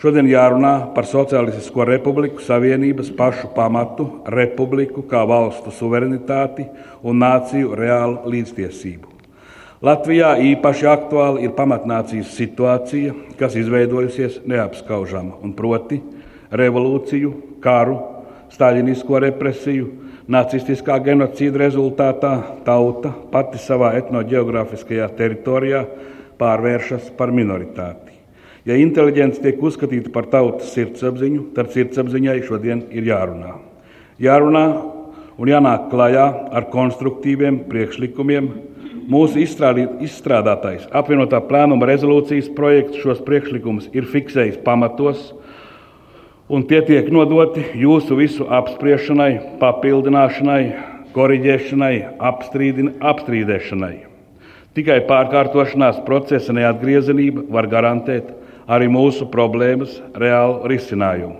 šodien 0.01 0.27
jārunā 0.31 0.73
par 0.95 1.05
Socialistisko 1.05 1.85
republiku 1.85 2.41
savienības 2.41 3.11
pašu 3.17 3.51
pamatu, 3.55 4.07
republiku 4.25 5.05
kā 5.07 5.21
valstu 5.29 5.73
suverenitāti 5.75 6.65
un 7.03 7.21
nāciju 7.21 7.75
reālu 7.77 8.33
līdztiesību. 8.33 9.11
Latvijā 9.81 10.35
īpaši 10.45 10.85
aktuāli 10.85 11.47
ir 11.47 11.55
pamatnācijas 11.57 12.35
situācija, 12.37 13.15
kas 13.39 13.55
izveidojusies 13.57 14.43
neapskaužama, 14.45 15.39
un 15.41 15.55
proti 15.57 15.97
revolūciju, 16.53 17.31
karu, 17.63 17.97
staļinisko 18.53 19.21
represiju, 19.25 19.87
nacistiskā 20.31 20.99
genocīda 21.01 21.63
rezultātā 21.63 22.33
tauta 22.65 23.09
pati 23.33 23.61
savā 23.61 23.95
etnoģeogrāfiskajā 23.99 25.09
teritorijā 25.17 25.81
pārvēršas 26.41 27.11
par 27.17 27.31
minoritāti. 27.35 28.17
Ja 28.65 28.75
inteliģence 28.77 29.41
tiek 29.41 29.61
uzskatīta 29.61 30.11
par 30.13 30.27
tautas 30.29 30.73
sirdsapziņu, 30.75 31.47
tad 31.55 31.71
sirdsapziņai 31.73 32.41
šodien 32.45 32.83
ir 32.93 33.07
jārunā. 33.09 33.55
Jārunā 34.21 34.65
un 35.41 35.49
jānāk 35.49 35.87
klajā 35.89 36.27
ar 36.53 36.67
konstruktīviem 36.73 37.63
priekšlikumiem. 37.71 38.51
Mūsu 39.11 39.41
izstrādātais 39.41 40.85
apvienotā 40.95 41.41
plānuma 41.47 41.89
rezolūcijas 41.89 42.51
projekts 42.55 43.01
šos 43.01 43.23
priekšlikumus 43.25 43.89
ir 43.97 44.05
fiksējis 44.07 44.61
pamatos, 44.63 45.31
un 46.51 46.67
tie 46.69 46.83
tiek 46.85 47.09
nodoti 47.11 47.65
jūsu 47.81 48.19
visu 48.19 48.45
apspriešanai, 48.45 49.57
papildināšanai, 49.63 50.61
koriģēšanai, 51.17 51.95
apstrīdēšanai. 52.29 54.10
Tikai 54.71 55.01
pārkārtošanās 55.03 55.97
procesa 56.07 56.53
neatgriezenība 56.55 57.43
var 57.51 57.67
garantēt 57.71 58.29
arī 58.71 58.87
mūsu 58.87 59.27
problēmas 59.31 59.97
reālu 60.15 60.69
risinājumu. 60.71 61.35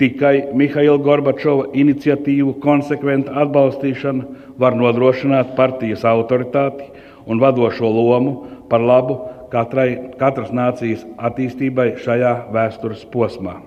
Tikai 0.00 0.54
Mihaila 0.56 0.96
Gorbačova 1.04 1.68
iniciatīvu 1.78 2.56
konsekventa 2.64 3.34
atbalstīšana 3.44 4.56
var 4.58 4.78
nodrošināt 4.78 5.52
partijas 5.58 6.06
autoritāti 6.08 6.88
un 7.28 7.42
vadošo 7.42 7.92
lomu 7.92 8.32
par 8.72 8.80
labu 8.80 9.18
katrai, 9.52 10.16
katras 10.18 10.48
nācijas 10.48 11.04
attīstībai 11.20 11.92
šajā 12.00 12.32
vēstures 12.56 13.04
posmā. 13.12 13.58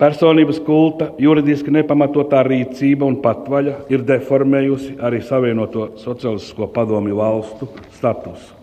Personības 0.00 0.56
kulta, 0.64 1.10
juridiski 1.20 1.72
nepamatotā 1.74 2.40
rīcība 2.46 3.04
un 3.04 3.18
patvaļa 3.22 3.74
ir 3.92 4.06
deformējusi 4.08 4.96
arī 5.04 5.20
Savienoto 5.24 5.90
Socialistisko 6.00 6.70
padomju 6.72 7.18
valstu 7.18 7.68
statusu. 7.98 8.56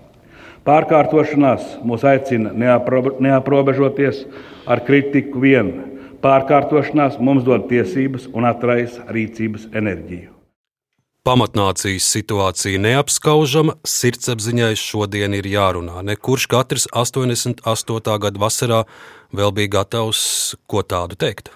Pārkārtošanās 0.65 1.77
mūs 1.85 2.03
aicina 2.05 2.51
neaprobe, 2.53 3.15
neaprobežoties 3.23 4.25
ar 4.67 4.81
kritiku 4.85 5.41
vien. 5.45 5.71
Pārkārtošanās 6.19 7.21
mums 7.23 7.45
dod 7.47 7.69
tiesības 7.69 8.27
un 8.33 8.49
atraisa 8.49 9.05
rīcības 9.13 9.69
enerģiju. 9.71 10.33
Pamatnācijas 11.29 12.05
situācija 12.09 12.79
neapskaužama, 12.81 13.75
sirdsapziņai 13.87 14.71
šodien 14.79 15.35
ir 15.37 15.45
jārunā. 15.51 15.99
Nekurš 16.07 16.47
katrs 16.49 16.87
88. 16.89 18.17
gada 18.23 18.41
vasarā 18.41 18.79
vēl 19.35 19.53
bija 19.55 19.73
gatavs 19.79 20.21
ko 20.69 20.83
tādu 20.83 21.17
teikt. 21.19 21.51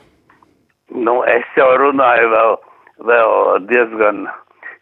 Nu, 0.94 1.22
es 1.26 1.46
jau 1.58 1.70
runāju 1.80 2.30
vēl, 2.34 2.56
vēl 3.10 3.34
diezgan 3.70 4.28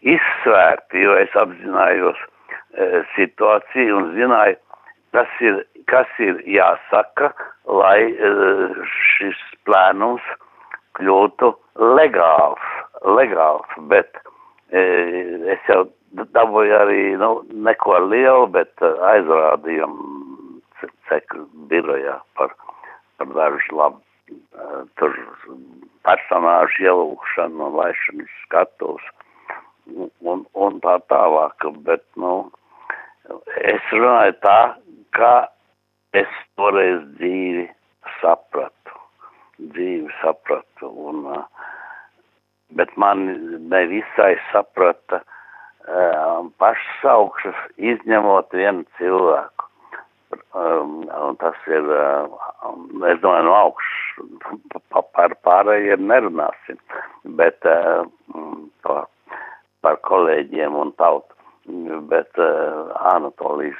izsvērti, 0.01 1.03
jo 1.05 1.15
es 1.21 1.35
apzinājos 1.39 2.19
e, 2.19 3.03
situāciju 3.15 3.99
un 3.99 4.11
zināju, 4.17 4.57
kas 5.15 5.39
ir, 5.45 5.61
kas 5.91 6.09
ir 6.19 6.41
jāsaka, 6.49 7.31
lai 7.69 8.11
e, 8.11 8.31
šis 9.15 9.39
plēnums 9.67 10.25
kļūtu 10.99 11.53
legāls, 11.95 12.67
legāls, 13.17 13.77
bet 13.93 14.19
e, 14.73 14.83
es 15.53 15.69
jau 15.69 15.85
dabūju 16.35 16.75
arī, 16.75 17.03
nu, 17.21 17.37
neko 17.69 18.01
lielu, 18.09 18.49
bet 18.51 18.83
aizrādījumu 18.83 20.09
cekļu 21.07 21.45
birojā 21.71 22.17
par, 22.35 22.55
par 23.21 23.33
dažu 23.37 23.75
labu, 23.77 24.01
tur 24.97 25.17
personāžu 26.05 26.85
ielūkšanu 26.87 27.67
un 27.67 27.75
laišanu 27.77 28.25
skatos 28.41 29.03
un, 30.31 30.45
un 30.53 30.79
tā 30.81 30.97
tālāk, 31.11 31.65
bet, 31.85 32.03
nu, 32.17 32.49
es 33.73 33.93
runāju 33.93 34.37
tā, 34.45 34.59
kā 35.17 35.33
es 36.17 36.31
toreiz 36.57 37.01
dzīvi 37.19 37.67
sapratu, 38.21 39.01
dzīvi 39.59 40.09
sapratu, 40.21 40.89
un, 40.89 41.27
bet 42.77 42.95
man 42.97 43.27
nevisai 43.73 44.33
saprata 44.51 45.21
pašas 46.61 47.09
augšas, 47.09 47.65
izņemot 47.77 48.53
vienu 48.53 48.85
cilvēku. 48.97 49.70
Um, 50.53 51.07
un 51.07 51.37
tas 51.39 51.57
ir, 51.67 51.85
um, 52.67 53.03
es 53.07 53.19
domāju, 53.23 53.45
no 53.47 53.55
augšas 53.55 54.01
par 55.15 55.35
pārējiem 55.47 56.03
nerunāsim, 56.11 56.79
bet 57.39 57.67
uh, 57.67 58.03
par, 58.85 59.07
par 59.85 59.99
kolēģiem 60.07 60.75
un 60.75 60.91
tautu. 61.01 61.37
Bet 62.11 62.39
uh, 62.41 62.91
Anatolijas 63.13 63.79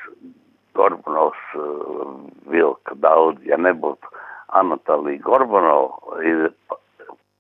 Gorbanovs 0.77 1.43
uh, 1.59 2.15
vilka 2.51 2.95
daudz, 3.03 3.41
ja 3.47 3.57
nebūtu 3.59 4.15
Anatolija 4.55 5.23
Gorbanova 5.25 6.21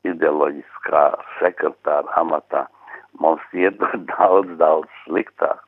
ideoloģiskā 0.07 1.03
sekretāra 1.39 2.15
amatā, 2.19 2.65
mums 3.19 3.43
iet 3.53 3.79
daudz, 4.13 4.55
daudz 4.61 5.03
sliktāk. 5.05 5.59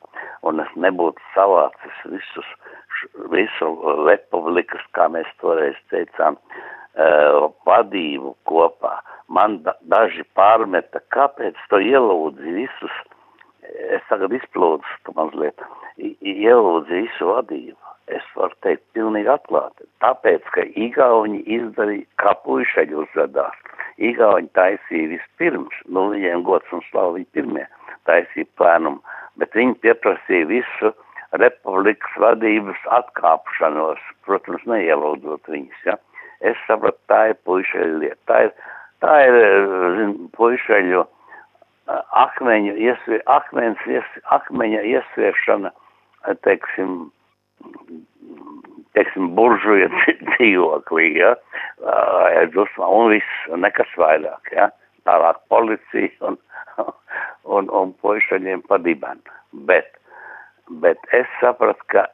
Un 0.44 0.60
es 0.60 0.70
nebūtu 0.76 1.22
savācis 1.34 2.00
visus, 2.12 2.48
visu 3.32 3.70
republikas, 4.06 4.84
kā 4.96 5.08
mēs 5.12 5.28
toreiz 5.42 5.76
teicām, 5.92 6.38
uh, 6.38 7.50
vadību 7.66 8.34
kopā. 8.48 8.98
Man 9.28 9.62
da, 9.64 9.74
daži 9.90 10.24
pārmeta, 10.36 11.00
kāpēc 11.14 11.58
to 11.70 11.80
ielūdzi 11.80 12.58
visus, 12.60 12.98
es 13.94 14.04
tagad 14.10 14.34
izplūdu 14.36 15.14
mazliet, 15.16 15.60
ielūdzi 15.98 17.04
visu 17.06 17.32
vadību. 17.32 17.78
Es 18.12 18.24
varu 18.36 18.52
teikt 18.60 18.84
pilnīgi 18.92 19.30
atklāti. 19.32 19.86
Tāpēc, 20.04 20.44
ka 20.52 20.66
Igauņi 20.76 21.40
izdarīja, 21.56 22.04
kā 22.20 22.34
puišaļi 22.44 22.98
uzvedās. 23.00 23.56
Igauņi 23.96 24.50
taisīja 24.58 25.14
vispirms, 25.14 25.78
nu 25.88 26.10
viņiem 26.12 26.44
gods 26.44 26.68
un 26.76 26.84
slavu 26.90 27.16
viņi 27.16 27.30
pirmie 27.32 27.64
taisīja 28.04 28.50
plēnumu, 28.60 29.00
bet 29.40 29.56
viņi 29.56 29.78
pieprasīja 29.86 30.50
visu 30.50 30.92
republikas 31.40 32.18
vadības 32.20 32.80
atkāpšanos, 32.98 34.02
protams, 34.26 34.64
neielūdzot 34.70 35.50
viņus, 35.50 35.88
ja. 35.88 35.98
Es 36.44 36.58
sapratu, 36.68 36.98
tā 37.08 37.20
ir 37.32 37.38
puišaļu 37.48 38.00
lieta. 38.02 38.20
Tā 38.28 38.40
ir, 38.46 38.50
tā 39.04 39.14
ir, 39.24 39.36
zin, 39.96 40.16
puišaļu 40.36 41.04
akmeņu, 42.24 42.76
iesvie, 42.80 43.20
akmens, 43.30 43.80
ies, 43.88 44.06
akmeņa 44.32 44.82
iesviešana, 44.88 45.72
teiksim, 46.46 47.10
teiksim, 48.96 49.32
buržuja 49.36 49.90
dzīvoklī, 50.34 51.10
ja, 51.20 51.34
dusmā, 52.54 52.88
un 52.88 53.12
viss, 53.12 53.44
nekas 53.60 53.92
vairāk, 54.00 54.52
ja, 54.56 54.70
tālāk 55.08 55.40
policija 55.52 56.30
un, 56.30 56.38
un, 57.56 57.68
un 57.68 57.92
puišaņiem 58.00 58.64
pa 58.68 58.80
dibenu. 58.80 59.36
Bet, 59.68 59.98
bet 60.68 60.98
es 61.12 61.28
sapratu, 61.40 61.84
ka, 61.92 62.06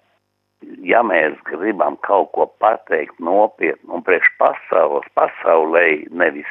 ja 0.84 1.02
mēs 1.06 1.36
gribam 1.48 1.96
kaut 2.06 2.32
ko 2.36 2.46
pateikt 2.62 3.20
nopietni 3.22 3.94
un 3.94 4.04
priekš 4.06 4.30
pasaules, 4.40 5.06
pasaulē, 5.18 5.86
nevis 6.10 6.50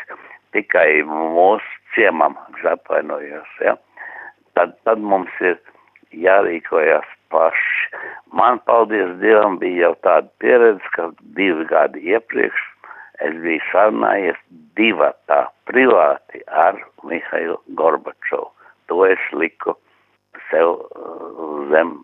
tikai 0.55 1.03
mūsu 1.07 1.77
ciemam, 1.95 2.37
atvainojos, 2.63 3.51
ja, 3.65 3.75
tad, 4.57 4.75
tad 4.87 4.99
mums 4.99 5.33
ir 5.41 5.59
jārīkojas 6.15 7.07
paši. 7.29 8.01
Man, 8.33 8.59
paldies 8.65 9.13
Dievam, 9.21 9.59
bija 9.61 9.89
jau 9.89 9.95
tāda 10.05 10.29
pieredze, 10.41 10.93
ka 10.95 11.09
divi 11.37 11.65
gadi 11.69 12.01
iepriekš 12.13 12.65
es 13.25 13.35
biju 13.43 13.61
sarunājies 13.71 14.39
divatā 14.79 15.43
privāti 15.69 16.41
ar 16.47 16.77
Mihailu 17.03 17.59
Gorbačovu. 17.79 18.49
To 18.89 19.03
es 19.05 19.21
liku 19.33 19.75
sev 20.49 20.75
uh, 20.75 21.65
zem 21.71 21.95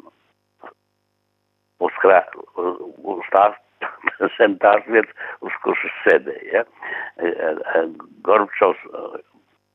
uz, 1.83 2.01
krā, 2.01 2.21
uz 2.55 3.29
tās 3.33 3.57
zem 4.37 4.57
tās 4.63 4.85
vietas, 4.87 5.13
uz 5.45 5.55
kuras 5.63 6.01
sēdēja. 6.03 6.63
Ja? 6.63 7.85
Gorbačovs 8.25 8.81
uh, 8.91 9.17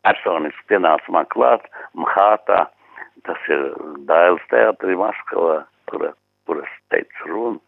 personiski 0.07 0.69
pienāca 0.73 1.15
man 1.15 1.29
klāt, 1.35 1.67
Mhātā 1.99 2.65
tas 3.27 3.51
ir 3.53 3.67
Dailes 4.09 4.45
teātrī 4.53 4.97
Maskavā, 4.99 5.61
kur, 5.91 6.07
kur 6.49 6.63
es 6.63 6.77
teicu 6.93 7.33
runu. 7.33 7.61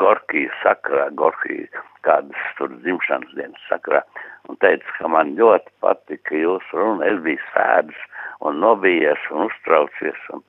Gorkija 0.00 0.50
sakarā, 0.62 1.08
Gorkija 1.18 1.82
kādas 2.06 2.52
tur 2.58 2.70
dzimšanas 2.84 3.32
dienas 3.36 3.64
sakarā, 3.68 4.02
un 4.48 4.56
teica, 4.62 4.94
ka 4.98 5.08
man 5.08 5.34
ļoti 5.38 5.72
patika 5.84 6.36
jūsu 6.36 6.78
runa, 6.78 7.06
es 7.10 7.18
biju 7.24 7.42
sēdis 7.50 8.04
un 8.46 8.60
nobijies 8.62 9.26
un 9.30 9.48
uztraucies, 9.48 10.22
un, 10.34 10.44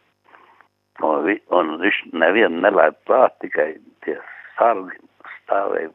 un, 1.02 1.26
vi, 1.26 1.40
un 1.50 1.76
viņš 1.82 2.04
nevienu 2.14 2.62
nelaid 2.62 2.96
klāt, 3.10 3.36
tikai 3.44 3.74
tie 4.06 4.18
sargi 4.58 5.02
stāvēja 5.42 5.92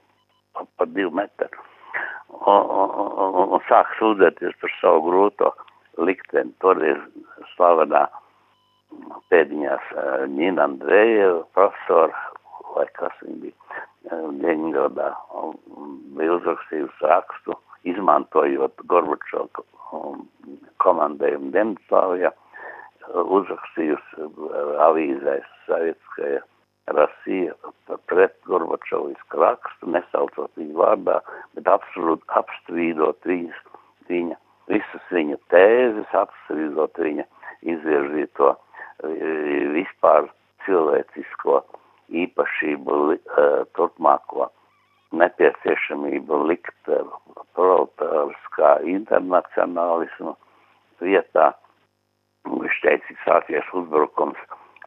pa, 0.52 0.66
pa 0.76 0.90
divu 0.92 1.14
metru, 1.16 1.64
un, 2.42 2.60
un, 2.60 2.90
un, 2.90 3.10
un, 3.30 3.56
un 3.56 3.66
sāk 3.70 3.94
sūdzēties 4.00 4.58
par 4.60 4.78
savu 4.80 5.06
grūto 5.08 5.54
likteni. 6.02 6.52
Toreiz 6.60 7.00
slavenā 7.54 8.06
pēdiņās 9.32 9.92
Nīna 10.32 10.66
Andreja, 10.68 11.30
profesora, 11.56 12.26
vai 12.76 12.86
kas 12.98 13.14
viņa 13.24 13.38
bija, 13.44 13.84
Ļeņgadā, 14.42 15.08
bija 16.18 16.34
uzrakstījusi 16.36 17.08
rakstu, 17.10 17.56
izmantojot 17.90 18.82
Gorbačovu 18.90 19.64
komandējumu 20.82 21.50
Demslāvijā, 21.54 22.30
uzrakstījusi 23.38 24.28
avīzēs 24.86 25.48
Savietskaja 25.66 26.42
Rasija 26.94 27.54
pret 28.10 28.36
Gorbačovisku 28.46 29.40
rakstu, 29.42 29.90
nesaucot 29.90 30.52
viņu 30.58 30.78
vārdā, 30.78 31.18
bet 31.58 31.70
absolūti 31.70 32.26
apstrīdot 32.38 33.26
viņas, 33.26 33.58
viņa 34.10 34.38
visas 34.70 35.10
viņa 35.14 35.38
tēzes, 35.54 36.14
apstrīdot 36.14 37.02
viņa 37.02 37.26
izvirzīto 37.74 38.54
vispār 39.74 40.30
cilvēcisko 40.66 41.58
īpašību 42.10 42.98
turpmāko 43.78 44.50
nepieciešamību 45.16 46.42
likt 46.50 46.90
proletāriskā 47.56 48.72
internacionālismu 48.96 50.36
vietā. 51.00 51.52
Viņš 52.46 52.78
teica, 52.84 53.18
sācies 53.24 53.74
uzbrukums 53.74 54.38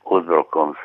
uzbrukums 0.10 0.80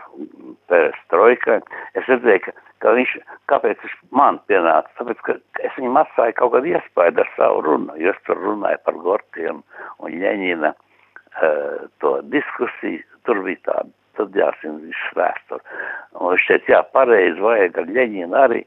perestroikai. 0.68 1.58
Es 1.98 2.06
redzēju, 2.10 2.42
ka, 2.44 2.54
ka 2.82 2.94
viņš, 2.98 3.14
kāpēc 3.50 3.82
viņš 3.84 3.96
man 4.16 4.40
pienāca, 4.50 4.90
tāpēc, 4.98 5.22
ka 5.26 5.36
es 5.64 5.76
viņam 5.78 6.00
atstāju 6.02 6.36
kaut 6.40 6.54
kādu 6.56 6.72
iespēju 6.74 7.22
ar 7.22 7.30
savu 7.36 7.62
runu, 7.66 7.96
jo 8.00 8.12
es 8.12 8.22
tur 8.28 8.40
runāju 8.42 8.80
par 8.84 9.00
Gorkiem 9.06 9.62
un 10.04 10.18
Ļeņina 10.22 10.72
uh, 10.74 11.84
to 12.04 12.16
diskusiju, 12.34 13.04
tur 13.28 13.42
bija 13.46 13.62
tāda, 13.70 13.90
tad 14.18 14.36
jāsim 14.38 14.78
visu 14.84 15.18
vēsturi. 15.18 15.80
Un 16.20 16.38
teica, 16.46 16.72
jā, 16.72 16.80
pareizi 16.94 17.44
vajag 17.44 17.80
ar 17.82 17.92
Ļeņinu 17.96 18.38
arī, 18.38 18.62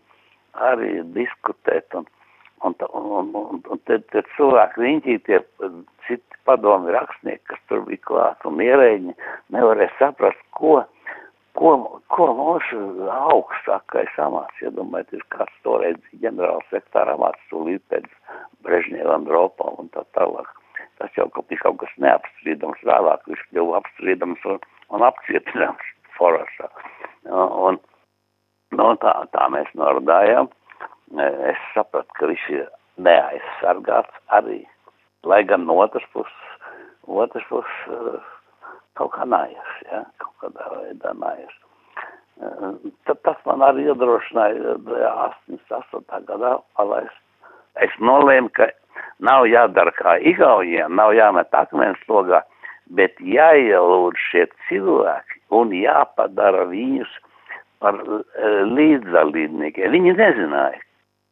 arī 0.69 0.91
diskutēt 1.15 1.97
un, 1.97 2.07
un, 2.65 2.75
un, 2.89 3.31
un, 3.41 3.61
un, 3.61 3.81
te, 3.89 3.99
te 4.13 4.23
cilvēki 4.35 4.83
riņķī 4.83 5.17
tie 5.27 5.41
citi 6.07 6.41
padomi 6.47 6.93
rakstnieki, 6.95 7.43
kas 7.51 7.63
tur 7.69 7.83
bija 7.87 8.03
klāt, 8.09 8.45
un 8.47 8.61
ierēģi 8.63 9.15
nevarēja 9.55 9.93
saprast, 9.99 10.39
ko, 10.57 10.79
ko, 11.59 11.73
ko 12.13 12.29
mūsu 12.37 12.83
augstākais 13.13 14.15
amats, 14.23 14.63
iedomājieties, 14.63 15.25
kāds 15.33 15.57
toreiz 15.67 15.99
ģenerāls 16.21 16.69
sektāra 16.73 17.17
amats 17.17 17.51
tūlīt 17.51 17.83
pēc 17.91 18.07
Brežņeva 18.65 19.19
Andropā 19.19 19.73
un 19.81 19.91
tā 19.93 20.05
tālāk. 20.17 20.56
Tas 21.01 21.13
jau 21.17 21.27
bija 21.37 21.63
kaut 21.63 21.79
kas 21.83 21.93
neapstrīdams, 22.03 22.85
vēlāk 22.87 23.27
viņš 23.29 23.43
kļuva 23.51 23.81
apstrīdams 23.81 24.47
un, 24.53 24.61
un 24.95 25.05
apcietināms 25.07 25.91
forasā. 26.17 26.69
Un, 27.27 27.79
nu, 28.77 28.87
tā, 29.03 29.13
tā 29.35 29.49
mēs 29.53 29.69
norādājām. 29.77 30.49
Es 31.17 31.61
sapratu, 31.73 32.11
ka 32.19 32.27
viņš 32.27 32.49
ir 32.51 32.65
neaizsargāts 32.99 34.17
arī, 34.35 34.59
lai 35.23 35.43
gan 35.47 35.63
no 35.69 35.77
otras 35.79 36.03
puses, 36.11 36.49
otras 37.07 37.45
puses 37.47 38.25
kaut 38.97 39.13
kā 39.13 39.27
nājas, 39.29 39.71
ja, 39.87 40.01
kaut 40.21 40.35
kādā 40.43 40.67
veidā 40.73 41.13
nājas. 41.21 41.55
Tad 43.07 43.21
tas 43.25 43.39
man 43.49 43.63
arī 43.65 43.87
iedrošināja 43.87 44.75
88. 44.85 46.25
gadā 46.27 46.57
palaist. 46.77 47.23
Es 47.85 47.93
nolēmu, 47.99 48.51
ka 48.57 48.69
nav 49.23 49.47
jādara 49.49 49.93
kā 49.97 50.17
Igaujiem, 50.31 50.95
nav 50.95 51.13
jāmet 51.17 51.53
akmens 51.57 52.01
logā, 52.09 52.41
bet 52.97 53.17
jāielūdz 53.19 54.27
šie 54.31 54.45
cilvēki 54.67 55.41
un 55.57 55.73
jāpadara 55.75 56.65
viņus 56.69 57.11
par 57.83 57.99
līdzdalībniekiem. 58.77 59.91
Viņi 59.93 60.15
nezināja, 60.17 60.79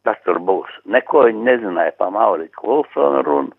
kas 0.06 0.18
tur 0.26 0.38
būs. 0.48 0.70
Neko 0.86 1.26
viņi 1.26 1.46
nezināja 1.48 1.96
pa 1.98 2.10
Mauriku 2.14 2.62
Kulsonu 2.62 3.24
runu, 3.26 3.54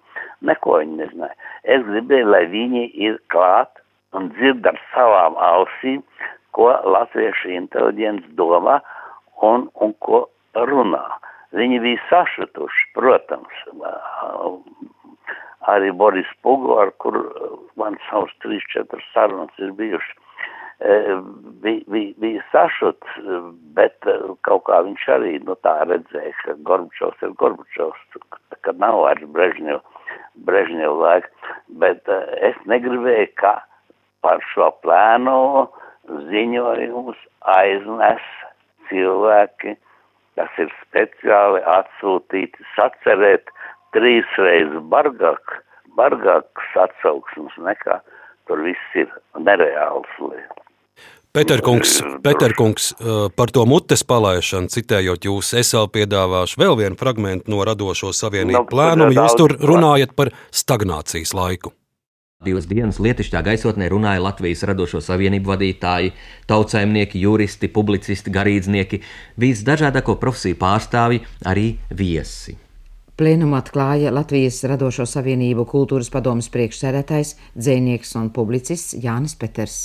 neko 0.48 0.80
viņi 0.82 1.02
nezināja. 1.02 1.36
Es 1.64 1.84
gribēju, 1.88 2.32
lai 2.32 2.46
viņi 2.52 2.88
ir 3.08 3.20
klāt 3.34 3.84
un 4.16 4.32
dzird 4.38 4.68
ar 4.70 4.80
savām 4.94 5.36
ausīm, 5.50 6.04
ko 6.56 6.72
latviešu 6.96 7.52
inteliģents 7.54 8.30
domā 8.40 8.80
un, 9.46 9.68
un 9.84 9.94
ko 10.02 10.26
runā. 10.56 11.06
Viņi 11.56 11.80
bija 11.80 12.00
sašutuši, 12.10 12.88
protams, 12.98 13.60
arī 15.72 15.92
Boris 15.96 16.30
Pugo, 16.44 16.76
ar 16.82 16.92
kur 17.00 17.20
man 17.80 17.96
trīs, 18.44 18.64
četras 18.74 19.06
sarunas 19.14 19.62
ir 19.64 19.72
bijušas. 19.72 20.24
Bija, 21.64 21.82
bija, 21.90 22.14
bija 22.22 22.42
sašuts, 22.52 23.16
bet 23.74 23.96
kaut 24.46 24.68
kā 24.68 24.82
viņš 24.86 25.08
arī 25.16 25.40
nu, 25.40 25.56
tā 25.66 25.74
redzēja, 25.90 26.36
ka 26.44 26.54
Gorbačovs 26.68 27.24
ir 27.24 27.34
Gorbačovs, 27.40 28.20
ka 28.62 28.76
nav 28.78 29.00
vairs 29.08 29.26
Brežņev, 29.34 29.82
Brežņev 30.46 31.00
laika, 31.02 31.56
bet 31.82 32.12
es 32.52 32.60
negribēju, 32.70 33.32
ka 33.42 33.56
par 34.22 34.44
šo 34.54 34.70
plēnu 34.84 35.66
ziņojumus 36.30 37.20
aiznes 37.58 38.24
cilvēki, 38.92 39.78
kas 40.38 40.62
ir 40.62 40.70
speciāli 40.84 41.64
atsūtīti 41.78 42.68
sacerēt 42.76 43.50
trīs 43.96 44.38
reizes 44.42 44.86
bargāk, 44.92 45.58
bargāks 45.98 46.78
atsauksmes 46.86 47.58
nekā 47.66 48.00
tur 48.48 48.64
viss 48.66 48.96
ir 48.96 49.12
nereāls 49.44 50.16
lietas. 50.22 50.64
Pēterkungs, 51.38 51.98
Pēterkungs, 52.26 52.86
par 53.38 53.52
to 53.54 53.66
mutes 53.70 54.02
palaišanu, 54.08 54.72
citējot 54.74 55.28
jūs, 55.28 55.52
es 55.60 55.70
vēl 55.76 55.90
piedāvāšu 55.94 56.58
vēl 56.64 56.78
vienu 56.80 56.98
fragmentu 56.98 57.54
no 57.54 57.62
radošo 57.68 58.10
savienību 58.16 58.64
no, 58.64 58.70
plēnumu. 58.72 59.14
Jūs 59.14 59.36
tur 59.38 59.54
runājat 59.62 60.16
par 60.18 60.32
stagnācijas 60.50 61.36
laiku. 61.38 61.76
Divas 62.46 62.68
dienas 62.70 63.00
lietišķā 63.02 63.40
gaisotnē 63.42 63.88
runāja 63.90 64.22
Latvijas 64.22 64.60
radošo 64.70 65.00
savienību 65.02 65.50
vadītāji, 65.50 66.12
tautsājumnieki, 66.46 67.24
juristi, 67.24 67.66
publicisti, 67.74 68.30
garīdznieki, 68.30 69.00
visdažādāko 69.42 70.20
profesiju 70.22 70.60
pārstāvi, 70.62 71.24
arī 71.50 71.72
viesi. 71.90 72.54
Plēnumu 73.18 73.58
atklāja 73.58 74.14
Latvijas 74.14 74.62
radošo 74.70 75.08
savienību 75.10 75.66
kultūras 75.66 76.14
padomas 76.14 76.52
priekšsēdētājs, 76.54 77.34
dzēnieks 77.58 78.14
un 78.22 78.30
publicists 78.36 78.94
Jānis 79.02 79.34
Peters. 79.34 79.80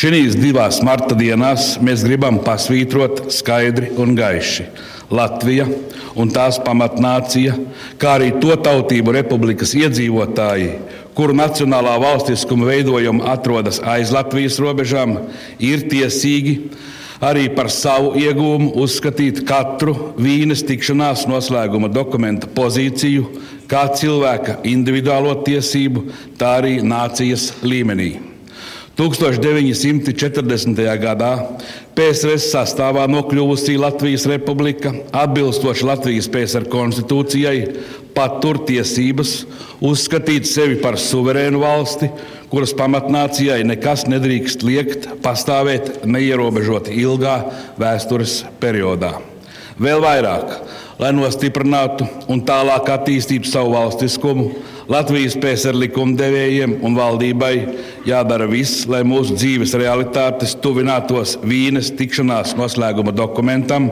Šīs 0.00 0.38
divās 0.40 0.80
marta 0.84 1.12
dienās 1.16 1.74
mēs 1.84 2.00
gribam 2.08 2.40
pasvītrot 2.44 3.26
skaidri 3.32 3.92
un 4.00 4.16
gaiši. 4.16 4.66
Latvija 5.12 5.66
un 6.20 6.32
tās 6.32 6.56
pamatnācija, 6.64 7.54
kā 8.00 8.16
arī 8.16 8.32
to 8.40 8.56
tautību 8.56 9.14
republikas 9.16 9.72
iedzīvotāji, 9.76 10.72
kuru 11.16 11.34
nacionālā 11.36 11.96
valstiskuma 12.02 12.68
veidojuma 12.70 13.32
atrodas 13.34 13.80
aiz 13.82 14.12
Latvijas 14.14 14.58
robežām, 14.62 15.16
ir 15.58 15.84
tiesīgi 15.90 16.56
arī 17.20 17.50
par 17.52 17.68
savu 17.72 18.14
iegūmu 18.20 18.72
uzskatīt 18.80 19.42
katru 19.48 19.94
vīnes 20.20 20.64
tikšanās 20.68 21.26
noslēguma 21.28 21.90
dokumenta 21.92 22.48
pozīciju, 22.54 23.26
kā 23.70 23.84
cilvēka 23.96 24.60
individuālo 24.68 25.36
tiesību, 25.44 26.06
tā 26.40 26.56
arī 26.62 26.80
nācijas 26.82 27.52
līmenī. 27.62 28.30
1940. 29.00 30.80
gadā 31.00 31.30
PSRS 31.96 32.50
sastāvā 32.52 33.06
nokļuvusi 33.08 33.78
Latvijas 33.80 34.26
republika 34.28 34.92
atbilstoši 35.16 35.86
Latvijas 35.88 36.28
PSR 36.28 36.66
konstitūcijai 36.68 37.62
patur 38.20 38.60
tiesības 38.68 39.30
uzskatīt 39.80 40.44
sevi 40.48 40.76
par 40.82 40.98
suverēnu 41.00 41.62
valsti, 41.62 42.10
kuras 42.52 42.74
pamatnācijai 42.76 43.62
nekas 43.64 44.04
nedrīkst 44.10 44.64
liekt 44.66 45.08
pastāvēt 45.24 46.04
neierobežoti 46.04 46.98
ilgā 47.00 47.38
vēstures 47.80 48.42
periodā. 48.60 49.14
Vēl 49.80 50.02
vairāk, 50.04 50.50
lai 51.00 51.14
nostiprinātu 51.16 52.04
un 52.28 52.42
tālāk 52.44 52.90
attīstītu 52.92 53.48
savu 53.48 53.72
valstiskumu, 53.78 54.50
Latvijas 54.90 55.36
PSR 55.38 55.76
likumdevējiem 55.78 56.80
un 56.82 56.96
valdībai 56.98 57.52
jādara 58.08 58.48
viss, 58.50 58.88
lai 58.90 59.04
mūsu 59.06 59.36
dzīves 59.38 59.76
realitātes 59.78 60.56
tuvinātos 60.58 61.36
vīnes 61.46 61.92
tikšanās 61.94 62.56
noslēguma 62.58 63.14
dokumentam, 63.14 63.86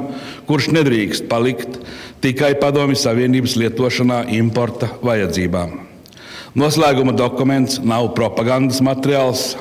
kurš 0.50 0.72
nedrīkst 0.74 1.28
palikt 1.30 1.78
tikai 2.24 2.54
Padomju 2.60 2.98
Savienības 2.98 3.56
lietošanā 3.60 4.24
importa 4.38 4.90
vajadzībām. 5.04 5.78
Noslēguma 6.58 7.14
dokuments 7.14 7.78
nav 7.84 8.12
propagandas 8.16 8.80
materiāls, 8.82 9.52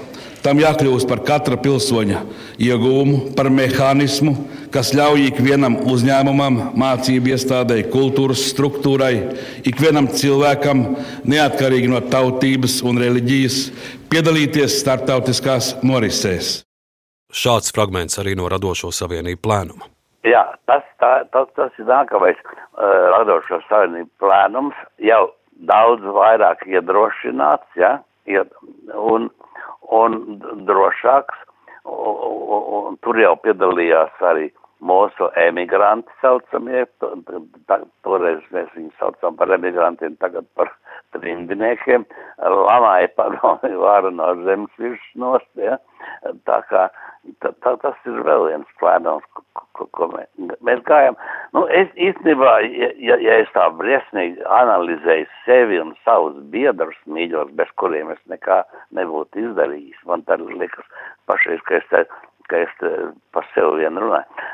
Tam 0.47 0.59
jākļūst 0.61 1.09
par 1.09 1.19
katra 1.27 1.57
pilsoņa 1.59 2.21
iegūmu, 2.63 3.33
par 3.35 3.49
mehānismu, 3.51 4.31
kas 4.71 4.93
ļauj 4.95 5.25
ikvienam 5.31 5.79
uzņēmumam, 5.91 6.59
mācību 6.77 7.33
iestādēji, 7.33 7.87
kultūras 7.91 8.45
struktūrai, 8.53 9.11
ikvienam 9.67 10.07
cilvēkam, 10.13 10.85
neatkarīgi 11.27 11.91
no 11.91 11.99
tautības 12.13 12.79
un 12.87 13.01
reliģijas, 13.03 13.59
piedalīties 14.13 14.79
starptautiskās 14.85 15.73
norisēs. 15.83 16.61
Šāds 17.27 17.73
fragments 17.75 18.21
arī 18.21 18.37
no 18.39 18.47
radošo 18.47 18.93
savienību 18.95 19.43
plēnuma. 19.43 19.91
Jā, 20.25 20.43
tas, 20.65 20.85
tā, 21.01 21.11
tas, 21.31 21.49
tas 21.55 21.75
ir 21.77 21.85
nākamais 21.85 22.37
uh, 22.41 23.09
radošo 23.13 23.61
savienību 23.67 24.09
plēnums, 24.21 24.77
jau 24.97 25.27
daudz 25.69 26.05
vairāk 26.17 26.65
iedrošināts, 26.67 27.67
ja, 27.77 27.97
ied, 28.29 28.49
un, 28.93 29.29
un 29.93 30.17
drošāks, 30.67 31.43
un, 31.85 32.23
un 32.79 32.97
tur 33.05 33.19
jau 33.21 33.35
piedalījās 33.45 34.25
arī 34.31 34.49
mūsu 34.83 35.29
emigranti 35.41 36.11
saucamie, 36.21 36.83
toreiz 38.05 38.43
mēs 38.53 38.69
viņus 38.75 38.99
saucam 38.99 39.37
par 39.37 39.53
emigrantiem, 39.55 40.17
tagad 40.21 40.45
par 40.57 40.69
trimdiniekiem, 41.15 42.05
lamāja 42.41 43.09
padomi 43.19 43.73
vāra 43.81 44.11
no 44.13 44.33
zemes 44.45 44.81
virs 44.81 45.07
nost, 45.15 45.49
ja, 45.61 45.79
tā 46.49 46.61
kā 46.69 46.87
tā, 47.43 47.51
tā, 47.63 47.73
tas 47.81 48.07
ir 48.09 48.21
vēl 48.27 48.45
viens 48.49 48.77
plēnums, 48.81 49.25
ko, 49.77 49.87
ko 49.95 50.07
mēs, 50.13 50.29
mēs 50.65 50.83
gājam. 50.87 51.17
Nu, 51.55 51.65
es 51.79 51.89
īstenībā, 52.09 52.53
ja, 53.01 53.17
ja 53.23 53.39
es 53.43 53.51
tā 53.55 53.67
briesmīgi 53.79 54.45
analizēju 54.59 55.27
sevi 55.45 55.81
un 55.81 55.93
savus 56.05 56.39
biedrus 56.53 56.97
mīļos, 57.09 57.53
bez 57.59 57.73
kuriem 57.81 58.13
es 58.15 58.23
nekā 58.31 58.63
nebūtu 58.97 59.45
izdarījis, 59.45 59.99
man 60.09 60.25
tad 60.29 60.43
liekas 60.47 60.87
pašreiz, 61.29 61.61
ka 61.67 61.79
es 61.79 61.91
te, 61.91 62.03
ka 62.51 62.63
es 62.63 62.73
te 62.81 62.93
par 63.35 63.47
sevi 63.53 63.83
vien 63.83 63.99
runāju. 64.01 64.47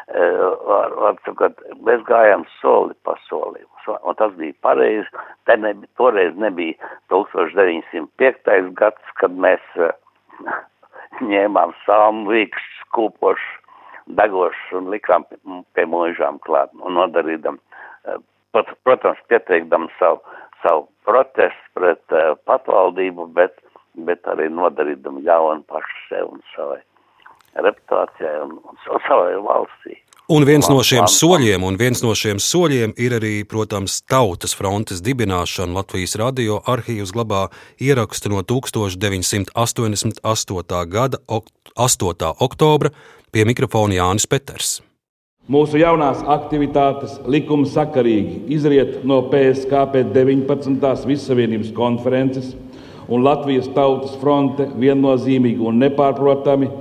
Var, 0.68 0.98
var 1.04 1.22
sakot, 1.28 1.64
mēs 1.88 2.04
gājām 2.10 2.46
soli 2.60 2.98
pa 3.08 3.16
solim, 3.28 3.68
un 3.94 4.20
tas 4.20 4.36
bija 4.40 4.58
pareizi. 4.66 5.26
Te 5.48 5.58
nebija, 5.60 5.92
toreiz 6.00 6.36
nebija 6.40 6.92
1905. 7.14 8.72
gads, 8.80 9.18
kad 9.20 9.36
mēs 9.46 9.66
ņēmām 11.22 11.74
salmvīks, 11.86 12.64
skūpošs, 12.82 13.50
degošs 14.20 14.72
un 14.78 14.90
likām 14.94 15.26
pie 15.76 15.86
mūžām 15.88 16.40
klāt 16.44 16.74
un 16.82 16.98
nodarīdam, 17.00 17.60
eh, 18.06 18.18
pat, 18.52 18.72
protams, 18.84 19.20
pieteikdam 19.30 19.90
savu, 20.00 20.22
savu 20.64 20.88
protestu 21.04 21.74
pret 21.76 22.16
uh, 22.16 22.38
patvaldību, 22.48 23.28
bet, 23.36 23.58
bet 24.08 24.24
arī 24.32 24.48
nodarīdam 24.50 25.20
ļaunu 25.26 25.66
pašu 25.68 25.98
sev 26.08 26.30
un 26.32 26.44
savai 26.54 26.80
reputācijai 27.66 28.38
un, 28.46 28.58
un 28.64 29.04
savai 29.08 29.36
valstī. 29.44 29.98
Un 30.32 30.46
viens 30.48 30.64
no 30.72 30.78
šiem 30.80 31.04
soļiem, 31.12 31.60
un 31.68 31.76
viens 31.76 32.00
no 32.00 32.14
šiem 32.16 32.40
soļiem 32.40 32.94
ir 32.96 33.12
arī, 33.18 33.44
protams, 33.44 34.00
Tautas 34.08 34.56
frontes 34.56 35.02
dibināšana. 35.04 35.76
Latvijas 35.76 36.16
radio 36.16 36.62
arhīvs 36.64 37.12
glabā 37.12 37.52
ierakstu 37.76 38.32
no 38.32 38.40
1988. 38.40 39.52
gada 40.88 41.20
8. 41.28 42.32
oktobra 42.40 42.90
pie 43.36 43.44
mikrofona 43.44 44.00
Jānis 44.00 44.24
Peters. 44.24 44.80
Mūsu 45.52 45.76
jaunās 45.82 46.24
aktivitātes 46.24 47.20
likuma 47.28 47.68
sakarīgi 47.68 48.48
izriet 48.56 49.04
no 49.04 49.28
PSKP 49.28 50.08
19. 50.16 51.04
Vissavienības 51.04 51.76
konferences, 51.76 52.56
un 53.12 53.28
Latvijas 53.28 53.68
Tautas 53.76 54.16
fronte 54.24 54.72
viennozīmīgi 54.72 55.60
un 55.60 55.84
nepārprotami 55.84 56.72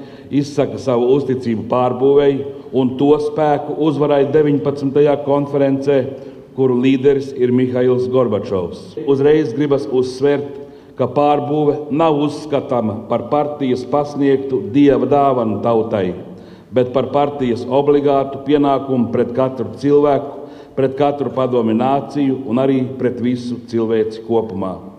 izsaka 0.40 0.80
savu 0.80 1.10
uzticību 1.16 1.68
pārbūvēji 1.70 2.40
un 2.72 2.96
to 3.00 3.12
spēku 3.26 3.76
uzvarai 3.86 4.24
19. 4.32 5.14
konferencē, 5.26 5.98
kuru 6.56 6.80
līderis 6.80 7.30
ir 7.36 7.52
Mihails 7.52 8.08
Gorbačovs. 8.12 8.98
Uzreiz 9.08 9.54
gribas 9.56 9.86
uzsvērt, 9.88 10.58
ka 10.96 11.08
pārbūve 11.12 11.92
nav 11.92 12.18
uzskatāma 12.26 13.02
par 13.08 13.28
partijas 13.32 13.86
pasniegtu 13.88 14.60
dieva 14.74 15.08
dāvanu 15.08 15.62
tautai 15.64 16.10
bet 16.72 16.92
par 16.92 17.10
partijas 17.12 17.66
obligātu 17.68 18.40
pienākumu 18.46 19.12
pret 19.12 19.34
katru 19.36 19.74
cilvēku, 19.80 20.48
pret 20.76 20.96
katru 20.96 21.32
padomi 21.36 21.76
nāciju 21.76 22.42
un 22.48 22.62
arī 22.62 22.80
pret 22.98 23.20
visu 23.20 23.60
cilvēci 23.68 24.24
kopumā. 24.28 24.91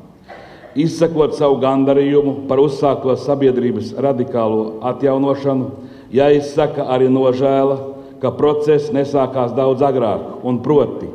Izsakot 0.74 1.36
savu 1.38 1.60
gandarījumu 1.62 2.48
par 2.50 2.58
uzsākto 2.64 3.14
sabiedrības 3.22 3.92
radikālo 4.02 4.80
atjaunošanu, 4.90 5.68
jāizsaka 6.14 6.88
arī 6.96 7.12
nožēla, 7.14 7.78
ka 8.22 8.32
process 8.34 8.90
nesākās 8.96 9.54
daudz 9.54 9.84
agrāk, 9.86 10.42
un 10.42 10.62
proti, 10.66 11.10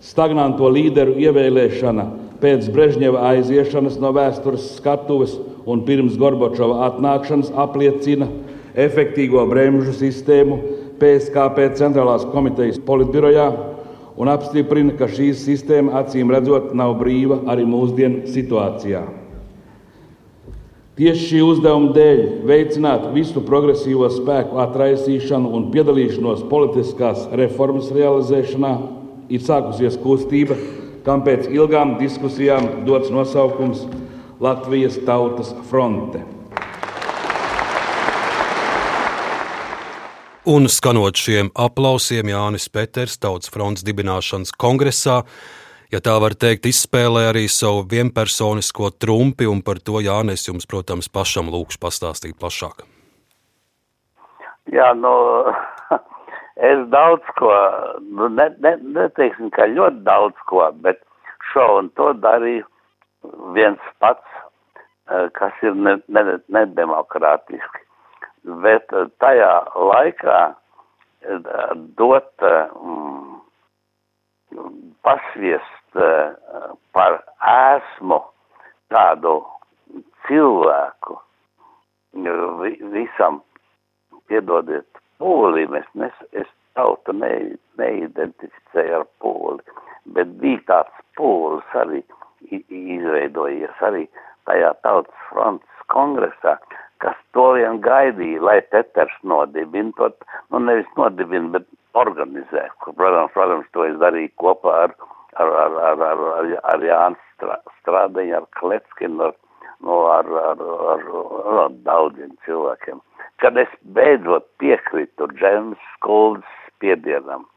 stagnanto 0.00 0.70
līderu 0.72 1.18
ievēlēšana 1.20 2.06
pēc 2.42 2.70
Brežņeva 2.74 3.26
aiziešanas 3.34 3.98
no 4.02 4.14
vēstures 4.16 4.72
skatuves 4.78 5.36
un 5.68 5.84
pirms 5.86 6.16
Gorbačova 6.18 6.88
atnākšanas 6.88 7.52
apliecina, 7.64 8.30
efektīvo 8.72 9.44
bremžu 9.50 9.92
sistēmu 9.94 10.58
PSKP 11.02 11.68
centrālās 11.78 12.24
komitejas 12.32 12.80
politbirojā 12.86 13.50
un 14.16 14.28
apstiprina, 14.32 14.94
ka 14.98 15.08
šī 15.10 15.32
sistēma 15.36 15.96
acīm 16.02 16.30
redzot 16.32 16.72
nav 16.76 16.96
brīva 17.00 17.42
arī 17.52 17.64
mūsdienu 17.68 18.26
situācijā. 18.32 19.02
Tieši 20.92 21.24
šī 21.30 21.38
uzdevuma 21.46 21.94
dēļ 21.96 22.18
veicināt 22.44 23.06
visu 23.14 23.40
progresīvo 23.46 24.10
spēku 24.12 24.60
atraisīšanu 24.60 25.48
un 25.56 25.70
piedalīšanos 25.72 26.44
politiskās 26.50 27.24
reformas 27.32 27.88
realizēšanā 27.96 28.72
ir 29.32 29.40
sākusies 29.40 29.96
kustība, 30.02 30.58
kam 31.06 31.24
pēc 31.24 31.48
ilgām 31.48 31.96
diskusijām 32.02 32.84
dots 32.84 33.08
nosaukums 33.10 33.86
Latvijas 34.42 35.00
Tautas 35.06 35.54
fronte. 35.70 36.20
Un 40.42 40.64
skanot 40.66 41.14
šiem 41.14 41.52
aplausiem, 41.54 42.26
Jānis 42.26 42.64
Peters, 42.66 43.14
Tautas 43.22 43.46
fronts 43.54 43.84
dibināšanas 43.86 44.50
kongresā, 44.58 45.20
ja 45.94 46.00
tā 46.02 46.16
var 46.18 46.34
teikt, 46.34 46.66
izspēlē 46.66 47.28
arī 47.28 47.44
savu 47.46 47.84
vienpersonisko 47.86 48.90
trumpi, 48.98 49.46
un 49.46 49.60
par 49.62 49.78
to 49.78 50.00
Jānis 50.02 50.48
jums, 50.48 50.66
protams, 50.66 51.06
pašam 51.06 51.46
lūkšu 51.46 51.78
pastāstīt 51.84 52.34
plašāk. 52.42 52.82
Jā, 54.74 54.88
nu, 54.98 55.12
es 56.72 56.82
daudz 56.90 57.30
ko, 57.38 57.54
nu, 58.02 58.26
ne, 58.34 58.48
ne, 58.66 58.74
neteiksim, 58.98 59.54
ka 59.54 59.70
ļoti 59.70 60.02
daudz 60.10 60.42
ko, 60.50 60.66
bet 60.82 60.98
šo 61.52 61.68
un 61.84 61.94
to 61.94 62.10
darīju 62.18 62.66
viens 63.54 63.94
pats, 64.02 64.26
eh, 65.06 65.30
kas 65.38 65.54
ir 65.62 65.78
nedemokrātiski. 65.78 67.62
Ne, 67.62 67.86
ne 67.86 67.91
bet 68.44 68.92
eh, 68.92 69.08
tajā 69.22 69.52
laikā 69.90 70.38
eh, 70.50 71.50
dot 71.98 72.46
mm, 72.46 73.40
pasviest 75.06 76.00
eh, 76.00 76.34
par 76.92 77.20
esmu 77.54 78.20
tādu 78.92 79.40
cilvēku 80.28 81.18
visam, 82.92 83.40
piedodiet, 84.28 85.00
pūlim, 85.20 85.74
es, 85.78 85.86
nes, 85.96 86.12
es 86.32 86.48
tautu 86.76 87.14
ne, 87.16 87.56
neidentificēju 87.80 88.98
ar 89.00 89.06
pūli, 89.22 89.78
bet 90.16 90.36
bija 90.42 90.60
tāds 90.68 91.00
pūlis 91.16 91.76
arī 91.78 92.02
izveidojies 92.50 93.82
arī 93.86 94.06
tajā 94.48 94.72
tautas 94.84 95.26
fronts 95.30 95.84
kongresā, 95.92 96.56
kas 97.02 97.18
to 97.36 97.52
vien 97.58 97.80
gaidīja, 97.84 98.42
lai 98.46 98.58
Peters 98.72 99.14
nodibina, 99.26 99.92
to, 99.98 100.10
nu 100.54 100.62
nevis 100.66 100.90
nodibina, 100.98 101.58
bet 101.58 101.68
organizē. 101.98 102.68
Protams, 102.84 103.32
protams, 103.34 103.68
to 103.74 103.86
es 103.88 103.98
darīju 104.02 104.32
kopā 104.40 104.76
ar, 104.86 104.96
ar, 105.42 105.54
ar, 105.64 105.78
ar, 105.90 106.04
ar, 106.08 106.24
ar, 106.38 106.50
ar 106.74 106.86
Jānis 106.86 107.28
Strādeņu, 107.82 108.36
ar 108.38 108.48
Kletskinu, 108.58 109.28
ar, 109.28 109.38
nu, 109.82 109.98
ar, 110.14 110.28
ar, 110.46 110.66
ar, 110.94 111.06
ar, 111.12 111.62
ar 111.66 111.78
daudziem 111.86 112.34
cilvēkiem. 112.46 113.02
Kad 113.42 113.58
es 113.58 113.72
beidzot 113.96 114.46
piekritu 114.62 115.26
Džems 115.34 115.80
Skulds 115.96 116.46
spiedienam, 116.68 117.48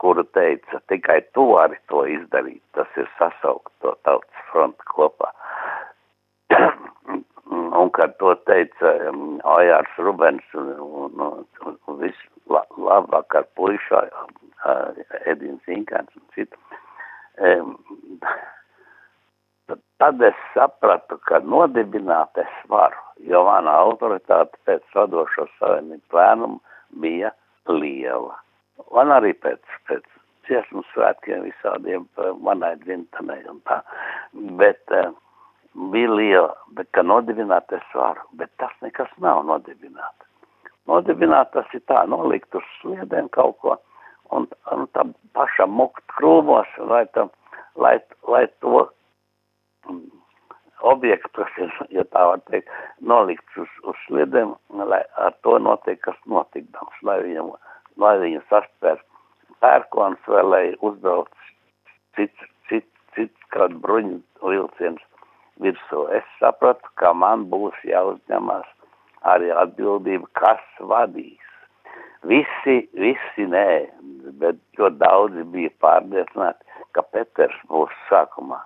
kuru 0.00 0.24
teica, 0.36 0.80
tikai 0.92 1.20
tu 1.36 1.50
vari 1.52 1.78
to 1.92 2.04
izdarīt, 2.08 2.62
tas 2.76 2.88
ir 3.00 3.08
sasaukt 3.20 3.72
to 3.84 3.94
tautas 4.08 4.48
frontu 4.50 4.88
kopā. 4.92 5.30
Un 7.86 7.92
kad 7.94 8.16
to 8.18 8.34
teica 8.50 8.92
um, 9.08 9.38
Ojārs 9.44 9.94
Rubens 9.98 10.42
un, 10.54 10.72
un, 10.80 11.20
un, 11.66 11.76
un 11.86 11.98
viss 12.00 12.18
la, 12.50 12.64
labāk 12.74 13.36
ar 13.38 13.46
puišā 13.58 14.02
uh, 14.10 14.98
Edins 15.30 15.62
Inkans 15.70 16.10
un 16.18 16.24
citu. 16.34 16.58
Um, 17.38 17.76
tad 20.02 20.22
es 20.24 20.38
sapratu, 20.54 21.18
ka 21.30 21.38
nodibināt 21.44 22.38
es 22.42 22.58
varu, 22.72 22.98
jo 23.30 23.44
mana 23.46 23.76
autoritāte 23.84 24.58
pēc 24.66 24.98
radošo 24.98 25.46
savienību 25.60 26.02
plēnumu 26.10 26.58
bija 27.02 27.30
liela. 27.70 28.34
Un 28.98 29.14
arī 29.14 29.32
pēc, 29.44 29.62
pēc 29.86 30.04
dziesmu 30.48 30.82
svētkiem 30.90 31.46
visādiem 31.46 32.08
manai 32.42 32.74
dzimtenei 32.82 33.46
un 33.50 33.62
tā. 33.68 33.78
Bet 34.58 34.82
uh, 34.94 35.14
bija 35.76 36.12
liela, 36.12 36.54
bet 36.76 36.88
ka 36.96 37.04
nodibināt 37.04 37.72
es 37.76 37.84
varu, 37.94 38.22
bet 38.40 38.50
tas 38.60 38.72
nekas 38.82 39.10
nav 39.22 39.44
nodibināt. 39.48 40.28
Nodibināt 40.88 41.52
tas 41.52 41.72
ir 41.74 41.82
tā, 41.90 42.04
nolikt 42.08 42.54
uz 42.56 42.66
sliedēm 42.80 43.28
kaut 43.34 43.58
ko 43.62 43.76
un, 44.34 44.46
un 44.72 44.86
tā 44.96 45.04
pašam 45.36 45.74
mukt 45.76 46.04
krūmos, 46.16 46.70
lai, 46.90 47.04
tam, 47.16 47.30
lai, 47.76 47.96
lai 48.28 48.44
to 48.64 48.86
objektu, 50.86 51.32
kas 51.40 51.58
ir, 51.60 51.74
ja 51.98 52.04
tā 52.14 52.24
var 52.30 52.42
teikt, 52.50 52.70
nolikts 53.00 53.60
uz, 53.60 53.72
uz 53.90 53.98
sliedēm, 54.06 54.54
lai 54.92 55.02
ar 55.20 55.36
to 55.46 55.58
notiek, 55.62 56.00
kas 56.06 56.18
notikdams, 56.30 57.02
lai 57.02 57.18
viņam, 57.24 57.52
lai 58.00 58.14
viņu 58.22 58.44
saspēr 58.52 59.02
pērkons 59.64 60.30
vai 60.30 60.44
lai 60.46 60.64
uzbrauc 60.84 61.32
cits, 62.16 62.48
cits, 62.70 62.92
cits 63.16 63.52
kāds 63.52 63.76
bruņu 63.82 64.20
vilciens 64.44 65.02
virsū. 65.62 66.06
Es 66.16 66.26
sapratu, 66.40 66.88
ka 67.00 67.12
man 67.14 67.46
būs 67.52 67.76
jāuzņemas 67.86 68.68
arī 69.26 69.50
atbildība, 69.54 70.28
kas 70.38 70.62
vadīs. 70.92 71.42
Visi, 72.26 72.76
visi 72.98 73.46
nē, 73.46 73.68
bet 74.40 74.58
ļoti 74.78 74.98
daudzi 75.02 75.44
bija 75.52 75.70
pārliecināti, 75.84 76.64
ka 76.96 77.04
Peters 77.12 77.58
būs 77.70 77.92
sākumā 78.08 78.58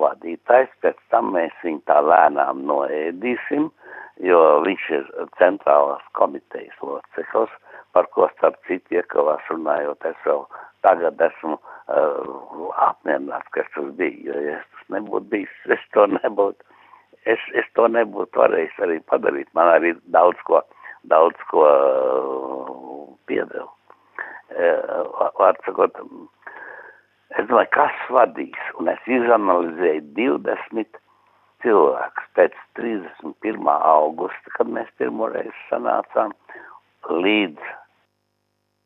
vadītājs, 0.00 0.72
pēc 0.84 0.98
tam 1.14 1.32
mēs 1.36 1.54
viņu 1.64 1.80
tā 1.88 2.00
lēnām 2.04 2.64
noēdīsim, 2.68 3.70
jo 4.26 4.40
viņš 4.66 4.88
ir 4.98 5.08
centrālās 5.40 6.04
komitejas 6.18 6.76
loceklis, 6.82 7.54
par 7.96 8.10
ko 8.12 8.28
starp 8.34 8.58
citu 8.68 8.98
iekavās 8.98 9.48
runājot, 9.52 10.04
es 10.10 10.18
vēl 10.26 10.44
tagad 10.86 11.20
esmu 11.28 11.56
uh, 11.58 12.70
apmierināts, 12.86 13.50
ka 13.54 13.64
tas 13.74 13.90
biju, 13.98 14.30
jo 14.30 14.42
ja 14.46 14.58
tas 14.62 14.90
nebūtu 14.94 15.30
bijis, 15.32 15.56
es 15.76 15.82
to 15.96 16.06
nebūtu, 16.14 16.66
es, 17.34 17.42
es 17.58 17.68
to 17.78 17.88
nebūtu 17.90 18.42
varējis 18.42 18.78
arī 18.86 19.00
padarīt, 19.10 19.50
man 19.58 19.72
arī 19.74 19.96
daudz 20.14 20.42
ko, 20.48 20.62
daudz 21.10 21.42
ko 21.50 21.66
uh, 21.66 23.08
piedeva. 23.30 23.68
Uh, 24.54 25.26
Vārdsakot, 25.40 25.98
es 27.34 27.48
domāju, 27.50 27.72
kas 27.74 28.04
vadīs, 28.14 28.70
un 28.78 28.92
es 28.92 29.10
izanalizēju 29.10 30.04
20 30.18 31.02
cilvēkus 31.64 32.30
pēc 32.38 32.54
31. 32.78 33.66
augusta, 33.74 34.54
kad 34.54 34.70
mēs 34.70 34.92
pirmoreiz 35.00 35.64
sanācām, 35.70 36.34
līdz 37.10 37.74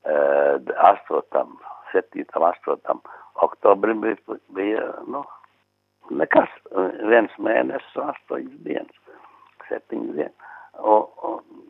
8. 0.05 1.57
7. 1.93 2.25
8. 2.35 3.01
oktobrim 3.47 4.05
bija, 4.57 4.87
nu, 5.09 5.25
nekas, 6.11 6.53
viens 7.11 7.35
mēnesis, 7.39 7.99
astoņas 8.05 8.63
dienas, 8.67 9.19
septiņas 9.69 10.17
dienas. 10.19 10.49
Un, 10.81 11.07
un, 11.29 11.61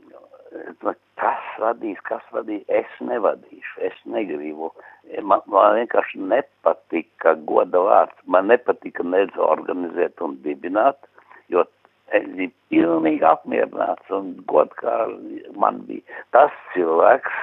kas 1.20 1.50
vadīs, 1.62 1.98
kas 2.08 2.22
vadīs, 2.34 2.64
es 2.68 2.88
nevadīšu, 3.04 3.82
es 3.86 3.98
negribu. 4.04 4.72
Man, 5.22 5.42
man 5.46 5.76
vienkārši 5.78 6.22
nepatika 6.32 7.36
goda 7.48 7.82
vārds, 7.86 8.24
man 8.26 8.50
nepatika 8.50 9.04
nedz 9.06 9.36
organizēt 9.40 10.20
un 10.24 10.38
dibināt, 10.44 10.98
jo 11.52 11.64
es 12.16 12.26
biju 12.34 12.52
pilnīgi 12.72 13.26
apmierināts 13.26 14.10
un 14.14 14.32
godkāri 14.50 15.44
man 15.60 15.82
bija. 15.86 16.02
Tas 16.34 16.54
cilvēks 16.74 17.36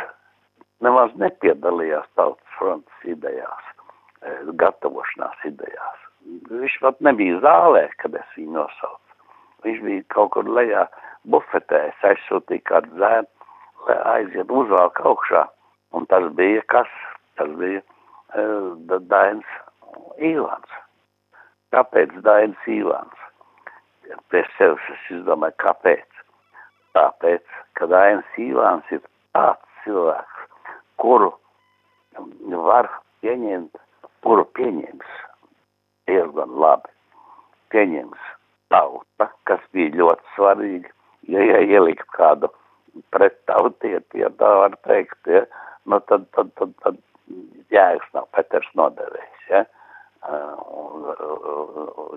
nemaz 0.86 1.14
nepiedalījās 1.22 2.08
tautas 2.20 2.58
frontes 2.58 3.10
idejās, 3.10 3.74
gatavošanās 4.62 5.44
idejās. 5.50 6.06
Viņš 6.52 6.80
pat 6.84 7.04
nebija 7.06 7.40
zālē, 7.44 7.88
kad 8.02 8.16
es 8.20 8.32
viņu 8.36 8.58
nosaucu. 8.58 9.20
Viņš 9.66 9.84
bija 9.86 10.08
kaut 10.14 10.34
kur 10.36 10.50
lejā 10.58 10.86
bufetē, 11.32 11.88
es 11.92 12.08
aizsūtīju 12.10 12.66
kādu 12.70 13.00
zēnu, 13.02 13.30
lai 13.88 13.98
aiziet 14.16 14.52
uzvalk 14.52 15.00
augšā. 15.06 15.46
Un 15.96 16.06
tas 16.12 16.28
bija 16.36 16.64
kas? 16.74 16.92
Tas 17.40 17.50
bija 17.60 17.82
uh, 17.82 19.00
Dainis 19.12 19.54
Īvans. 20.20 20.76
Kāpēc 21.76 22.14
Dainis 22.26 22.70
Īvans? 22.70 23.24
Pie 24.32 24.44
sevis 24.58 24.92
es 24.94 25.10
izdomāju, 25.18 25.56
kāpēc? 25.64 26.22
Tāpēc, 26.98 27.44
ka 27.80 27.88
Dainis 27.92 28.40
Īvans 28.42 28.92
ir 28.96 29.04
tāds 29.36 29.84
cilvēks, 29.84 30.37
kuru 31.02 31.32
var 32.68 32.90
pieņemt, 33.22 33.78
kuru 34.26 34.46
pieņems 34.58 35.18
diezgan 36.08 36.56
labi. 36.62 36.94
Pieņems 37.74 38.30
tauta, 38.72 39.28
kas 39.50 39.64
bija 39.76 39.96
ļoti 40.00 40.34
svarīga, 40.36 40.92
ja, 41.32 41.44
ja 41.44 41.60
ielikt 41.66 42.08
kādu 42.16 42.50
pret 43.14 43.36
tautieti, 43.50 44.22
ja 44.24 44.30
tā 44.40 44.52
var 44.62 44.78
teikt, 44.88 45.20
ja, 45.28 45.44
nu 45.86 46.00
tad, 46.08 46.26
tad, 46.36 46.52
tad, 46.60 46.74
tad 46.84 47.00
jēgas 47.74 48.08
nav 48.16 48.30
Peters 48.36 48.70
nodevējs, 48.80 49.50
ja. 49.52 49.64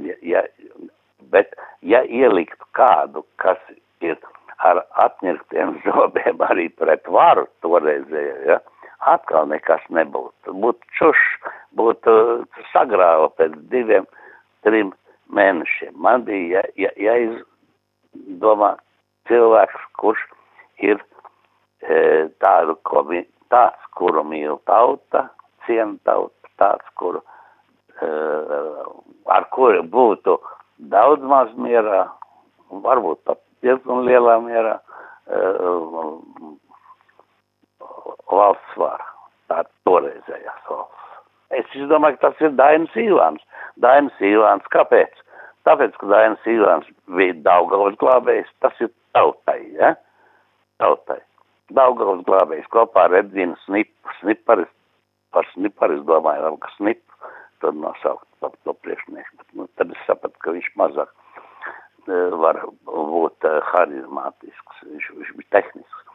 ja, 0.07 0.17
ja, 0.23 0.45
bet, 1.35 1.55
ja 1.83 2.03
ieliktu 2.07 2.71
kādu, 2.79 3.25
kas 3.43 3.59
ir 4.01 4.19
ar 4.67 4.83
atņirktiem 5.05 5.79
zobiem 5.85 6.43
arī 6.51 6.69
pret 6.81 7.09
varu 7.09 7.47
toreizējo, 7.65 8.37
ja, 8.49 8.59
atkal 9.13 9.49
nekas 9.51 9.85
nebūtu. 9.95 10.55
Būtu 10.63 10.95
čuš, 10.99 11.23
būtu 11.79 12.13
sagrāva 12.73 13.31
pēc 13.39 13.57
diviem, 13.73 14.09
trim 14.67 14.93
mēnešiem. 15.33 15.95
Man 15.97 16.27
bija, 16.29 16.65
ja, 16.77 16.91
ja, 16.99 17.17
jāizdomā 17.17 18.75
cilvēks, 19.31 19.89
kurš 20.01 20.23
ir 20.85 21.01
e, 21.81 22.29
tādu, 22.43 22.77
ko, 22.89 23.05
tāds, 23.53 23.91
kuru 23.97 24.25
mīl 24.27 24.59
tauta, 24.69 25.29
ciena 25.67 25.97
tauta, 26.05 26.53
tāds, 26.61 26.89
kuru, 27.01 27.23
e, 28.01 28.11
ar 29.33 29.47
kuru 29.55 29.85
būtu 29.87 30.37
daudz 30.93 31.25
maz 31.25 31.53
mierā, 31.57 32.07
varbūt 32.71 33.25
pat 33.29 33.41
diezgan 33.65 34.05
lielā 34.09 34.37
mierā, 34.45 34.77
e, 35.31 35.41
valsts 38.31 38.77
vara, 38.81 39.07
tā 39.51 39.63
toreizējās 39.89 40.69
valsts. 40.69 40.97
Es 41.51 41.89
domāju, 41.91 42.19
ka 42.21 42.29
tas 42.29 42.45
ir 42.47 42.55
Dainis 42.59 42.95
Īvāns. 42.99 43.43
Dainis 43.83 44.23
Īvāns, 44.23 44.67
kāpēc? 44.71 45.25
Tāpēc, 45.67 45.97
ka 45.99 46.11
Dainis 46.13 46.47
Īvāns 46.49 46.91
bija 47.17 47.35
Daugavas 47.47 47.99
glābējs, 48.01 48.53
tas 48.65 48.77
ir 48.81 48.93
tautai, 49.17 49.61
ja? 49.75 49.97
Tautai. 50.83 51.19
Daugavas 51.75 52.23
glābējs 52.27 52.71
kopā 52.75 53.09
ar 53.09 53.19
Edvinu 53.21 53.59
Snipu, 53.65 54.15
Sniparis, 54.21 54.71
par 55.35 55.47
Sniparis 55.53 56.03
domāju, 56.07 56.47
vēl 56.47 56.61
ka 56.63 56.71
Snipu, 56.77 57.31
tad 57.63 57.79
nosaukt 57.83 58.27
par 58.41 58.55
to 58.65 58.75
priekšnieku, 58.87 59.43
bet 59.43 59.59
nu, 59.59 59.67
tad 59.79 59.91
es 59.93 60.07
sapratu, 60.07 60.39
ka 60.41 60.55
viņš 60.55 60.71
mazāk 60.81 61.11
var 62.09 62.61
būt 62.87 63.47
harizmātisks, 63.73 64.85
viņš, 64.87 65.11
viņš 65.19 65.33
bija 65.39 65.51
tehnisks. 65.59 66.07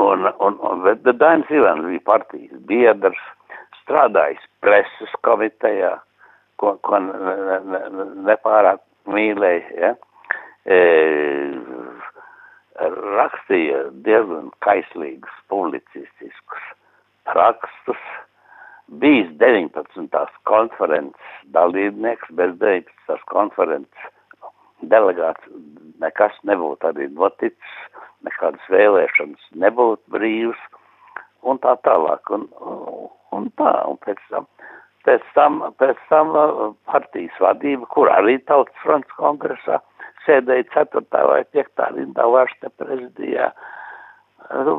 Un, 0.00 0.26
un, 0.40 0.58
un 0.64 0.82
bet 0.86 1.04
Dainis 1.20 1.50
Ivans 1.52 1.84
bija 1.86 2.02
partijas 2.06 2.62
biedrs, 2.68 3.20
strādājis 3.82 4.42
preses 4.64 5.12
komitejā, 5.26 5.92
ko, 6.56 6.74
ko 6.86 7.00
nepārāk 8.24 8.80
mīlēja, 9.10 9.68
ja? 9.76 9.92
e, 10.64 10.78
rakstīja 13.20 13.84
diezgan 14.06 14.48
kaislīgus 14.64 15.36
publicistiskus 15.52 16.72
rakstus, 17.36 18.00
bijis 19.00 19.30
19. 19.40 20.08
konferences 20.48 21.38
dalībnieks, 21.56 22.28
bez 22.30 22.56
19. 22.58 23.20
konferences 23.30 24.10
delegāts 24.82 25.50
nekas 26.02 26.36
nebūtu 26.48 26.90
arī 26.90 27.08
noticis, 27.12 27.76
nekādas 28.26 28.72
vēlēšanas 28.72 29.50
nebūtu 29.60 30.16
brīvas, 30.16 30.60
un 31.44 31.60
tā 31.62 31.76
tālāk, 31.84 32.30
un, 32.34 32.48
un 33.36 33.50
tā, 33.60 33.72
un 33.88 33.98
pēc 34.04 34.20
tam, 34.30 34.48
pēc 35.04 35.26
tam, 35.36 35.60
pēc 35.80 36.00
tam 36.10 36.32
uh, 36.32 36.70
partijas 36.90 37.36
vadība, 37.40 37.88
kur 37.92 38.10
arī 38.12 38.38
tautas 38.48 38.76
fronts 38.82 39.18
kongresā 39.18 39.80
sēdēja 40.24 40.66
4. 40.72 41.04
vai 41.28 41.42
5. 41.52 41.86
rindā 41.98 42.26
vārste 42.32 42.70
prezidijā, 42.80 43.50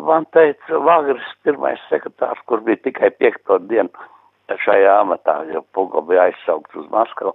man 0.05 0.25
teica, 0.33 0.79
Vagris, 0.85 1.25
pirmais 1.45 1.81
sekretārs, 1.89 2.41
kur 2.49 2.63
bija 2.65 2.81
tikai 2.87 3.11
5. 3.21 3.59
dienu 3.69 4.57
šajā 4.65 4.99
amatā, 5.01 5.39
jo 5.53 5.63
Pugo 5.73 6.01
bija 6.05 6.27
aizsaukts 6.29 6.77
uz 6.81 6.89
Maskavu, 6.93 7.33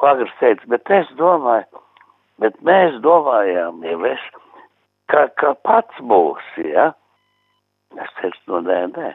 Vagris 0.00 0.32
teica, 0.40 0.68
bet 0.72 0.90
es 0.90 1.08
domāju, 1.20 1.82
Bet 2.40 2.56
mēs 2.64 2.96
domājām, 3.04 3.82
ja 3.84 3.98
es, 4.12 4.22
ka, 5.12 5.26
ka 5.40 5.52
pats 5.66 6.00
būsi, 6.00 6.70
ja? 6.72 6.92
Es 8.00 8.12
teicu, 8.20 8.40
nu 8.48 8.62
nē, 8.64 8.78
nē. 8.96 9.10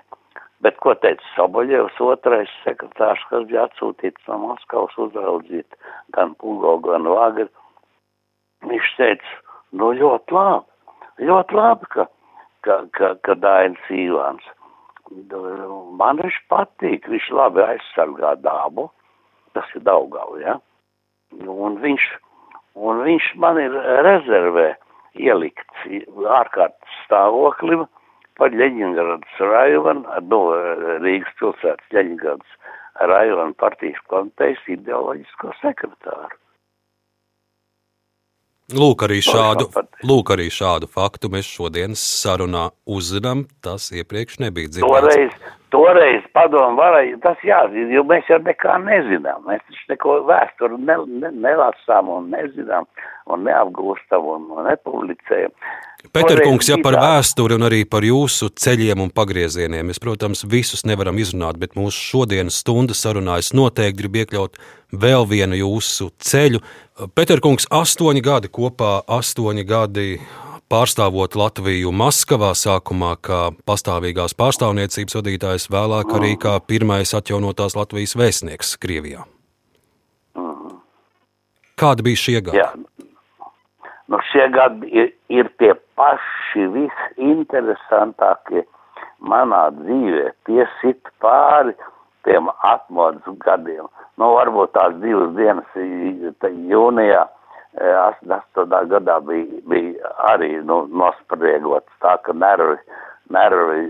Bet 0.65 0.77
ko 0.81 0.93
teica 0.97 1.23
Soboļevs, 1.35 1.97
otrais 2.01 2.51
sekretārs, 2.63 3.21
kas 3.29 3.45
bija 3.49 3.67
atsūtīts 3.67 4.29
no 4.29 4.39
Maskavas 4.45 4.95
uzraudzīt 5.01 5.77
gan 6.15 6.33
Pugo, 6.41 6.77
gan 6.85 7.09
Vagri. 7.09 7.47
Viņš 8.65 8.93
teica, 8.97 9.33
nu 9.77 9.91
ļoti 9.97 10.33
labi, 10.33 10.93
ļoti 11.29 11.57
labi, 11.57 11.89
ka, 11.93 12.07
ka, 12.65 12.79
ka, 12.97 13.11
ka 13.25 13.37
Dainis 13.41 13.91
Īvāns. 13.93 14.45
Man 15.97 16.21
viņš 16.21 16.39
patīk, 16.51 17.05
viņš 17.09 17.29
labi 17.37 17.63
aizsargā 17.63 18.33
dabu, 18.41 18.89
tas 19.55 19.69
ir 19.77 19.85
Daugau, 19.85 20.39
ja? 20.41 20.57
Un 21.37 21.77
viņš 21.83 22.09
un 22.77 23.03
viņš 23.05 23.29
man 23.41 23.59
ir 23.61 23.75
rezervē 24.05 24.69
ielikts 25.17 25.85
ārkārtas 26.39 26.97
stāvoklim 27.05 27.85
par 28.37 28.53
Ļeņingradas 28.53 29.39
rajonu, 29.41 30.05
no 30.29 30.41
Rīgas 31.03 31.33
pilsētas 31.39 31.93
Ļeņingradas 31.95 32.57
rajona 33.11 33.53
partijas 33.61 34.01
komitejas 34.11 34.61
ideoloģisko 34.77 35.53
sekretāru. 35.61 36.35
Lūk, 38.67 39.05
arī 39.05 39.21
šādu, 39.23 39.69
lūk, 40.03 40.33
arī 40.35 40.49
šādu 40.51 40.89
faktu 40.91 41.29
mēs 41.31 41.47
šodienas 41.47 42.01
sarunā 42.03 42.65
uzzinām. 42.83 43.45
Tas 43.63 43.85
iepriekš 43.95 44.41
nebija 44.43 44.67
dzirdēts. 44.73 44.91
Toreiz, 44.91 45.53
toreiz 45.71 46.25
padomu 46.35 46.75
varēja, 46.75 47.15
tas 47.23 47.39
jāzina, 47.47 47.87
jo 47.95 48.03
mēs 48.09 48.27
jau 48.27 48.41
nekā 48.43 48.75
nezinām. 48.83 49.45
Mēs 49.47 49.63
taču 49.69 49.85
neko 49.93 50.17
vēsturi 50.27 50.81
ne, 50.83 50.97
ne, 51.21 51.31
nelasām 51.47 52.11
un 52.11 52.27
nezinām 52.35 52.89
un 53.33 53.45
neapgūstam 53.47 54.25
un, 54.33 54.47
nepublicējam. 54.67 55.53
Pēterkungs, 56.13 56.69
ja 56.69 56.77
par 56.83 56.95
vēsturi 57.01 57.57
un 57.57 57.65
arī 57.67 57.81
par 57.89 58.05
jūsu 58.05 58.51
ceļiem 58.55 59.01
un 59.03 59.11
pagriezieniem, 59.13 59.89
mēs, 59.89 59.99
protams, 60.01 60.45
visus 60.47 60.85
nevaram 60.87 61.17
izrunāt, 61.19 61.57
bet 61.59 61.75
mūsu 61.75 61.97
šodienas 62.13 62.61
stundas 62.61 63.01
sarunā 63.03 63.39
es 63.41 63.51
noteikti 63.57 64.03
gribu 64.03 64.21
iekļaut 64.21 64.59
vēl 64.93 65.27
vienu 65.27 65.57
jūsu 65.59 66.11
ceļu. 66.23 66.61
Pēterkungs, 67.17 67.67
astoņi 67.73 68.23
gadi 68.23 68.51
kopā, 68.53 68.99
astoņi 69.17 69.65
gadi 69.67 70.07
pārstāvot 70.71 71.35
Latviju 71.39 71.91
Maskavā, 71.95 72.51
sākumā 72.57 73.15
kā 73.23 73.41
pastāvīgās 73.67 74.35
pārstāvniecības 74.37 75.17
vadītājs, 75.19 75.69
vēlāk 75.73 76.13
arī 76.19 76.35
kā 76.39 76.57
pirmais 76.59 77.13
atjaunotās 77.17 77.75
Latvijas 77.79 78.15
vēstnieks 78.19 78.75
Krievijā. 78.81 79.25
Kādi 81.77 82.07
bija 82.07 82.19
šie 82.19 82.39
gadi? 82.41 82.57
Jā. 82.57 82.71
Nu, 84.07 84.19
šie 84.31 84.47
gadi 84.55 84.87
ir, 84.87 85.11
ir 85.29 85.49
tie 85.59 85.73
paši 85.99 86.67
visinteresantākie 86.75 88.63
manā 89.19 89.67
dzīvē 89.75 90.31
piesit 90.47 91.11
pāri 91.23 91.73
tiem 92.27 92.47
atmodas 92.69 93.27
gadiem. 93.43 93.87
Nu, 94.17 94.31
varbūt 94.37 94.73
tās 94.77 94.95
divas 95.03 95.33
dienas 95.35 95.75
jūnijā 96.71 97.25
88. 97.77 98.87
gadā 98.89 99.19
bija, 99.27 99.59
bija 99.69 100.13
arī 100.31 100.55
nu, 100.65 100.85
nospriegots 100.87 101.99
tā, 102.01 102.15
ka 102.25 102.33
nervi, 102.33 102.77
nervi 103.29 103.83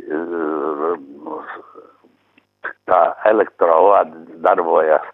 tā 2.90 3.02
elektroādi 3.30 4.42
darbojās. 4.44 5.08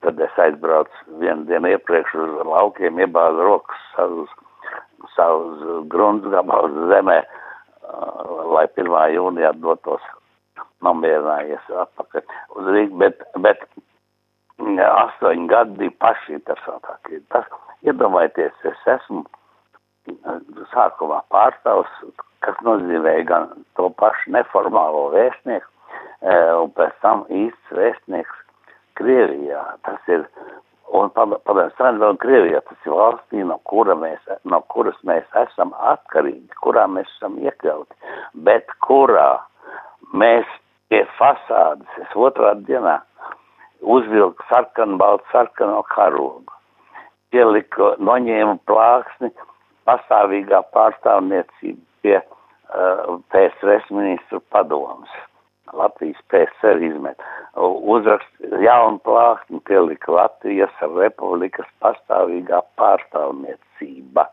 Tad 0.00 0.20
es 0.24 0.38
aizbraucu 0.40 1.18
vienu 1.20 1.44
dienu 1.48 1.74
iepriekš 1.74 2.14
uz 2.22 2.30
laukiem, 2.48 3.00
iebāzu 3.04 3.44
rokas 3.44 3.82
savus, 3.92 4.30
savus 5.16 5.60
gruntsgabalus 5.92 6.78
zemē, 6.92 7.18
lai 8.54 8.64
1. 8.80 8.96
jūnijā 9.16 9.52
dotos 9.60 10.06
nomierinājies 10.86 11.68
atpakaļ 11.84 12.24
uz 12.56 12.72
Rīgu, 12.72 12.96
bet, 13.02 13.20
bet 13.44 13.66
astoņi 14.86 15.46
gadi 15.52 15.76
bija 15.82 15.96
paši 16.06 16.38
interesantākie. 16.38 17.20
Tas, 17.34 17.44
iedomājieties, 17.84 18.56
es 18.72 18.88
esmu 18.96 19.24
sākumā 20.72 21.20
pārstāvs, 21.32 21.92
kas 22.44 22.56
nozīmē 22.64 23.18
gan 23.28 23.50
to 23.76 23.90
pašu 24.00 24.32
neformālo 24.32 25.10
vēstnieku, 25.12 25.68
un 26.62 26.72
pēc 26.76 26.96
tam 27.04 27.26
īsts 27.28 27.76
vēstnieks 27.76 28.39
Krievijā. 29.00 29.64
Tas 29.86 30.12
ir, 30.12 30.24
un 30.96 31.12
padomju 31.16 31.70
savienībā 31.78 32.12
un 32.14 32.20
Krievijā, 32.22 32.62
tas 32.68 32.88
ir 32.88 32.96
valstī, 32.96 33.44
no, 33.46 33.58
kura 33.70 33.96
mēs, 33.98 34.32
no 34.44 34.62
kuras 34.72 34.98
mēs 35.08 35.28
esam 35.44 35.74
atkarīgi, 35.92 36.48
kurā 36.64 36.86
mēs 36.90 37.08
esam 37.16 37.38
iekļauti, 37.42 38.16
bet 38.46 38.72
kurā 38.86 39.30
mēs 40.12 40.48
pie 40.90 41.04
fasādes, 41.18 42.00
es 42.02 42.16
otrā 42.18 42.56
dienā 42.66 42.98
uzvilku 43.80 44.44
sarkanu, 44.48 44.98
baltu 45.00 45.24
sarkano 45.32 45.82
karogu, 45.94 46.58
ieliku, 47.32 47.94
noņēmu 48.02 48.58
plāksni, 48.68 49.30
pastāvīgā 49.88 50.60
pārstāvniecība 50.74 51.80
pie 52.04 52.16
uh, 52.18 53.18
PSRS 53.32 53.90
ministru 53.94 54.42
padomas. 54.52 55.12
Latvijas 55.76 56.20
PSR 56.32 56.82
izmet. 56.82 57.22
Uzrakst 57.94 58.44
jaunu 58.64 59.00
plāksni 59.06 59.60
pielika 59.68 60.12
Latvijas 60.16 60.84
Republikas 60.96 61.68
pastāvīgā 61.84 62.62
pārstāvniecība. 62.80 64.26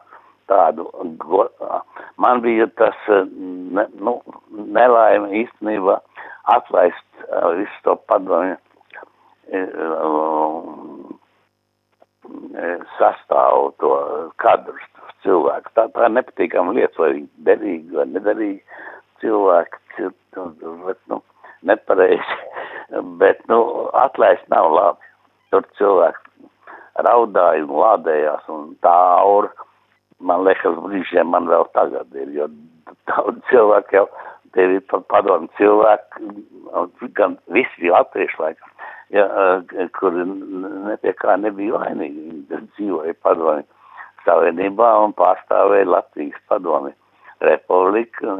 Tādu, 0.47 0.85
go, 1.19 1.43
man 2.23 2.39
bija 2.45 2.69
tas, 2.79 2.95
ne, 3.27 3.83
nu, 3.99 4.13
nelaime 4.49 5.27
īstenībā 5.43 5.97
atlaist 6.53 7.25
uh, 7.27 7.49
visu 7.57 7.81
to 7.83 7.97
padomju 8.07 8.55
sastāvu 12.97 13.73
to 13.81 13.91
kadrus, 14.41 14.87
cilvēku. 15.25 15.73
Tā, 15.75 15.87
tā 15.93 16.09
nepatīkama 16.11 16.75
lieta, 16.77 16.95
vai 17.01 17.11
viņi 17.17 17.29
derīgi 17.47 17.97
vai 17.97 18.05
nederīgi 18.11 18.59
cilvēki, 19.21 19.81
bet, 19.99 20.99
nu, 21.11 21.21
nepareizi, 21.67 22.37
bet, 23.21 23.43
nu, 23.51 23.59
atlaist 23.93 24.47
nav 24.53 24.71
labi. 24.73 25.11
Tur 25.51 25.63
cilvēki 25.79 26.49
raudāja 27.07 27.63
un 27.63 27.75
lādējās, 27.81 28.47
un 28.51 28.71
tā 28.83 28.95
aura, 29.21 29.51
man 30.19 30.43
liekas, 30.47 30.79
brīžiem 30.83 31.29
man 31.31 31.47
vēl 31.49 31.67
tagad 31.77 32.15
ir, 32.17 32.31
jo 32.35 32.49
daudz 33.09 33.39
cilvēku 33.51 33.99
jau 33.99 34.07
tevi 34.57 34.81
padomu 35.11 35.49
cilvēku, 35.59 36.33
gan 37.19 37.37
visi 37.53 37.91
latvieši 37.93 38.41
laikam, 38.41 38.75
ja, 39.15 39.27
kuri 39.99 40.25
nepie 40.27 41.13
kā 41.21 41.37
nebija 41.39 41.79
vainīgi, 41.83 42.43
dzīvoja 42.75 43.15
padomu 43.23 43.63
savienībā 44.27 44.89
un 45.05 45.13
pārstāvēja 45.17 45.87
Latvijas 45.87 46.39
padomi. 46.51 46.93
Republika 47.45 48.33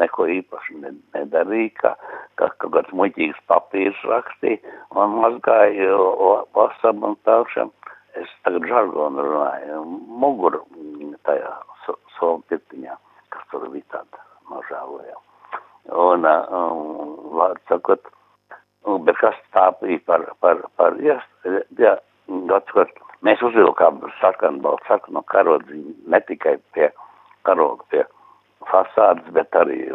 neko 0.00 0.26
īpaši 0.32 0.78
nedarīja, 0.82 1.72
ka, 1.80 1.90
ka 2.40 2.48
kaut 2.62 2.72
kāds 2.76 2.94
muļķīgs 2.96 3.42
papīrs 3.50 4.00
rakstīja 4.08 4.76
un 4.96 5.18
mazgāja 5.20 5.98
pasam 6.56 7.04
un 7.04 7.18
tālšam. 7.28 7.72
Es 8.18 8.30
tagad 8.44 8.64
žargonu 8.66 9.22
runāju, 9.22 9.82
muguru 10.22 10.64
tajā 11.28 11.52
somu 12.16 12.40
pirtiņā, 12.50 12.96
kas 13.30 13.44
tur 13.52 13.68
bija 13.70 13.86
tāda 13.92 14.24
nožēlojama. 14.50 15.22
Un, 16.00 16.26
um, 16.26 17.14
vārds 17.36 17.62
sakot, 17.70 18.10
bet 19.06 19.20
kas 19.20 19.38
tā 19.54 19.68
bija 19.80 20.00
par, 20.06 20.26
par, 20.42 20.64
par, 20.80 20.98
jā, 21.04 21.16
jā, 21.78 21.94
atsakot, 22.56 22.92
mēs 23.26 23.42
uzvilkām 23.46 24.02
sarkanu, 24.20 24.62
baltu 24.64 24.88
sarkanu 24.88 25.22
karodziņu 25.32 25.94
ne 26.12 26.20
tikai 26.28 26.56
pie 26.74 26.90
karoga, 27.48 27.86
pie 27.92 28.04
fasādes, 28.68 29.30
bet 29.36 29.56
arī 29.56 29.86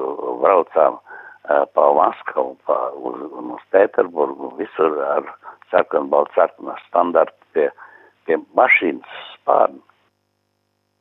braucām 0.42 1.00
pa 1.46 1.86
Maskavu, 1.94 2.56
pa, 2.66 2.78
uz, 2.98 3.20
uz 3.38 3.66
Pēterburgu, 3.74 4.56
visur 4.58 4.98
ar 5.06 5.28
sarkanu, 5.72 6.10
baltu 6.10 6.34
sarkanu 6.36 6.74
standartu 6.88 7.52
pie, 7.54 7.70
pie 8.26 8.40
mašīnas 8.58 9.20
spārnu. 9.36 9.82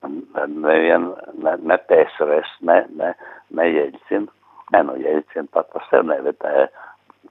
Nevien, 0.04 1.08
ne, 1.40 1.54
ne 1.64 1.76
PSRS, 1.88 2.50
ne, 2.68 2.82
ne, 2.98 3.14
ne 3.56 3.68
Jeļcina, 3.70 4.28
ne, 4.74 4.82
nu 4.84 4.96
Jeļcina 5.00 5.48
pat 5.56 5.70
par 5.72 5.86
sevi, 5.88 6.10
ne, 6.10 6.20
bet 6.26 6.44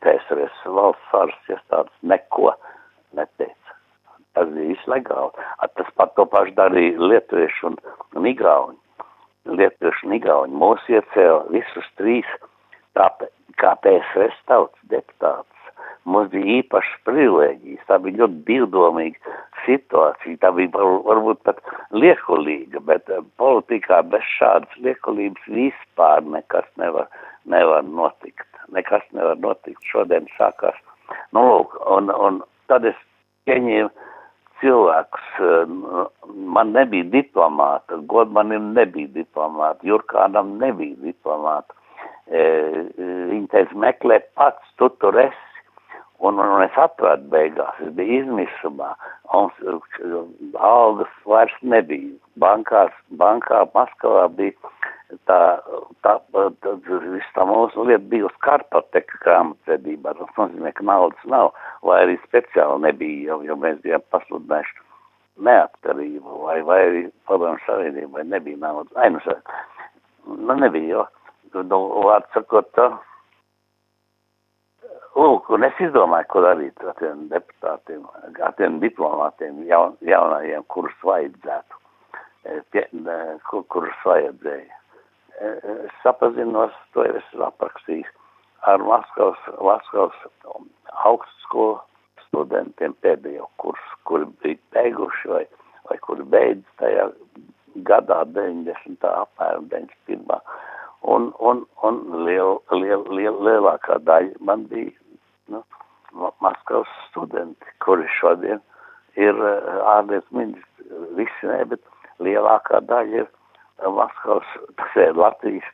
PSRS 0.01 0.63
valsts 0.65 1.11
varas 1.13 1.51
iestādes 1.53 1.93
neko 2.01 2.55
neteica. 3.13 3.77
Tas 4.33 4.49
bija 4.49 4.71
viss 4.71 4.89
legāli. 4.89 5.45
Tas 5.77 5.91
pat 5.99 6.15
to 6.17 6.25
pašu 6.25 6.55
darīja 6.57 6.97
lietuvieši 7.11 7.67
un, 7.69 7.77
un 8.17 8.29
igauņi. 8.31 8.79
Lietuvieši 9.49 10.07
un 10.07 10.17
igauņi 10.17 10.59
mūs 10.59 10.85
iecēla 10.91 11.41
visus 11.51 11.87
trīs 11.99 12.29
tā, 12.97 13.09
kā 13.59 13.73
PSRS 13.83 14.37
tautas 14.47 14.85
deputātus. 14.91 15.49
Mums 16.07 16.31
bija 16.33 16.59
īpašas 16.59 17.03
privilēģijas, 17.07 17.83
tā 17.87 17.97
bija 18.03 18.23
ļoti 18.23 18.39
divdomīga 18.47 19.35
situācija, 19.65 20.39
tā 20.41 20.51
bija 20.55 20.71
var, 20.75 20.89
varbūt 21.07 21.43
pat 21.47 21.61
liekulīga, 21.95 22.81
bet 22.87 23.11
politikā 23.39 24.01
bez 24.11 24.25
šādas 24.35 24.79
liekulības 24.83 25.47
vispār 25.47 26.23
nekas 26.35 26.67
nevar, 26.79 27.07
nevar 27.47 27.87
notikt. 27.87 28.47
Nekas 28.75 29.03
nevar 29.15 29.39
notikt. 29.43 29.79
Šodien 29.91 30.27
sākās. 30.37 30.75
Nu, 31.35 31.43
lūk, 31.47 31.75
un, 31.95 32.11
un 32.11 32.41
tad 32.71 32.87
es 32.87 32.99
pieņēmu 33.47 33.91
cilvēkus. 34.63 35.29
Man 36.55 36.73
nebija 36.75 37.07
diplomāta, 37.13 37.99
Godmanim 38.09 38.71
nebija 38.77 39.11
diplomāta, 39.13 39.83
Jurkānam 39.87 40.57
nebija 40.61 40.95
diplomāta. 41.03 41.75
Viņi 42.31 43.47
teica, 43.51 43.79
meklē 43.85 44.21
pats, 44.39 44.75
tu 44.79 44.89
tur 45.03 45.19
esi. 45.27 45.49
Un, 46.23 46.37
un, 46.39 46.61
es 46.63 46.75
atradu 46.79 47.25
beigās, 47.33 47.79
es 47.83 47.89
biju 47.97 48.21
izmisumā, 48.21 48.93
un 49.35 49.49
algas 50.55 51.11
vairs 51.27 51.55
nebija. 51.67 52.13
Bankās, 52.39 52.93
bankā 53.19 53.65
Maskavā 53.75 54.29
bija 54.37 54.71
tā, 55.29 55.39
tā, 56.05 56.15
tā, 56.63 56.73
viss 56.85 57.35
tā 57.35 57.45
mūsu 57.47 57.85
lieta 57.87 58.03
bija 58.11 58.27
uz 58.29 58.35
kartoteka 58.45 59.19
grāmatvedībā. 59.25 60.15
Tas 60.19 60.39
nozīmē, 60.39 60.73
ka 60.77 60.85
naudas 60.87 61.29
nav, 61.29 61.51
vai 61.85 62.01
arī 62.05 62.17
speciāli 62.23 62.81
nebija, 62.87 63.29
jo, 63.31 63.39
jo 63.47 63.57
mēs 63.59 63.79
bijām 63.85 64.03
pasludinājuši 64.13 64.83
neatkarību, 65.47 66.41
vai, 66.45 66.59
vai 66.67 66.79
arī 66.89 67.03
padomu 67.29 67.61
savienību, 67.65 68.11
vai 68.17 68.27
nebija 68.29 68.61
naudas. 68.61 68.93
Ai, 68.97 69.09
nu, 69.15 70.37
nu 70.49 70.59
nebija, 70.59 71.07
jo, 71.53 71.63
nu, 71.63 71.81
vārds 72.07 72.37
sakot, 72.37 72.69
tā. 72.77 72.91
Lūk, 75.13 75.49
un 75.53 75.65
es 75.67 75.81
izdomāju, 75.85 76.25
ko 76.31 76.41
darīt 76.41 76.79
ar 76.81 76.95
tiem 76.97 77.27
deputātiem, 77.29 78.05
ar 78.33 78.55
tiem 78.57 78.79
diplomātiem 78.81 79.59
jaun, 79.69 79.93
jaunajiem, 80.09 80.65
kurus 80.73 80.95
vajadzētu, 81.05 81.81
pie, 82.73 82.87
kur, 83.49 83.67
kurus 83.69 84.07
vajadzēja. 84.09 84.82
Es 85.41 85.93
sapazinos, 86.03 86.73
to 86.93 87.05
jau 87.07 87.17
esmu 87.17 87.47
aprakstījis, 87.47 88.09
ar 88.69 88.83
Maskavas, 88.85 89.39
Maskavas 89.65 90.19
augstskolu 91.03 91.79
studentiem 92.27 92.93
pēdējo 93.03 93.47
kursu, 93.61 93.97
kuri 94.09 94.29
bija 94.43 94.59
beiguši 94.75 95.31
vai, 95.31 95.43
vai 95.89 95.97
kuri 96.05 96.25
beidz 96.35 96.63
tajā 96.81 97.09
gadā 97.89 98.21
90. 98.35 99.09
apmēram 99.09 99.67
91. 99.71 100.41
Un, 101.13 101.31
un, 101.39 101.63
un 101.83 102.01
liel, 102.27 102.59
liel, 102.71 103.03
liel, 103.11 103.39
lielākā 103.43 103.97
daļa 104.07 104.37
man 104.39 104.67
bija 104.69 104.93
nu, 105.51 105.63
Maskavas 106.45 106.91
studenti, 107.09 107.73
kuri 107.83 108.05
šodien 108.19 108.61
ir 109.19 109.39
ārlietu 109.97 110.37
ministri, 110.37 111.01
visi 111.17 111.49
ne, 111.49 111.63
bet 111.73 111.81
lielākā 112.23 112.81
daļa 112.87 113.23
ir 113.23 113.31
Maskavas, 113.91 114.53
Latvijas, 115.17 115.67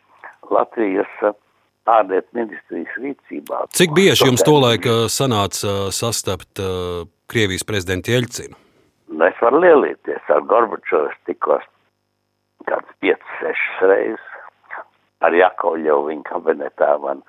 Latvijas 0.49 1.19
ārlietu 1.89 2.37
ministrijas 2.37 2.95
rīcībā. 3.01 3.65
Cik 3.75 3.93
bieži 3.97 4.29
jums 4.29 4.45
tolaik 4.45 4.87
uh, 4.89 5.05
sanāca 5.11 5.65
uh, 5.67 5.91
sastapt 5.93 6.61
Krievijas 7.29 7.65
prezidentu 7.65 8.13
Jeļcinu? 8.15 8.57
Nu, 9.09 9.25
es 9.25 9.37
varu 9.41 9.61
lielīties 9.63 10.31
ar 10.33 10.45
Gorbačovu, 10.49 11.09
es 11.09 11.21
tikos 11.29 11.65
kāds 12.69 12.89
5-6 13.03 13.87
reizes. 13.89 14.25
Ar 15.25 15.35
Jakovļevu 15.35 16.05
viņa 16.07 16.25
kabinetā 16.29 16.93
man 17.03 17.23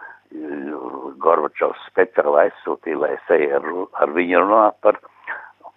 Gorbačovs 1.24 1.80
speciāli 1.88 2.44
aizsūtīja, 2.44 2.98
lai 3.02 3.14
es 3.16 3.32
eju 3.34 3.56
ar, 3.58 3.70
ar 4.04 4.12
viņu 4.14 4.42
runāt 4.44 4.76
par, 4.84 5.00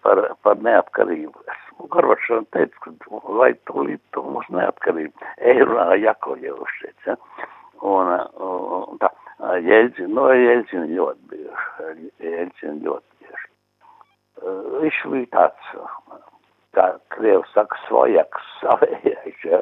par, 0.06 0.22
par 0.46 0.60
neatkarību. 0.62 1.34
Es 1.50 1.63
Gorbačovam 1.92 2.46
teicu, 2.56 2.80
ka 2.86 3.20
vai 3.40 3.52
tūlīt 3.70 4.02
tu 4.16 4.24
mums 4.24 4.48
neatkarību. 4.54 5.32
Ar 5.84 5.96
Jakovļevu 6.00 6.68
šeit. 6.78 6.96
Ja? 7.08 7.18
Un, 7.84 8.14
un 8.48 9.02
tā, 9.02 9.10
Jeļcina, 9.64 10.12
no 10.16 10.30
Jeļcina 10.32 10.86
ļoti 10.92 11.32
bieži. 11.32 12.12
Jeļcina 12.24 12.78
ļoti 12.86 13.26
bieži. 13.26 13.50
Viņš 14.84 15.02
bija 15.12 15.32
tāds, 15.36 15.74
kā 16.78 16.88
Krievs 17.16 17.52
saka, 17.56 17.80
svojaks, 17.88 18.54
savējais, 18.62 19.44
ja. 19.50 19.62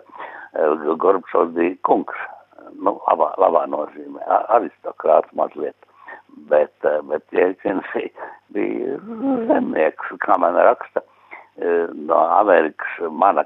Gorbačovs 1.01 1.55
bija 1.55 1.77
kungs 1.87 2.17
nu, 2.75 2.97
labā, 3.07 3.31
labā 3.41 3.63
nozīmē, 3.71 4.21
aristokrāts 4.55 5.31
mazliet, 5.37 5.77
bet, 6.51 6.73
bet 7.07 7.23
Jēlcins 7.35 7.87
bija 8.55 8.99
zemnieks, 9.49 10.13
kā 10.25 10.37
man 10.41 10.59
raksta 10.59 11.03
no 11.59 12.19
Amerikas, 12.37 12.93
mana 13.11 13.45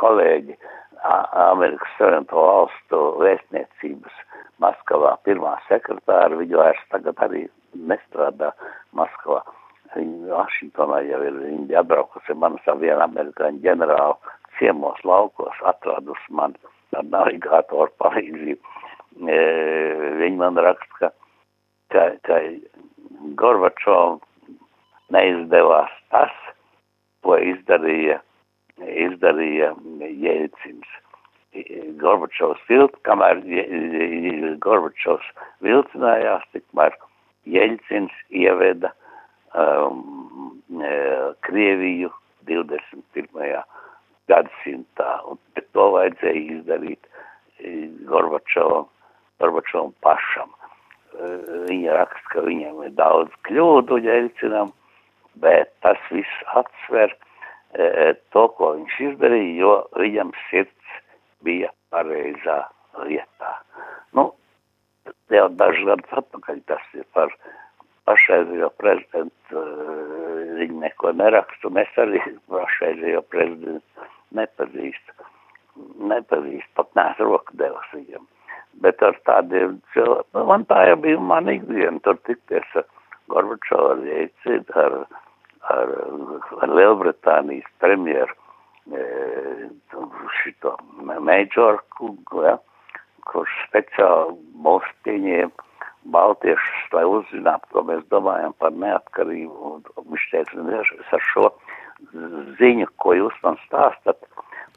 kolēģi, 0.00 0.56
Amerikas 1.04 1.96
Savienoto 1.98 2.46
valstu 2.46 3.00
vēstniecības 3.20 4.22
Maskavā 4.62 5.16
pirmā 5.26 5.56
sekretāra, 5.68 6.36
viņu 6.38 6.60
vairs 6.60 6.84
tagad 6.92 7.18
arī 7.26 7.44
nestrādā 7.74 8.52
Maskavā. 8.96 9.42
Viņa 9.94 10.30
Vašingtonā 10.30 11.02
jau 11.06 11.20
ir 11.22 11.36
viņa 11.38 11.82
atbraukusi 11.82 12.34
man 12.38 12.56
savu 12.64 12.86
vienu 12.86 13.02
amerikāņu 13.04 13.62
ģenerālu 13.62 14.16
ciemos 14.58 15.02
laukos, 15.06 15.58
atradusi 15.66 16.34
mani 16.34 16.58
ar 16.94 17.06
navigātoru 17.10 17.92
palīdzību. 18.02 18.74
E, 19.30 19.38
viņi 20.22 20.40
man 20.40 20.58
raksta, 20.58 21.10
ka, 21.10 21.10
ka, 21.94 22.08
ka 22.26 22.40
Gorbačovam 23.38 24.18
neizdevās 25.14 25.92
tas, 26.10 26.34
ko 27.24 27.38
izdarīja, 27.40 28.20
izdarīja 29.08 29.72
Jēlcins. 30.04 31.00
Gorbačovs 32.00 32.62
vilc, 32.66 32.96
kamēr 33.06 33.38
Gorbačovs 34.62 35.28
vilcinājās, 35.62 36.42
tikmēr 36.54 36.96
Jeļcins 37.46 38.14
ieveda 38.34 38.90
um, 39.54 40.58
Krieviju 41.46 42.10
21 42.48 43.62
gadsimtā, 44.30 45.10
un 45.30 45.38
to 45.76 45.86
vajadzēja 45.94 46.58
izdarīt 46.58 47.08
Gorbačovam, 48.08 48.88
Gorbačovam 49.40 49.94
pašam. 50.04 50.50
Viņa 51.68 51.94
raksta, 52.00 52.30
ka 52.32 52.42
viņam 52.48 52.82
ir 52.88 52.94
daudz 52.98 53.34
kļūdu 53.46 54.00
ģēļcinam, 54.02 54.72
bet 55.42 55.72
tas 55.84 56.00
viss 56.10 56.42
atsver 56.60 57.14
to, 58.34 58.46
ko 58.58 58.74
viņš 58.76 59.00
izdarīja, 59.08 59.54
jo 59.58 59.74
viņam 59.98 60.30
sirds 60.46 60.94
bija 61.46 61.70
pareizā 61.94 62.60
vietā. 63.08 63.52
Nu, 64.14 64.30
jau 65.34 65.48
dažus 65.58 65.88
gadus 65.90 66.18
atpakaļ 66.22 66.60
tas 66.70 66.84
ir 66.94 67.06
par 67.16 67.32
pašreizējo 68.08 68.70
prezidentu, 68.78 69.64
viņi 70.60 70.80
neko 70.84 71.14
nerakstu, 71.18 71.72
es 71.82 71.98
arī 72.00 72.20
pašreizējo 72.52 73.24
prezidentu 73.32 74.10
nepazīstu. 74.38 75.30
Nepazīstu, 76.10 76.70
pat 76.78 76.90
neesmu 76.94 77.32
roku 77.32 77.56
devis 77.58 77.94
viņam. 77.96 78.28
Bet 78.82 79.02
ar 79.06 79.16
tādiem 79.26 79.78
cilvēkiem, 79.94 80.30
nu, 80.34 80.44
man 80.50 80.66
tā 80.70 80.80
jau 80.88 80.98
bija 81.02 81.22
man 81.22 81.50
ikdiena, 81.50 81.98
tur 82.06 82.18
tikties 82.26 82.78
ar 82.78 82.86
Gorbačovu, 83.30 83.92
ar 83.94 84.02
Jēcinu, 84.06 84.76
ar, 84.82 84.96
ar, 85.72 85.92
ar 86.64 86.72
Lielbritānijas 86.78 87.68
premjeru, 87.82 88.34
šito 90.42 90.74
Meidžoru 91.00 91.80
kungu, 91.96 92.42
ja, 92.44 92.56
kurš 93.24 93.52
speciāli 93.68 94.36
mūs 94.64 94.88
pieņēma 95.06 95.70
Baltiešus, 96.12 96.88
lai 96.92 97.04
uzzinātu, 97.08 97.70
ko 97.72 97.82
mēs 97.88 98.02
domājam 98.12 98.52
par 98.60 98.74
neatkarību. 98.76 99.70
Un 99.70 100.10
viņš 100.12 100.26
teica, 100.32 100.64
es 101.00 101.14
ar 101.16 101.22
šo 101.32 101.46
ziņu, 102.60 102.90
ko 103.00 103.14
jūs 103.16 103.38
man 103.44 103.56
stāstat 103.64 104.20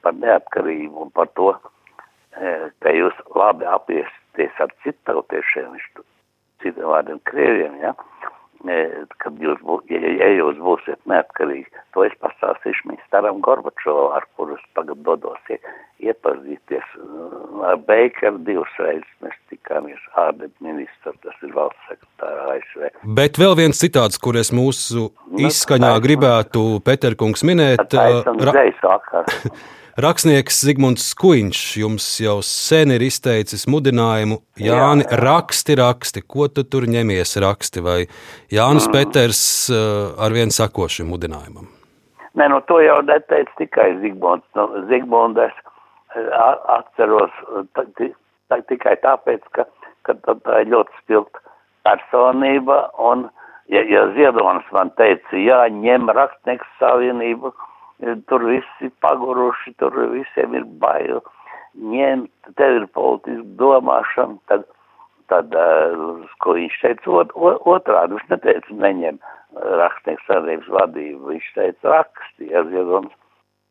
par 0.06 0.16
neatkarību 0.16 1.04
un 1.04 1.12
par 1.12 1.28
to, 1.36 1.52
ka 2.80 2.94
jūs 2.96 3.20
labi 3.36 3.68
apiesties 3.68 4.64
ar 4.64 4.72
citautiešiem, 4.86 5.74
viņš 5.76 6.06
citiem 6.64 6.92
vārdiem 6.94 7.20
krieviem, 7.28 7.76
ja, 7.84 7.92
kad 9.22 9.38
jūs, 9.42 9.60
bū, 9.64 9.80
ja, 9.92 10.00
ja 10.02 10.30
jūs 10.38 10.58
būsiet 10.62 11.00
neatkarīgi, 11.10 11.70
to 11.94 12.06
es 12.08 12.16
pastāstīšu 12.24 12.90
mēs 12.92 13.04
staram 13.08 13.40
Gorbačovu, 13.46 14.10
ar 14.18 14.26
kurus 14.36 14.62
tagad 14.78 15.02
dodos 15.06 15.40
iepazīties. 16.02 16.90
Ar 17.68 17.80
Beikeru 17.88 18.42
divas 18.46 18.74
reizes 18.82 19.10
mēs 19.24 19.38
tikāmies 19.52 20.02
ārlietu 20.18 20.66
ministru, 20.66 21.14
tas 21.24 21.46
ir 21.46 21.54
valsts 21.56 21.90
sekretāra 21.90 22.58
ASV. 22.58 22.92
Bet 23.18 23.40
vēl 23.42 23.58
viens 23.58 23.82
citāts, 23.82 24.20
kur 24.22 24.38
es 24.38 24.54
mūsu 24.54 25.10
izskaņā 25.38 25.96
nu, 25.96 26.04
gribētu 26.04 26.68
Peterkungs 26.86 27.46
minēt. 27.48 27.94
Ra 27.98 28.54
Rakstnieks 29.98 30.60
Zigmunds 30.62 31.08
Skuiņš 31.10 31.60
jums 31.82 32.06
jau 32.22 32.36
sen 32.46 32.92
ir 32.94 33.02
izteicis 33.02 33.64
mudinājumu, 33.66 34.36
Jāni, 34.62 35.02
jā, 35.02 35.10
jā. 35.10 35.18
raksti, 35.24 35.74
raksti, 35.80 36.22
ko 36.22 36.46
tu 36.54 36.62
tur 36.70 36.86
ņemies 36.86 37.32
raksti, 37.42 37.82
vai 37.82 37.96
Jānis 38.54 38.86
mm. 38.86 38.94
Peters 38.94 39.42
ar 40.22 40.36
vien 40.36 40.54
sako 40.54 40.86
šim 40.94 41.10
mudinājumam? 41.10 41.66
Nē, 42.38 42.46
nu 42.54 42.62
to 42.70 42.78
jau 42.86 43.00
neteica 43.08 43.58
tikai 43.58 43.88
Zigmunds. 44.04 44.46
Nu, 44.54 44.68
Zigmunds 44.92 45.58
atceros 46.78 47.34
tikai 48.70 48.94
tāpēc, 49.02 49.50
ka, 49.58 49.66
ka 50.06 50.14
tā 50.22 50.62
ir 50.62 50.70
ļoti 50.76 51.02
spilgta 51.02 51.42
personība, 51.90 52.84
un 53.02 53.26
ja, 53.74 53.82
ja 53.82 54.06
Ziedonis 54.14 54.70
man 54.78 54.94
teica, 55.02 55.42
jā, 55.42 55.64
ņem 55.74 56.14
rakstnieks 56.14 56.70
savienību, 56.78 57.50
tur 58.30 58.46
visi 58.46 58.92
paguruši, 59.02 59.74
tur 59.82 59.96
visiem 60.14 60.56
ir 60.58 60.66
bail 60.82 61.22
ņemt, 61.78 62.32
tev 62.58 62.82
ir 62.82 62.88
politiska 62.94 63.46
domāšana, 63.60 64.38
tad, 64.50 64.66
tad 65.32 65.54
ko 66.44 66.58
viņš 66.58 66.78
teica 66.82 67.16
ot, 67.22 67.34
otrādi, 67.70 68.18
viņš 68.18 68.30
neteica 68.34 68.78
neņem 68.84 69.20
rakstnieks 69.82 70.26
sadarbības 70.28 70.70
vadību, 70.74 71.32
viņš 71.34 71.50
teica 71.56 71.96
raksti, 71.96 72.52
ja 72.52 72.64
Ziedonis. 72.70 73.16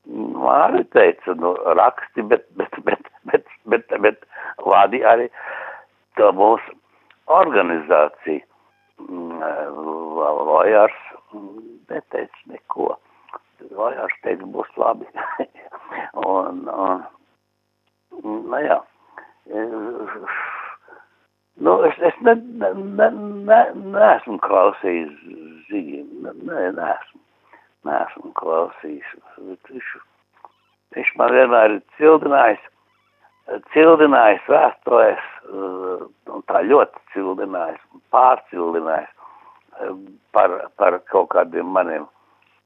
Māri 0.06 0.84
teica, 0.94 1.34
nu, 1.34 1.56
raksti, 1.74 2.22
bet, 2.30 2.44
bet, 2.58 2.76
bet, 2.86 3.08
bet, 3.26 3.48
bet, 3.66 3.94
bet 4.04 4.20
vadi 4.62 5.00
arī 5.02 5.26
to 6.18 6.30
mūsu 6.30 6.76
organizāciju. 7.26 8.44
Vajārs 10.46 11.02
neteica 11.90 12.52
neko. 12.52 12.94
Vajārs 13.76 14.16
teica, 14.22 14.46
būs 14.52 14.70
labi. 14.80 15.06
un, 16.26 16.62
un, 16.68 17.04
nu 18.22 18.60
jā. 18.64 18.78
Nu, 21.56 21.76
es, 21.88 21.98
es 22.04 22.16
ne, 22.20 22.34
ne, 22.60 22.70
ne, 22.74 23.10
ne, 23.48 23.60
neesmu 23.94 24.36
klausījis 24.44 25.12
ziņu, 25.70 26.02
ne, 26.26 26.64
neesmu, 26.76 27.20
neesmu 27.88 28.32
klausījis. 28.40 29.12
Viņš, 29.70 29.92
viņš 30.96 31.12
man 31.20 31.32
vienmēr 31.32 31.78
ir 31.78 31.84
cildinājis, 31.96 32.66
cildinājis 33.72 34.50
vēstulēs, 34.52 35.30
un 36.34 36.44
tā 36.50 36.60
ļoti 36.66 37.04
cildinājis, 37.14 37.80
pārcildinājis 38.12 39.14
par, 40.36 40.58
par 40.76 41.00
kaut 41.12 41.32
kādiem 41.32 41.72
maniem 41.72 42.04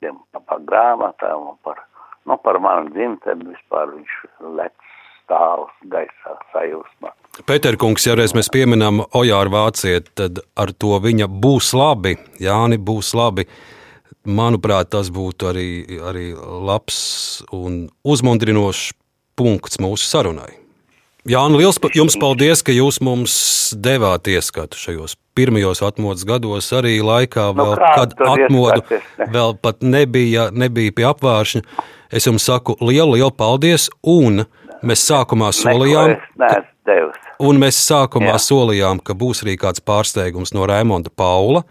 tiem, 0.00 0.20
par 0.48 0.62
grāmatām 0.66 1.54
par, 1.64 1.80
nu, 2.26 2.36
par 2.44 2.60
manu 2.62 2.92
dzimteni 2.94 3.52
vispār 3.52 3.92
viņš 3.94 4.16
lec 4.58 4.74
stāvs 5.30 5.74
gaisā 5.92 6.36
sajūsmā. 6.52 7.12
Pēterkungs, 7.46 8.06
ja 8.08 8.16
reiz 8.18 8.34
mēs 8.34 8.50
pieminam 8.52 9.04
Ojāru 9.16 9.54
Vācieti, 9.54 10.10
tad 10.18 10.40
ar 10.58 10.72
to 10.74 10.98
viņa 11.02 11.30
būs 11.30 11.70
labi, 11.76 12.16
Jāni 12.42 12.80
būs 12.82 13.14
labi. 13.14 13.46
Manuprāt, 14.26 14.90
tas 14.92 15.08
būtu 15.14 15.48
arī, 15.48 15.68
arī 16.04 16.26
labs 16.36 16.98
un 17.56 17.86
uzmundrinošs 18.04 18.90
punkts 19.38 19.80
mūsu 19.80 20.04
sarunai. 20.04 20.58
Jā, 21.28 21.42
un 21.44 21.56
liels 21.58 21.76
jums 21.92 22.16
paldies, 22.16 22.62
ka 22.64 22.72
jūs 22.72 23.00
mums 23.04 23.34
devāt 23.76 24.28
ieskatu 24.32 24.78
šajos 24.80 25.16
pirmajos 25.36 25.82
atmodas 25.84 26.24
gados, 26.24 26.70
arī 26.72 26.96
laikā, 27.04 27.50
Nu, 27.54 27.66
vēl, 27.66 27.74
kā 27.76 27.90
kad 27.98 28.14
atmodu 28.16 28.80
ieskats, 28.80 28.92
es 28.92 29.18
ne- 29.18 29.26
vēl 29.34 29.54
pat 29.60 29.80
nebija, 29.84 30.50
nebija 30.52 30.92
pie 30.96 31.04
apvāršņa. 31.10 31.62
Es 32.10 32.26
jums 32.26 32.42
saku 32.48 32.74
lielu, 32.80 33.12
lielu 33.18 33.30
paldies, 33.30 33.90
un 34.02 34.46
mēs 34.82 35.04
sākumā 35.04 35.52
solījām, 35.54 36.16
devis. 36.86 37.20
un 37.38 37.60
mēs 37.60 37.78
sākumā 37.84 38.34
solījām, 38.40 39.02
ka 39.04 39.14
būs 39.14 39.44
arī 39.44 39.58
kāds 39.60 39.80
pārsteigums 39.84 40.54
no 40.56 40.66
Raimonda 40.66 41.10
Paula. 41.14 41.64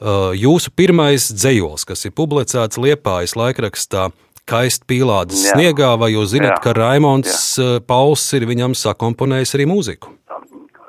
Uh, 0.00 0.30
Jūsu 0.32 0.70
pirmais 0.78 1.24
dzējols, 1.34 1.84
kas 1.84 2.04
ir 2.06 2.12
publicēts 2.14 2.78
Liepājas 2.78 3.34
laikrakstā, 3.34 4.12
Kaist 4.48 4.86
pīlādes 4.88 5.44
Jā. 5.46 5.54
sniegā, 5.54 5.90
vai 6.00 6.12
jūs 6.14 6.32
zināt, 6.32 6.54
Jā. 6.56 6.60
ka 6.64 6.72
Raimonds 6.78 7.34
uh, 7.60 7.78
Pauls 7.84 8.24
ir 8.38 8.46
viņam 8.48 8.72
sakomponējis 8.78 9.54
arī 9.58 9.66
mūziku? 9.68 10.14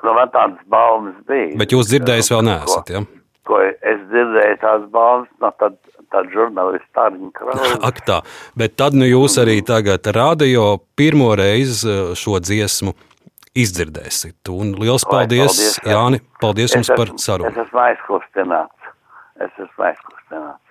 Nu, 0.00 0.14
man 0.16 0.30
tādas 0.32 0.62
baumas 0.72 1.16
bija. 1.28 1.52
Bet 1.60 1.74
jūs 1.76 1.90
dzirdējis 1.92 2.30
vēl 2.32 2.46
neesat, 2.48 2.92
ja? 2.94 3.02
Ko 3.50 3.58
es 3.66 4.00
dzirdēju 4.08 4.56
tās 4.62 4.86
baumas 4.94 5.28
no 5.42 5.50
tad, 5.60 5.76
tad 6.14 6.30
žurnālista 6.32 6.88
Tārņa 7.02 7.28
Krauza. 7.36 7.76
Ak 7.90 8.00
tā, 8.08 8.20
bet 8.56 8.78
tad 8.80 8.96
nu 8.96 9.04
jūs 9.08 9.36
arī 9.42 9.58
tagad 9.66 10.08
radio 10.16 10.78
pirmo 10.96 11.34
reizi 11.36 11.84
uh, 11.84 12.12
šo 12.16 12.40
dziesmu 12.40 12.96
izdzirdēsit. 13.60 14.38
Un 14.54 14.72
liels 14.78 15.04
paldies, 15.08 15.52
paldies, 15.52 15.78
jā. 15.84 15.92
Jāni, 15.96 16.20
paldies 16.40 16.70
Es 16.72 16.76
jums 16.78 16.90
par 16.94 17.10
esmu- 17.10 17.22
sarunu. 17.26 17.50
Es 17.50 17.60
esmu 17.66 17.80
aizkustināts. 17.84 18.90
Es 19.42 19.52
esmu 19.66 19.86
aizkustināts. 19.90 20.64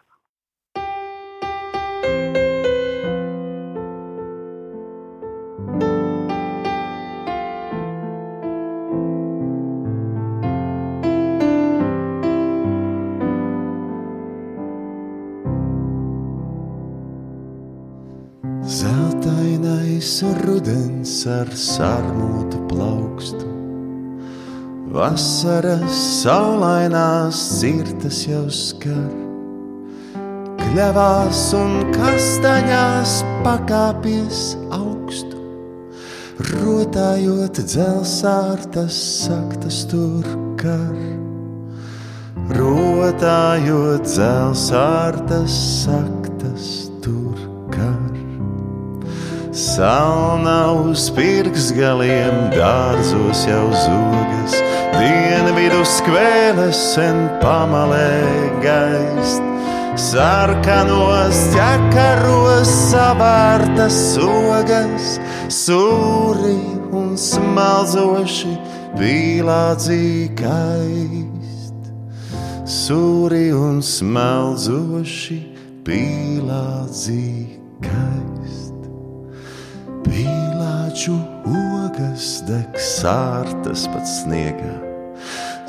Zeltainais 18.70 20.22
rudens 20.46 21.26
ar 21.26 21.50
sarmotu 21.58 22.60
plaukstu, 22.70 23.48
vasaras 24.94 25.96
saulainās 26.22 27.40
cirtas 27.58 28.20
jau 28.30 28.44
skar. 28.54 29.10
Kļavās 30.62 31.42
un 31.58 31.74
kastaņās 31.96 33.16
pakāpies 33.42 34.44
augstu, 34.70 35.42
rotājot 36.52 37.64
dzelsārtas 37.66 39.02
saktas 39.26 39.82
tur 39.90 40.30
kar. 40.62 40.94
Rotājot 42.54 44.06
dzelsārtas 44.14 45.60
saktas 45.82 46.19
Salna 49.50 50.70
uz 50.78 51.08
pirksgaliem, 51.10 52.52
dārzos 52.54 53.48
jau 53.50 53.66
zogas, 53.74 54.54
dienvidu 54.94 55.82
skvēles 55.90 56.78
sen 56.94 57.24
pamalē 57.42 58.22
gaist. 58.62 59.42
Sarkanos 59.98 61.40
ķekaros 61.56 62.70
savārtas 62.92 63.98
sogas, 64.14 65.18
sūri 65.50 66.60
un 66.94 67.18
smalzoši 67.18 68.54
pīlādzī 69.02 70.30
kaist. 70.38 71.94
Sūri 72.70 73.48
un 73.58 73.82
smalzoši 73.82 75.40
pīlādzī 75.90 77.58
Pīlāču 80.90 81.20
ogas 81.46 82.40
deg 82.48 82.78
sārtas 82.82 83.84
pat 83.94 84.08
sniegā, 84.10 84.72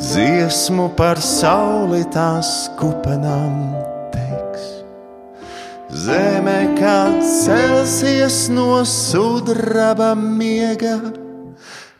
dziesmu 0.00 0.86
par 0.96 1.20
sauli 1.20 2.06
tās 2.08 2.70
kupenām 2.80 3.74
teiks. 4.14 4.64
Zeme 5.92 6.72
kā 6.78 7.20
celsies 7.20 8.48
no 8.48 8.80
sudraba 8.88 10.14
miega, 10.16 10.96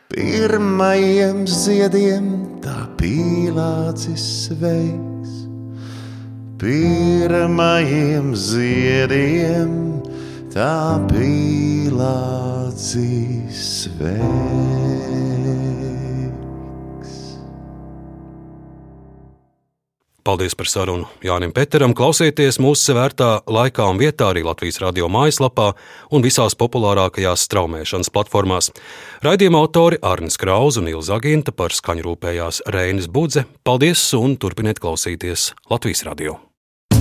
pirmajiem 0.09 1.45
ziediem 1.45 2.31
tā 2.65 2.87
pīlācis 2.97 4.25
sveiks. 4.47 5.43
Pirmajiem 6.57 8.33
ziediem 8.33 9.77
tā 10.49 10.97
pīlācis 11.13 12.50
sveiks. 12.77 13.91
Paldies 20.21 20.53
par 20.53 20.69
sarunu 20.69 21.07
Jānim 21.25 21.49
Peteram. 21.49 21.95
Klausieties 21.97 22.59
mūsu 22.61 22.91
sevērtā 22.91 23.29
laikā 23.49 23.87
un 23.89 23.97
vietā 23.97 24.27
arī 24.29 24.43
Latvijas 24.45 24.77
radio 24.83 25.09
mājaslapā 25.09 25.71
un 26.13 26.21
visās 26.21 26.53
populārākajās 26.59 27.47
straumēšanas 27.49 28.13
platformās. 28.13 28.69
Raidījuma 29.25 29.63
autori 29.65 29.97
Arnis 30.05 30.37
Krauz 30.37 30.77
un 30.77 30.91
Ilza 30.93 31.17
Aginta 31.17 31.51
par 31.51 31.73
skaņu 31.73 32.05
rūpējās 32.05 32.61
Reinis 32.69 33.09
Budze. 33.09 33.47
Paldies 33.65 34.05
un 34.13 34.37
turpiniet 34.37 34.79
klausīties 34.83 35.55
Latvijas 35.73 36.05
radio! 36.05 36.37